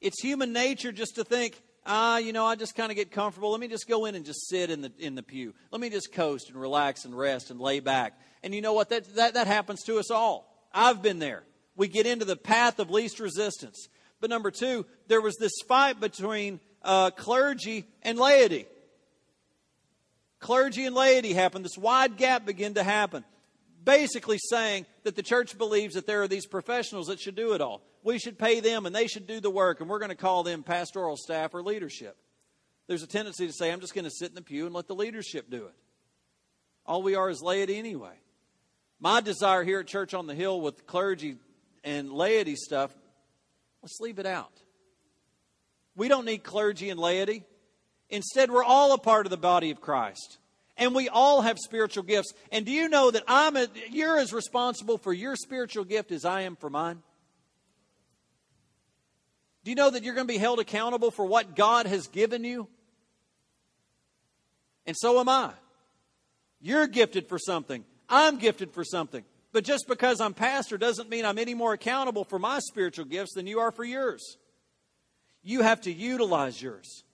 It's 0.00 0.20
human 0.22 0.52
nature 0.52 0.90
just 0.90 1.16
to 1.16 1.24
think, 1.24 1.60
ah, 1.86 2.18
you 2.18 2.32
know, 2.32 2.46
I 2.46 2.56
just 2.56 2.74
kind 2.74 2.90
of 2.90 2.96
get 2.96 3.10
comfortable. 3.10 3.50
Let 3.50 3.60
me 3.60 3.68
just 3.68 3.88
go 3.88 4.06
in 4.06 4.14
and 4.14 4.24
just 4.24 4.48
sit 4.48 4.70
in 4.70 4.82
the 4.82 4.92
in 4.98 5.14
the 5.14 5.22
pew. 5.22 5.54
Let 5.70 5.80
me 5.80 5.90
just 5.90 6.12
coast 6.12 6.50
and 6.50 6.60
relax 6.60 7.04
and 7.04 7.16
rest 7.16 7.50
and 7.50 7.60
lay 7.60 7.80
back. 7.80 8.18
And 8.42 8.54
you 8.54 8.60
know 8.60 8.72
what? 8.72 8.88
That 8.90 9.14
that, 9.16 9.34
that 9.34 9.46
happens 9.46 9.82
to 9.84 9.98
us 9.98 10.10
all. 10.10 10.68
I've 10.72 11.02
been 11.02 11.18
there. 11.18 11.42
We 11.76 11.88
get 11.88 12.06
into 12.06 12.24
the 12.24 12.36
path 12.36 12.78
of 12.78 12.90
least 12.90 13.20
resistance. 13.20 13.88
But 14.20 14.30
number 14.30 14.50
two, 14.50 14.86
there 15.08 15.20
was 15.20 15.36
this 15.36 15.52
fight 15.66 15.98
between 15.98 16.60
uh, 16.82 17.10
clergy 17.10 17.86
and 18.02 18.18
laity. 18.18 18.66
Clergy 20.40 20.84
and 20.86 20.94
laity 20.94 21.32
happened. 21.32 21.64
This 21.64 21.78
wide 21.78 22.16
gap 22.16 22.46
began 22.46 22.74
to 22.74 22.82
happen. 22.82 23.24
Basically, 23.82 24.38
saying 24.38 24.86
that 25.04 25.16
the 25.16 25.22
church 25.22 25.56
believes 25.56 25.94
that 25.94 26.06
there 26.06 26.22
are 26.22 26.28
these 26.28 26.46
professionals 26.46 27.06
that 27.06 27.20
should 27.20 27.34
do 27.34 27.54
it 27.54 27.60
all 27.60 27.82
we 28.02 28.18
should 28.18 28.38
pay 28.38 28.60
them 28.60 28.86
and 28.86 28.94
they 28.94 29.06
should 29.06 29.26
do 29.26 29.40
the 29.40 29.50
work, 29.50 29.80
and 29.80 29.88
we're 29.88 29.98
going 29.98 30.10
to 30.10 30.16
call 30.16 30.42
them 30.42 30.62
pastoral 30.62 31.16
staff 31.16 31.54
or 31.54 31.62
leadership. 31.62 32.16
There's 32.86 33.02
a 33.02 33.06
tendency 33.06 33.46
to 33.46 33.52
say, 33.52 33.70
I'm 33.70 33.80
just 33.80 33.94
going 33.94 34.04
to 34.04 34.10
sit 34.10 34.30
in 34.30 34.34
the 34.34 34.42
pew 34.42 34.66
and 34.66 34.74
let 34.74 34.88
the 34.88 34.94
leadership 34.94 35.50
do 35.50 35.66
it. 35.66 35.74
All 36.86 37.02
we 37.02 37.14
are 37.14 37.30
is 37.30 37.42
laity 37.42 37.78
anyway. 37.78 38.14
My 38.98 39.20
desire 39.20 39.62
here 39.62 39.80
at 39.80 39.86
Church 39.86 40.12
on 40.12 40.26
the 40.26 40.34
Hill 40.34 40.60
with 40.60 40.86
clergy 40.86 41.36
and 41.84 42.12
laity 42.12 42.56
stuff, 42.56 42.92
let's 43.82 44.00
leave 44.00 44.18
it 44.18 44.26
out. 44.26 44.52
We 45.94 46.08
don't 46.08 46.24
need 46.24 46.42
clergy 46.42 46.90
and 46.90 46.98
laity. 46.98 47.44
Instead, 48.08 48.50
we're 48.50 48.64
all 48.64 48.92
a 48.92 48.98
part 48.98 49.26
of 49.26 49.30
the 49.30 49.36
body 49.36 49.70
of 49.70 49.80
Christ. 49.80 50.38
And 50.80 50.94
we 50.94 51.10
all 51.10 51.42
have 51.42 51.58
spiritual 51.58 52.02
gifts. 52.02 52.32
And 52.50 52.64
do 52.64 52.72
you 52.72 52.88
know 52.88 53.10
that 53.10 53.22
I'm 53.28 53.54
a, 53.54 53.68
you're 53.90 54.18
as 54.18 54.32
responsible 54.32 54.96
for 54.96 55.12
your 55.12 55.36
spiritual 55.36 55.84
gift 55.84 56.10
as 56.10 56.24
I 56.24 56.42
am 56.42 56.56
for 56.56 56.70
mine? 56.70 57.02
Do 59.62 59.70
you 59.70 59.74
know 59.74 59.90
that 59.90 60.02
you're 60.02 60.14
going 60.14 60.26
to 60.26 60.32
be 60.32 60.38
held 60.38 60.58
accountable 60.58 61.10
for 61.10 61.26
what 61.26 61.54
God 61.54 61.84
has 61.84 62.06
given 62.06 62.44
you? 62.44 62.66
And 64.86 64.96
so 64.96 65.20
am 65.20 65.28
I. 65.28 65.52
You're 66.62 66.86
gifted 66.86 67.28
for 67.28 67.38
something. 67.38 67.84
I'm 68.08 68.38
gifted 68.38 68.72
for 68.72 68.82
something. 68.82 69.22
But 69.52 69.64
just 69.64 69.86
because 69.86 70.18
I'm 70.18 70.32
pastor 70.32 70.78
doesn't 70.78 71.10
mean 71.10 71.26
I'm 71.26 71.38
any 71.38 71.54
more 71.54 71.74
accountable 71.74 72.24
for 72.24 72.38
my 72.38 72.58
spiritual 72.60 73.04
gifts 73.04 73.34
than 73.34 73.46
you 73.46 73.60
are 73.60 73.70
for 73.70 73.84
yours. 73.84 74.38
You 75.42 75.60
have 75.60 75.82
to 75.82 75.92
utilize 75.92 76.60
yours. 76.60 77.04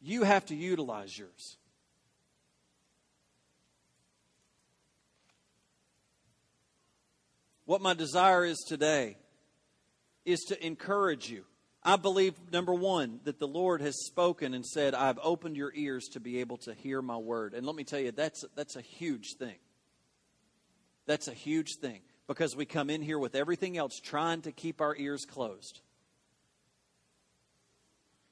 You 0.00 0.24
have 0.24 0.46
to 0.46 0.56
utilize 0.56 1.16
yours. 1.16 1.56
What 7.66 7.82
my 7.82 7.94
desire 7.94 8.44
is 8.44 8.64
today 8.66 9.16
is 10.24 10.40
to 10.48 10.66
encourage 10.66 11.28
you. 11.28 11.44
I 11.82 11.96
believe, 11.96 12.34
number 12.52 12.74
one, 12.74 13.20
that 13.24 13.38
the 13.38 13.46
Lord 13.46 13.80
has 13.80 14.06
spoken 14.06 14.54
and 14.54 14.64
said, 14.64 14.94
I've 14.94 15.18
opened 15.22 15.56
your 15.56 15.72
ears 15.74 16.06
to 16.12 16.20
be 16.20 16.40
able 16.40 16.56
to 16.58 16.74
hear 16.74 17.02
my 17.02 17.16
word. 17.16 17.54
And 17.54 17.66
let 17.66 17.76
me 17.76 17.84
tell 17.84 18.00
you, 18.00 18.12
that's, 18.12 18.44
that's 18.56 18.76
a 18.76 18.80
huge 18.80 19.34
thing. 19.38 19.56
That's 21.06 21.28
a 21.28 21.32
huge 21.32 21.76
thing 21.80 22.00
because 22.26 22.56
we 22.56 22.66
come 22.66 22.90
in 22.90 23.02
here 23.02 23.18
with 23.18 23.36
everything 23.36 23.76
else 23.76 24.00
trying 24.00 24.42
to 24.42 24.52
keep 24.52 24.80
our 24.80 24.96
ears 24.96 25.24
closed. 25.24 25.80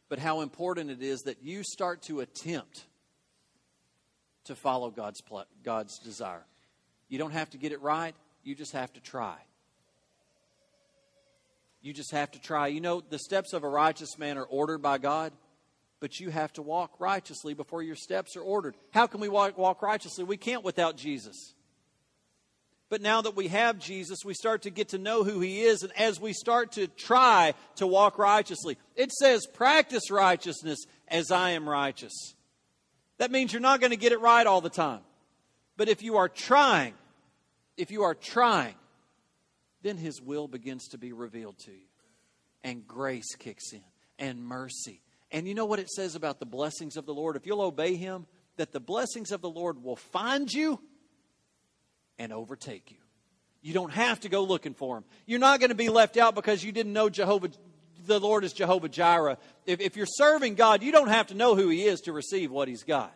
But 0.09 0.18
how 0.18 0.41
important 0.41 0.91
it 0.91 1.03
is 1.03 1.22
that 1.22 1.43
you 1.43 1.62
start 1.62 2.03
to 2.03 2.20
attempt 2.20 2.85
to 4.45 4.55
follow 4.55 4.91
God's, 4.91 5.22
God's 5.62 5.99
desire. 5.99 6.45
You 7.09 7.18
don't 7.18 7.32
have 7.32 7.51
to 7.51 7.59
get 7.59 7.72
it 7.72 7.80
right, 7.80 8.14
you 8.45 8.55
just 8.55 8.73
have 8.73 8.93
to 8.93 9.01
try. 9.01 9.37
You 11.83 11.93
just 11.93 12.13
have 12.13 12.31
to 12.31 12.41
try. 12.41 12.69
You 12.69 12.81
know, 12.81 13.01
the 13.01 13.19
steps 13.19 13.53
of 13.53 13.65
a 13.65 13.69
righteous 13.69 14.17
man 14.19 14.39
are 14.39 14.45
ordered 14.45 14.79
by 14.79 14.99
God, 14.99 15.33
but 16.01 16.21
you 16.21 16.31
have 16.31 16.53
to 16.55 16.63
walk 16.63 16.93
righteously 16.99 17.55
before 17.55 17.83
your 17.83 17.97
steps 17.97 18.37
are 18.37 18.43
ordered. 18.43 18.75
How 18.91 19.07
can 19.07 19.21
we 19.21 19.29
walk, 19.29 19.59
walk 19.59 19.83
righteously? 19.83 20.25
We 20.25 20.37
can't 20.37 20.65
without 20.65 20.97
Jesus. 20.97 21.55
But 22.91 23.01
now 23.01 23.23
that 23.23 23.35
we 23.35 23.49
have 23.49 23.79
Jesus, 23.79 24.21
we 24.25 24.35
start 24.35 24.63
to 24.63 24.71
get 24.71 24.91
to 24.91 24.99
know 24.99 25.25
who 25.25 25.41
He 25.41 25.63
is. 25.63 25.83
And 25.83 25.93
as 25.99 26.21
we 26.21 26.33
start 26.33 26.73
to 26.73 26.87
try 26.87 27.55
to 27.77 27.87
walk 27.87 28.19
righteously, 28.19 28.79
it 28.95 29.11
says, 29.13 29.47
practice 29.47 30.11
righteousness 30.11 30.79
as 31.09 31.31
I 31.31 31.51
am 31.51 31.69
righteous. 31.69 32.35
That 33.19 33.31
means 33.31 33.53
you're 33.53 33.61
not 33.61 33.81
going 33.81 33.91
to 33.91 33.97
get 33.97 34.13
it 34.13 34.21
right 34.21 34.47
all 34.47 34.61
the 34.61 34.71
time. 34.71 35.01
But 35.77 35.89
if 35.89 36.03
you 36.03 36.17
are 36.17 36.29
trying, 36.29 36.95
if 37.77 37.91
you 37.91 38.03
are 38.03 38.14
trying, 38.14 38.75
then 39.83 39.97
His 39.97 40.20
will 40.20 40.49
begins 40.49 40.89
to 40.89 40.99
be 40.99 41.12
revealed 41.12 41.59
to 41.61 41.72
you. 41.72 41.87
And 42.62 42.87
grace 42.87 43.35
kicks 43.39 43.72
in, 43.72 43.85
and 44.18 44.43
mercy. 44.43 45.03
And 45.31 45.47
you 45.47 45.55
know 45.55 45.66
what 45.66 45.79
it 45.79 45.91
says 45.91 46.14
about 46.14 46.39
the 46.39 46.47
blessings 46.47 46.97
of 46.97 47.07
the 47.07 47.14
Lord? 47.14 47.37
If 47.37 47.47
you'll 47.47 47.61
obey 47.61 47.97
Him, 47.97 48.27
that 48.57 48.72
the 48.72 48.81
blessings 48.81 49.33
of 49.33 49.41
the 49.41 49.51
Lord 49.51 49.83
will 49.83 49.97
find 49.97 50.53
you 50.53 50.81
and 52.18 52.33
overtake 52.33 52.91
you. 52.91 52.99
You 53.62 53.72
don't 53.72 53.93
have 53.93 54.20
to 54.20 54.29
go 54.29 54.45
looking 54.45 54.75
for 54.75 54.97
them. 54.97 55.05
You're 55.27 55.41
not 55.41 55.59
going 55.59 55.70
to 55.70 55.75
be 55.75 55.89
left 55.89 56.16
out 56.16 56.35
because 56.35 56.62
you 56.62 56.70
didn't 56.70 56.93
know 56.93 57.09
Jehovah, 57.09 57.49
the 58.07 58.20
Lord 58.20 58.45
is 58.45 58.53
Jehovah 58.53 58.89
Jireh. 58.89 59.39
If, 59.66 59.81
if 59.81 59.97
you're 59.97 60.07
serving 60.07 60.55
God, 60.55 60.83
you 60.83 60.93
don't 60.93 61.09
have 61.09 61.29
to 61.29 61.35
know 61.35 61.55
who 61.55 61.68
He 61.68 61.85
is 61.85 62.03
to 62.03 62.12
receive 62.12 62.51
what 62.51 62.68
He's 62.68 62.85
got. 62.85 63.12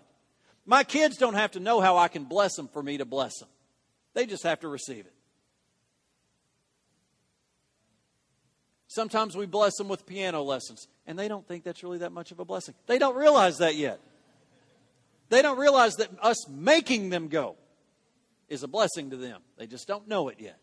My 0.66 0.84
kids 0.84 1.16
don't 1.16 1.34
have 1.34 1.52
to 1.52 1.60
know 1.60 1.80
how 1.80 1.96
I 1.96 2.08
can 2.08 2.24
bless 2.24 2.56
them 2.56 2.68
for 2.68 2.82
me 2.82 2.98
to 2.98 3.04
bless 3.04 3.38
them. 3.38 3.48
They 4.18 4.26
just 4.26 4.42
have 4.42 4.58
to 4.62 4.68
receive 4.68 5.06
it. 5.06 5.12
Sometimes 8.88 9.36
we 9.36 9.46
bless 9.46 9.76
them 9.76 9.86
with 9.86 10.06
piano 10.06 10.42
lessons, 10.42 10.88
and 11.06 11.16
they 11.16 11.28
don't 11.28 11.46
think 11.46 11.62
that's 11.62 11.84
really 11.84 11.98
that 11.98 12.10
much 12.10 12.32
of 12.32 12.40
a 12.40 12.44
blessing. 12.44 12.74
They 12.88 12.98
don't 12.98 13.14
realize 13.14 13.58
that 13.58 13.76
yet. 13.76 14.00
They 15.28 15.40
don't 15.40 15.56
realize 15.56 15.94
that 15.98 16.10
us 16.20 16.48
making 16.48 17.10
them 17.10 17.28
go 17.28 17.54
is 18.48 18.64
a 18.64 18.66
blessing 18.66 19.10
to 19.10 19.16
them. 19.16 19.40
They 19.56 19.68
just 19.68 19.86
don't 19.86 20.08
know 20.08 20.30
it 20.30 20.40
yet. 20.40 20.58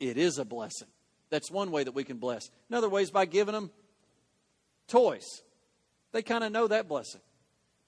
It 0.00 0.16
is 0.16 0.38
a 0.38 0.46
blessing. 0.46 0.88
That's 1.28 1.50
one 1.50 1.70
way 1.70 1.84
that 1.84 1.92
we 1.92 2.04
can 2.04 2.16
bless. 2.16 2.48
Another 2.70 2.88
way 2.88 3.02
is 3.02 3.10
by 3.10 3.26
giving 3.26 3.52
them 3.52 3.70
toys. 4.88 5.42
They 6.12 6.22
kind 6.22 6.42
of 6.42 6.52
know 6.52 6.68
that 6.68 6.88
blessing, 6.88 7.20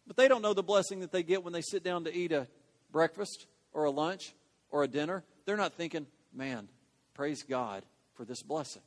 but 0.07 0.19
they 0.19 0.29
don't 0.29 0.43
know 0.43 0.53
the 0.53 0.63
blessing 0.63 1.01
that 1.01 1.11
they 1.11 1.23
get 1.23 1.43
when 1.43 1.55
they 1.55 1.63
sit 1.63 1.83
down 1.83 2.05
to 2.05 2.15
eat 2.15 2.33
a 2.33 2.49
breakfast 2.93 3.47
or 3.79 3.85
a 3.85 3.91
lunch 3.91 4.35
or 4.71 4.83
a 4.83 4.89
dinner. 4.89 5.23
They're 5.45 5.57
not 5.57 5.75
thinking, 5.75 6.07
man, 6.35 6.69
praise 7.15 7.45
God 7.45 7.85
for 8.15 8.25
this 8.25 8.43
blessing. 8.43 8.83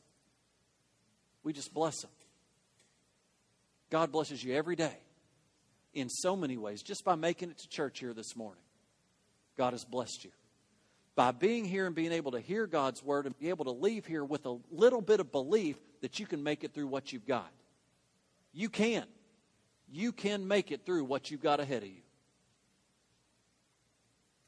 We 1.44 1.54
just 1.54 1.74
bless 1.74 2.02
them. 2.02 2.12
God 3.90 4.12
blesses 4.12 4.44
you 4.44 4.54
every 4.54 4.76
day 4.76 4.98
in 5.94 6.10
so 6.10 6.36
many 6.36 6.58
ways 6.58 6.84
just 6.84 7.06
by 7.06 7.16
making 7.16 7.52
it 7.52 7.58
to 7.60 7.70
church 7.70 8.00
here 8.00 8.14
this 8.14 8.36
morning. 8.36 8.62
God 9.58 9.72
has 9.72 9.86
blessed 9.86 10.26
you. 10.26 10.32
By 11.16 11.32
being 11.32 11.66
here 11.66 11.86
and 11.86 11.96
being 11.96 12.12
able 12.12 12.32
to 12.32 12.40
hear 12.40 12.68
God's 12.68 13.02
word 13.04 13.26
and 13.26 13.38
be 13.38 13.50
able 13.50 13.66
to 13.66 13.72
leave 13.72 14.06
here 14.06 14.24
with 14.26 14.46
a 14.46 14.58
little 14.72 15.02
bit 15.02 15.20
of 15.22 15.32
belief 15.32 15.78
that 16.02 16.20
you 16.20 16.26
can 16.26 16.44
make 16.44 16.64
it 16.64 16.74
through 16.74 16.88
what 16.88 17.14
you've 17.14 17.28
got. 17.28 17.52
You 18.54 18.70
can. 18.70 19.06
You 19.90 20.12
can 20.12 20.48
make 20.48 20.72
it 20.72 20.86
through 20.86 21.06
what 21.06 21.32
you've 21.32 21.44
got 21.44 21.60
ahead 21.62 21.84
of 21.84 21.90
you. 21.90 22.02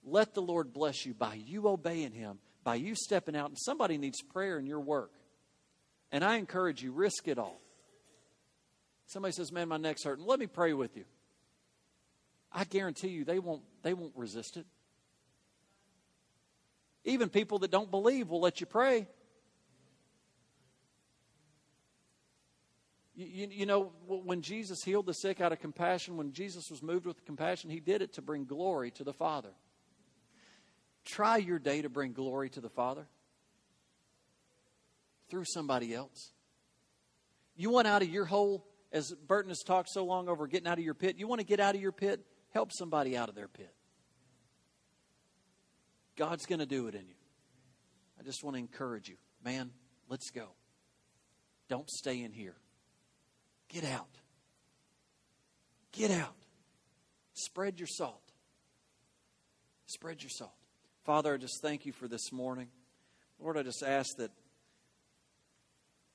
Let 0.06 0.34
the 0.34 0.42
Lord 0.42 0.74
bless 0.74 1.06
you 1.06 1.14
by 1.14 1.36
you 1.36 1.68
obeying 1.68 2.12
Him, 2.12 2.40
by 2.64 2.76
you 2.76 2.96
stepping 2.96 3.36
out. 3.36 3.50
And 3.50 3.58
somebody 3.58 3.98
needs 3.98 4.22
prayer 4.22 4.60
in 4.60 4.66
your 4.66 4.82
work. 4.82 5.12
And 6.12 6.24
I 6.24 6.38
encourage 6.38 6.84
you, 6.84 6.92
risk 6.92 7.28
it 7.28 7.40
all. 7.40 7.60
Somebody 9.08 9.34
says, 9.34 9.52
Man, 9.52 9.68
my 9.68 9.78
neck's 9.78 10.04
hurting. 10.04 10.26
Let 10.26 10.40
me 10.40 10.48
pray 10.48 10.74
with 10.74 10.96
you. 10.98 11.06
I 12.52 12.66
guarantee 12.66 13.10
you 13.10 13.26
they 13.26 13.40
won't, 13.40 13.64
they 13.82 13.94
won't 13.94 14.14
resist 14.16 14.58
it. 14.58 14.66
Even 17.06 17.30
people 17.30 17.60
that 17.60 17.72
don't 17.72 17.92
believe 17.92 18.30
will 18.30 18.40
let 18.40 18.62
you 18.62 18.66
pray. 18.66 19.08
You, 23.16 23.26
you, 23.28 23.48
you, 23.52 23.66
know, 23.66 23.92
when 24.08 24.42
Jesus 24.42 24.84
healed 24.84 25.06
the 25.06 25.14
sick 25.14 25.42
out 25.42 25.52
of 25.52 25.60
compassion, 25.60 26.18
when 26.18 26.32
Jesus 26.32 26.70
was 26.72 26.82
moved 26.82 27.06
with 27.06 27.26
compassion, 27.26 27.70
he 27.70 27.80
did 27.80 28.02
it 28.02 28.14
to 28.14 28.22
bring 28.22 28.46
glory 28.46 28.90
to 28.92 29.04
the 29.04 29.14
Father. 29.14 29.52
Try 31.06 31.38
your 31.38 31.60
day 31.60 31.82
to 31.82 31.90
bring 31.90 32.14
glory 32.14 32.50
to 32.52 32.62
the 32.62 32.70
Father 32.70 33.06
through 35.30 35.46
somebody 35.46 35.94
else. 35.94 36.32
You 37.56 37.70
want 37.70 37.88
out 37.88 38.02
of 38.02 38.10
your 38.10 38.26
hole, 38.26 38.66
as 38.92 39.12
Burton 39.28 39.50
has 39.50 39.62
talked 39.66 39.90
so 39.90 40.06
long 40.06 40.30
over 40.30 40.48
getting 40.48 40.68
out 40.68 40.78
of 40.78 40.84
your 40.84 40.94
pit, 40.94 41.18
you 41.18 41.28
want 41.28 41.40
to 41.40 41.46
get 41.46 41.60
out 41.60 41.76
of 41.76 41.82
your 41.82 41.92
pit? 41.92 42.22
Help 42.52 42.72
somebody 42.72 43.18
out 43.18 43.30
of 43.30 43.36
their 43.36 43.48
pit. 43.48 43.74
God's 46.16 46.46
going 46.46 46.60
to 46.60 46.66
do 46.66 46.88
it 46.88 46.96
in 46.96 47.08
you. 47.08 47.16
I 48.20 48.24
just 48.24 48.44
want 48.44 48.56
to 48.56 48.60
encourage 48.60 49.10
you. 49.10 49.16
Man, 49.44 49.72
let's 50.08 50.30
go. 50.30 50.50
Don't 51.68 51.90
stay 51.90 52.22
in 52.22 52.32
here. 52.32 52.56
Get 53.70 53.84
out. 53.84 54.20
Get 55.92 56.12
out. 56.12 56.36
Spread 57.34 57.80
your 57.80 57.88
salt. 57.88 58.22
Spread 59.88 60.22
your 60.22 60.30
salt. 60.30 60.52
Father, 61.04 61.34
I 61.34 61.38
just 61.38 61.62
thank 61.62 61.86
you 61.86 61.92
for 61.92 62.08
this 62.08 62.32
morning. 62.32 62.70
Lord, 63.38 63.58
I 63.58 63.64
just 63.64 63.84
ask 63.84 64.16
that, 64.18 64.32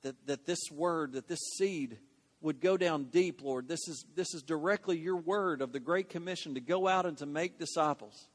that, 0.02 0.26
that 0.26 0.46
this 0.46 0.60
word, 0.72 1.12
that 1.12 1.28
this 1.28 1.40
seed 1.58 1.98
would 2.40 2.60
go 2.60 2.78
down 2.78 3.04
deep, 3.04 3.42
Lord. 3.42 3.68
This 3.68 3.86
is, 3.86 4.06
this 4.14 4.32
is 4.32 4.42
directly 4.42 4.96
your 4.96 5.16
word 5.16 5.60
of 5.60 5.72
the 5.72 5.80
Great 5.80 6.08
Commission 6.08 6.54
to 6.54 6.60
go 6.60 6.88
out 6.88 7.04
and 7.04 7.18
to 7.18 7.26
make 7.26 7.58
disciples. 7.58 8.28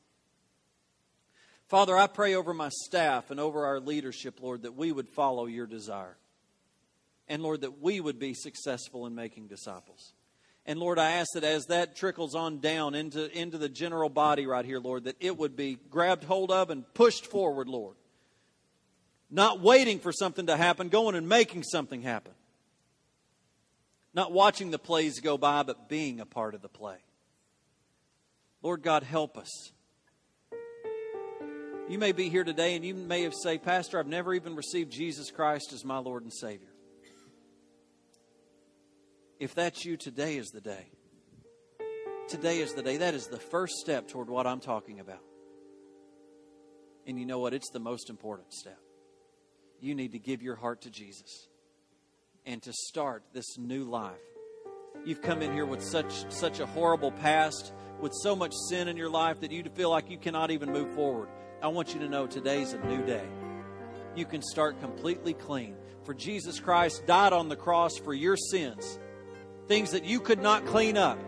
Father, 1.70 1.98
I 1.98 2.06
pray 2.06 2.36
over 2.36 2.54
my 2.54 2.70
staff 2.70 3.32
and 3.32 3.40
over 3.40 3.66
our 3.66 3.80
leadership, 3.80 4.40
Lord, 4.40 4.62
that 4.62 4.76
we 4.76 4.92
would 4.92 5.10
follow 5.10 5.48
your 5.48 5.66
desire. 5.66 6.18
And 7.28 7.42
Lord, 7.42 7.62
that 7.62 7.82
we 7.82 8.00
would 8.00 8.20
be 8.20 8.36
successful 8.36 9.08
in 9.08 9.16
making 9.16 9.48
disciples. 9.48 10.14
And 10.66 10.80
Lord, 10.80 10.98
I 10.98 11.12
ask 11.12 11.34
that 11.34 11.44
as 11.44 11.66
that 11.66 11.96
trickles 11.96 12.36
on 12.36 12.60
down 12.60 12.96
into, 12.96 13.30
into 13.38 13.58
the 13.58 13.68
general 13.68 14.10
body 14.10 14.46
right 14.46 14.64
here, 14.64 14.80
Lord, 14.80 15.04
that 15.06 15.18
it 15.20 15.38
would 15.38 15.56
be 15.56 15.78
grabbed 15.90 16.24
hold 16.24 16.52
of 16.52 16.70
and 16.70 16.92
pushed 16.94 17.26
forward, 17.26 17.68
Lord. 17.68 17.96
Not 19.30 19.60
waiting 19.60 20.00
for 20.00 20.14
something 20.14 20.48
to 20.48 20.56
happen, 20.56 20.90
going 20.90 21.16
and 21.16 21.28
making 21.28 21.64
something 21.64 22.02
happen. 22.02 22.34
Not 24.14 24.32
watching 24.32 24.72
the 24.72 24.80
plays 24.80 25.20
go 25.20 25.38
by, 25.38 25.64
but 25.64 25.90
being 25.90 26.20
a 26.20 26.26
part 26.26 26.54
of 26.56 26.62
the 26.62 26.70
play. 26.70 26.98
Lord 28.62 28.84
God, 28.84 29.04
help 29.04 29.38
us. 29.38 29.72
You 31.90 31.98
may 31.98 32.14
be 32.14 32.30
here 32.30 32.46
today 32.46 32.76
and 32.76 32.86
you 32.86 32.94
may 32.94 33.24
have 33.24 33.34
said, 33.34 33.64
Pastor, 33.64 34.00
I've 34.00 34.08
never 34.08 34.34
even 34.34 34.56
received 34.56 34.92
Jesus 34.92 35.30
Christ 35.32 35.74
as 35.74 35.84
my 35.84 35.98
Lord 35.98 36.24
and 36.24 36.32
Savior. 36.32 36.73
If 39.44 39.56
that's 39.56 39.84
you, 39.84 39.98
today 39.98 40.38
is 40.38 40.52
the 40.52 40.62
day. 40.62 40.86
Today 42.30 42.60
is 42.60 42.72
the 42.76 42.82
day. 42.82 42.96
That 42.96 43.14
is 43.14 43.28
the 43.28 43.42
first 43.42 43.74
step 43.74 44.08
toward 44.08 44.30
what 44.30 44.48
I'm 44.48 44.62
talking 44.62 45.02
about. 45.02 45.20
And 47.06 47.20
you 47.20 47.26
know 47.26 47.40
what? 47.40 47.54
It's 47.54 47.70
the 47.72 47.80
most 47.82 48.10
important 48.10 48.54
step. 48.54 48.80
You 49.82 49.96
need 49.96 50.14
to 50.14 50.18
give 50.18 50.42
your 50.42 50.56
heart 50.56 50.84
to 50.84 50.90
Jesus 50.90 51.50
and 52.46 52.64
to 52.64 52.72
start 52.72 53.24
this 53.34 53.58
new 53.58 53.84
life. 53.84 54.14
You've 55.04 55.22
come 55.22 55.42
in 55.42 55.52
here 55.52 55.66
with 55.66 55.84
such 55.84 56.32
such 56.32 56.62
a 56.62 56.66
horrible 56.66 57.12
past, 57.12 57.74
with 58.00 58.14
so 58.24 58.38
much 58.38 58.54
sin 58.70 58.88
in 58.88 58.96
your 58.96 59.10
life 59.10 59.42
that 59.42 59.52
you 59.52 59.66
feel 59.76 59.90
like 59.90 60.10
you 60.10 60.18
cannot 60.18 60.52
even 60.52 60.72
move 60.72 60.96
forward. 60.96 61.28
I 61.62 61.68
want 61.68 61.94
you 61.94 62.00
to 62.00 62.08
know 62.08 62.28
today's 62.28 62.72
a 62.72 62.78
new 62.86 63.06
day. 63.06 63.28
You 64.16 64.24
can 64.24 64.42
start 64.42 64.80
completely 64.80 65.34
clean. 65.34 65.76
For 66.06 66.14
Jesus 66.14 66.62
Christ 66.62 67.06
died 67.06 67.34
on 67.34 67.50
the 67.50 67.58
cross 67.58 67.98
for 67.98 68.14
your 68.14 68.38
sins 68.38 69.00
things 69.68 69.92
that 69.92 70.06
you 70.06 70.20
could 70.20 70.42
not 70.42 70.66
clean 70.66 70.98
up. 70.98 71.20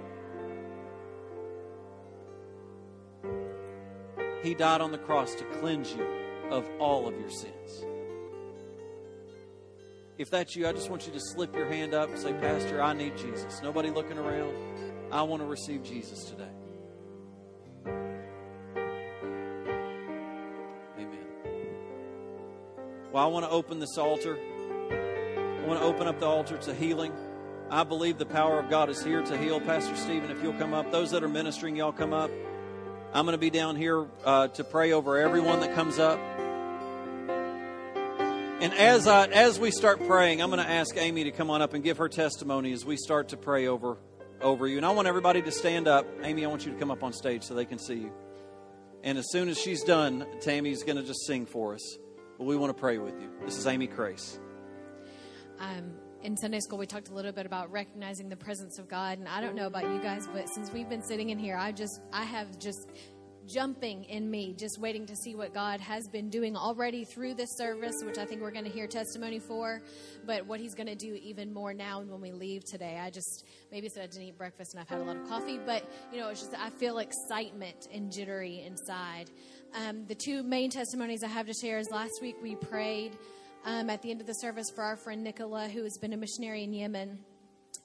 He 4.43 4.53
died 4.53 4.81
on 4.81 4.91
the 4.91 4.97
cross 4.97 5.33
to 5.35 5.43
cleanse 5.59 5.91
you 5.91 6.05
of 6.51 6.69
all 6.79 7.07
of 7.07 7.19
your 7.19 7.31
sins. 7.31 7.83
If 10.17 10.29
that's 10.29 10.55
you, 10.55 10.67
I 10.67 10.71
just 10.71 10.89
want 10.89 11.07
you 11.07 11.13
to 11.13 11.19
slip 11.19 11.55
your 11.55 11.65
hand 11.67 11.93
up 11.93 12.09
and 12.09 12.17
say, 12.17 12.31
Pastor, 12.33 12.81
I 12.81 12.93
need 12.93 13.17
Jesus. 13.17 13.61
Nobody 13.61 13.89
looking 13.89 14.17
around. 14.17 14.53
I 15.11 15.23
want 15.23 15.41
to 15.41 15.47
receive 15.47 15.83
Jesus 15.83 16.25
today. 16.25 16.47
Amen. 20.97 21.25
Well, 23.11 23.23
I 23.23 23.27
want 23.27 23.45
to 23.45 23.49
open 23.49 23.79
this 23.79 23.97
altar. 23.97 24.37
I 24.37 25.67
want 25.67 25.79
to 25.79 25.85
open 25.85 26.07
up 26.07 26.19
the 26.19 26.27
altar 26.27 26.57
to 26.57 26.73
healing. 26.73 27.11
I 27.75 27.83
believe 27.83 28.17
the 28.17 28.25
power 28.25 28.57
of 28.57 28.69
God 28.69 28.89
is 28.89 29.03
here 29.03 29.21
to 29.21 29.37
heal. 29.37 29.59
Pastor 29.59 29.97
Stephen, 29.97 30.31
if 30.31 30.41
you'll 30.41 30.53
come 30.53 30.73
up. 30.73 30.93
Those 30.93 31.11
that 31.11 31.25
are 31.25 31.27
ministering, 31.27 31.75
y'all 31.75 31.91
come 31.91 32.13
up. 32.13 32.31
I'm 33.13 33.25
going 33.25 33.33
to 33.33 33.37
be 33.37 33.49
down 33.49 33.75
here 33.75 34.07
uh, 34.23 34.47
to 34.47 34.63
pray 34.63 34.93
over 34.93 35.17
everyone 35.17 35.59
that 35.59 35.75
comes 35.75 35.99
up. 35.99 36.17
And 38.61 38.73
as 38.75 39.07
I, 39.07 39.25
as 39.25 39.59
we 39.59 39.71
start 39.71 40.01
praying, 40.07 40.41
I'm 40.41 40.49
going 40.51 40.63
to 40.63 40.71
ask 40.71 40.95
Amy 40.95 41.25
to 41.25 41.31
come 41.31 41.49
on 41.49 41.61
up 41.61 41.73
and 41.73 41.83
give 41.83 41.97
her 41.97 42.07
testimony 42.07 42.71
as 42.71 42.85
we 42.85 42.95
start 42.95 43.27
to 43.29 43.37
pray 43.37 43.67
over 43.67 43.97
over 44.39 44.67
you. 44.67 44.77
And 44.77 44.85
I 44.85 44.91
want 44.91 45.09
everybody 45.09 45.41
to 45.41 45.51
stand 45.51 45.89
up. 45.89 46.07
Amy, 46.23 46.45
I 46.45 46.47
want 46.47 46.65
you 46.65 46.71
to 46.71 46.79
come 46.79 46.91
up 46.91 47.03
on 47.03 47.11
stage 47.11 47.43
so 47.43 47.55
they 47.55 47.65
can 47.65 47.77
see 47.77 47.95
you. 47.95 48.13
And 49.03 49.17
as 49.17 49.29
soon 49.31 49.49
as 49.49 49.59
she's 49.59 49.83
done, 49.83 50.25
Tammy's 50.39 50.83
going 50.83 50.95
to 50.95 51.03
just 51.03 51.25
sing 51.27 51.45
for 51.45 51.73
us. 51.73 51.97
But 52.37 52.45
we 52.45 52.55
want 52.55 52.69
to 52.69 52.79
pray 52.79 52.99
with 52.99 53.19
you. 53.19 53.29
This 53.43 53.57
is 53.57 53.67
Amy 53.67 53.87
Crace. 53.87 54.39
Um, 55.59 55.91
in 56.25 56.35
Sunday 56.35 56.59
school, 56.59 56.79
we 56.79 56.87
talked 56.87 57.09
a 57.09 57.13
little 57.13 57.31
bit 57.31 57.45
about 57.45 57.71
recognizing 57.71 58.29
the 58.29 58.35
presence 58.35 58.79
of 58.79 58.89
God. 58.89 59.19
And 59.19 59.27
I 59.27 59.41
don't 59.41 59.53
know 59.53 59.67
about 59.67 59.83
you 59.83 59.99
guys, 59.99 60.25
but 60.33 60.49
since 60.49 60.71
we've 60.71 60.89
been 60.89 61.03
sitting 61.03 61.29
in 61.29 61.37
here, 61.37 61.55
I 61.55 61.71
just, 61.71 62.01
I 62.11 62.23
have 62.23 62.57
just 62.57 62.89
jumping 63.45 64.05
in 64.05 64.31
me, 64.31 64.55
just 64.57 64.79
waiting 64.79 65.05
to 65.05 65.15
see 65.15 65.35
what 65.35 65.53
God 65.53 65.79
has 65.81 66.07
been 66.07 66.31
doing 66.31 66.57
already 66.57 67.05
through 67.05 67.35
this 67.35 67.55
service, 67.55 67.93
which 68.03 68.17
I 68.17 68.25
think 68.25 68.41
we're 68.41 68.49
going 68.49 68.65
to 68.65 68.71
hear 68.71 68.87
testimony 68.87 69.37
for, 69.37 69.83
but 70.25 70.47
what 70.47 70.59
He's 70.59 70.73
going 70.73 70.87
to 70.87 70.95
do 70.95 71.13
even 71.21 71.53
more 71.53 71.75
now 71.75 72.01
and 72.01 72.09
when 72.09 72.21
we 72.21 72.31
leave 72.31 72.65
today. 72.65 72.99
I 72.99 73.11
just, 73.11 73.45
maybe 73.71 73.87
said 73.87 74.01
I 74.01 74.07
didn't 74.07 74.23
eat 74.23 74.35
breakfast 74.35 74.73
and 74.73 74.81
I've 74.81 74.89
had 74.89 75.01
a 75.01 75.03
lot 75.03 75.17
of 75.17 75.29
coffee, 75.29 75.59
but, 75.63 75.87
you 76.11 76.19
know, 76.19 76.29
it's 76.29 76.41
just, 76.41 76.55
I 76.55 76.71
feel 76.71 76.97
excitement 76.97 77.87
and 77.93 78.11
jittery 78.11 78.63
inside. 78.65 79.29
Um, 79.75 80.07
the 80.07 80.15
two 80.15 80.41
main 80.41 80.71
testimonies 80.71 81.23
I 81.23 81.27
have 81.27 81.45
to 81.45 81.53
share 81.53 81.77
is 81.77 81.87
last 81.91 82.13
week 82.19 82.37
we 82.41 82.55
prayed 82.55 83.15
um, 83.65 83.89
at 83.89 84.01
the 84.01 84.11
end 84.11 84.21
of 84.21 84.27
the 84.27 84.33
service 84.33 84.69
for 84.73 84.83
our 84.83 84.95
friend 84.95 85.23
Nicola, 85.23 85.67
who 85.67 85.83
has 85.83 85.97
been 85.97 86.13
a 86.13 86.17
missionary 86.17 86.63
in 86.63 86.71
Yemen. 86.71 87.19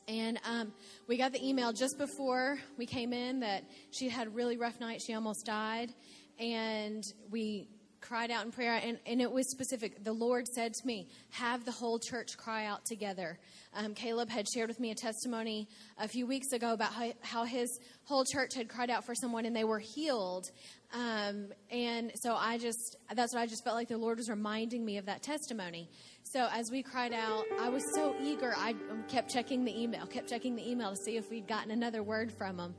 And 0.06 0.38
um, 0.44 0.72
we 1.08 1.16
got 1.16 1.32
the 1.32 1.44
email 1.46 1.72
just 1.72 1.96
before 1.98 2.58
we 2.76 2.86
came 2.86 3.12
in 3.12 3.40
that 3.40 3.64
she 3.90 4.08
had 4.08 4.26
a 4.26 4.30
really 4.30 4.56
rough 4.56 4.78
night. 4.78 5.00
She 5.04 5.14
almost 5.14 5.46
died. 5.46 5.90
And 6.38 7.02
we 7.30 7.68
cried 8.00 8.30
out 8.30 8.44
in 8.44 8.50
prayer, 8.50 8.80
and, 8.82 8.98
and 9.06 9.20
it 9.20 9.30
was 9.30 9.50
specific. 9.50 10.04
The 10.04 10.12
Lord 10.12 10.46
said 10.48 10.72
to 10.74 10.86
me, 10.86 11.08
Have 11.30 11.64
the 11.64 11.72
whole 11.72 11.98
church 11.98 12.36
cry 12.36 12.66
out 12.66 12.84
together. 12.84 13.38
Um, 13.74 13.94
Caleb 13.94 14.28
had 14.28 14.46
shared 14.52 14.68
with 14.68 14.80
me 14.80 14.90
a 14.90 14.94
testimony 14.94 15.68
a 15.98 16.08
few 16.08 16.26
weeks 16.26 16.52
ago 16.52 16.72
about 16.72 16.92
how, 16.92 17.12
how 17.20 17.44
his 17.44 17.78
whole 18.04 18.24
church 18.24 18.54
had 18.54 18.68
cried 18.68 18.90
out 18.90 19.04
for 19.04 19.14
someone 19.14 19.46
and 19.46 19.54
they 19.54 19.64
were 19.64 19.78
healed. 19.78 20.50
Um, 20.92 21.48
and 21.70 22.10
so 22.16 22.34
I 22.34 22.58
just, 22.58 22.96
that's 23.14 23.32
what 23.32 23.40
I 23.40 23.46
just 23.46 23.62
felt 23.62 23.76
like 23.76 23.88
the 23.88 23.96
Lord 23.96 24.18
was 24.18 24.28
reminding 24.28 24.84
me 24.84 24.98
of 24.98 25.06
that 25.06 25.22
testimony. 25.22 25.88
So 26.24 26.48
as 26.52 26.70
we 26.70 26.82
cried 26.82 27.12
out, 27.12 27.44
I 27.60 27.68
was 27.68 27.84
so 27.94 28.14
eager. 28.20 28.52
I 28.56 28.74
kept 29.08 29.30
checking 29.30 29.64
the 29.64 29.80
email, 29.80 30.06
kept 30.06 30.28
checking 30.28 30.56
the 30.56 30.68
email 30.68 30.90
to 30.90 30.96
see 30.96 31.16
if 31.16 31.30
we'd 31.30 31.46
gotten 31.46 31.70
another 31.70 32.02
word 32.02 32.32
from 32.32 32.58
him. 32.58 32.74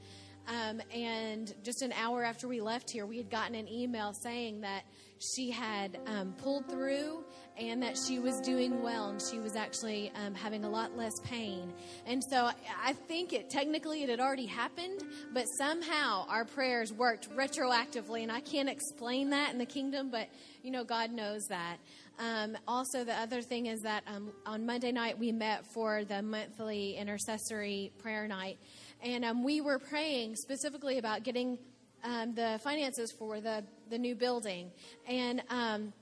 Um, 0.48 0.82
and 0.94 1.54
just 1.64 1.82
an 1.82 1.94
hour 1.94 2.24
after 2.24 2.48
we 2.48 2.62
left 2.62 2.90
here, 2.92 3.06
we 3.06 3.18
had 3.18 3.30
gotten 3.30 3.56
an 3.56 3.70
email 3.70 4.14
saying 4.14 4.62
that 4.62 4.84
she 5.20 5.52
had 5.52 6.00
um, 6.08 6.34
pulled 6.34 6.68
through 6.68 7.24
and 7.58 7.84
that 7.84 7.98
she 8.08 8.20
was 8.20 8.40
doing 8.42 8.82
well 8.82 9.10
and 9.10 9.22
she 9.22 9.40
was 9.40 9.56
actually 9.56 10.12
um, 10.16 10.34
having 10.34 10.64
a 10.64 10.70
lot 10.70 10.96
less 10.98 11.14
pain. 11.24 11.74
And 12.06 12.24
so 12.24 12.50
I 12.84 12.94
think 12.94 13.34
it 13.34 13.50
technically 13.50 14.04
it 14.04 14.10
had 14.10 14.20
already 14.20 14.46
happened, 14.46 15.04
but 15.34 15.46
somehow 15.58 16.26
our 16.28 16.46
prayers 16.46 16.92
worked 16.94 17.30
retroactively, 17.36 18.24
and 18.24 18.32
I 18.32 18.40
can't 18.40 18.70
explain 18.70 19.30
that 19.32 19.52
in 19.52 19.58
the 19.58 19.66
kingdom, 19.66 20.10
but 20.10 20.30
you 20.64 20.72
know 20.72 20.84
God 20.84 21.12
knows 21.12 21.46
that. 21.50 21.78
Um, 22.20 22.58
also, 22.68 23.04
the 23.04 23.16
other 23.16 23.42
thing 23.42 23.66
is 23.66 23.82
that 23.82 24.04
um, 24.08 24.32
on 24.46 24.66
Monday 24.66 24.92
night 24.92 25.18
we 25.18 25.32
met 25.32 25.66
for 25.74 26.04
the 26.04 26.22
monthly 26.22 26.96
intercessory 26.98 27.92
prayer 28.00 28.28
night, 28.28 28.60
and 29.02 29.26
um, 29.26 29.44
we 29.44 29.62
were 29.62 29.80
praying 29.80 30.36
specifically 30.36 30.98
about 30.98 31.24
getting 31.24 31.58
um, 32.04 32.34
the 32.36 32.60
finances 32.64 33.12
for 33.18 33.40
the 33.40 33.64
the 33.90 33.98
new 33.98 34.16
building, 34.16 34.72
and 35.08 35.42
um, 35.50 35.94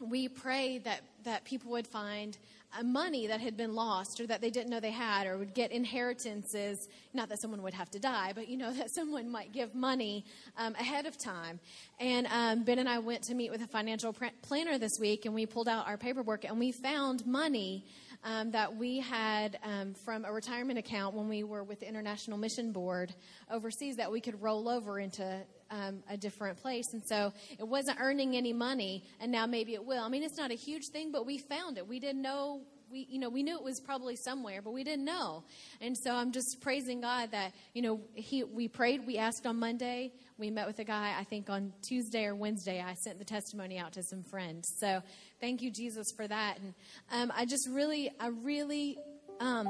we 0.00 0.28
prayed 0.28 0.84
that 0.84 1.00
that 1.24 1.44
people 1.44 1.70
would 1.72 1.86
find 1.86 2.36
uh, 2.78 2.82
money 2.82 3.26
that 3.26 3.40
had 3.40 3.56
been 3.56 3.74
lost 3.74 4.20
or 4.20 4.26
that 4.26 4.40
they 4.40 4.50
didn't 4.50 4.68
know 4.68 4.80
they 4.80 4.90
had 4.90 5.26
or 5.26 5.38
would 5.38 5.54
get 5.54 5.70
inheritances. 5.70 6.88
Not 7.12 7.28
that 7.28 7.40
someone 7.40 7.62
would 7.62 7.74
have 7.74 7.90
to 7.90 7.98
die 7.98 8.32
but 8.34 8.48
you 8.48 8.56
know 8.56 8.72
that 8.78 8.90
someone 8.90 9.30
might 9.30 9.52
give 9.52 9.74
money 9.74 10.24
um, 10.56 10.74
ahead 10.74 11.06
of 11.06 11.16
time. 11.16 11.60
And 12.00 12.26
um, 12.28 12.64
ben 12.64 12.78
and 12.78 12.88
i 12.88 12.98
went 12.98 13.22
to 13.24 13.34
meet 13.34 13.50
with 13.50 13.62
a 13.62 13.68
financial 13.68 14.12
pr- 14.12 14.26
planner 14.42 14.78
this 14.78 14.98
week 15.00 15.24
and 15.24 15.34
we 15.34 15.46
pulled 15.46 15.68
out 15.68 15.86
our 15.86 15.96
paperwork 15.96 16.44
and 16.44 16.58
we 16.58 16.72
found 16.72 17.26
money 17.26 17.84
um, 18.24 18.50
that 18.52 18.76
we 18.76 19.00
had 19.00 19.58
um, 19.62 19.94
from 19.94 20.24
a 20.24 20.32
retirement 20.32 20.78
account 20.78 21.14
when 21.14 21.28
we 21.28 21.44
were 21.44 21.62
with 21.62 21.80
the 21.80 21.88
International 21.88 22.38
Mission 22.38 22.72
Board 22.72 23.14
overseas 23.50 23.96
that 23.96 24.10
we 24.10 24.20
could 24.20 24.40
roll 24.42 24.68
over 24.68 24.98
into 24.98 25.42
um, 25.74 26.02
a 26.08 26.16
different 26.16 26.58
place. 26.58 26.92
And 26.92 27.02
so 27.04 27.32
it 27.58 27.66
wasn't 27.66 27.98
earning 28.00 28.36
any 28.36 28.52
money, 28.52 29.02
and 29.20 29.32
now 29.32 29.46
maybe 29.46 29.74
it 29.74 29.84
will. 29.84 30.02
I 30.02 30.08
mean, 30.08 30.22
it's 30.22 30.38
not 30.38 30.50
a 30.50 30.54
huge 30.54 30.88
thing, 30.88 31.10
but 31.10 31.26
we 31.26 31.38
found 31.38 31.78
it. 31.78 31.88
We 31.88 31.98
didn't 31.98 32.22
know. 32.22 32.60
We, 32.92 33.08
you 33.10 33.18
know, 33.18 33.28
we 33.28 33.42
knew 33.42 33.56
it 33.56 33.64
was 33.64 33.80
probably 33.80 34.14
somewhere, 34.14 34.62
but 34.62 34.72
we 34.72 34.84
didn't 34.84 35.04
know. 35.04 35.42
And 35.80 35.98
so 35.98 36.14
I'm 36.14 36.30
just 36.30 36.60
praising 36.60 37.00
God 37.00 37.32
that, 37.32 37.52
you 37.72 37.82
know, 37.82 38.00
he, 38.14 38.44
we 38.44 38.68
prayed, 38.68 39.04
we 39.04 39.18
asked 39.18 39.46
on 39.46 39.58
Monday, 39.58 40.12
we 40.38 40.50
met 40.50 40.68
with 40.68 40.78
a 40.78 40.84
guy, 40.84 41.12
I 41.18 41.24
think 41.24 41.50
on 41.50 41.72
Tuesday 41.82 42.24
or 42.26 42.36
Wednesday, 42.36 42.84
I 42.86 42.94
sent 42.94 43.18
the 43.18 43.24
testimony 43.24 43.78
out 43.78 43.94
to 43.94 44.02
some 44.04 44.22
friends. 44.22 44.72
So 44.78 45.02
thank 45.40 45.60
you, 45.60 45.72
Jesus, 45.72 46.12
for 46.12 46.28
that. 46.28 46.58
And 46.58 46.74
um, 47.10 47.32
I 47.36 47.46
just 47.46 47.68
really, 47.68 48.10
I 48.20 48.28
really 48.28 48.98
um, 49.40 49.66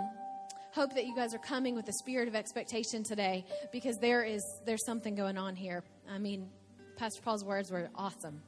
hope 0.74 0.92
that 0.94 1.06
you 1.06 1.14
guys 1.14 1.32
are 1.32 1.38
coming 1.38 1.76
with 1.76 1.88
a 1.88 1.92
spirit 1.92 2.26
of 2.26 2.34
expectation 2.34 3.04
today 3.04 3.44
because 3.70 3.96
there 3.98 4.24
is 4.24 4.42
there's 4.66 4.84
something 4.84 5.14
going 5.14 5.38
on 5.38 5.54
here. 5.54 5.84
I 6.10 6.18
mean, 6.18 6.48
Pastor 6.96 7.22
Paul's 7.22 7.44
words 7.44 7.70
were 7.70 7.88
awesome. 7.94 8.42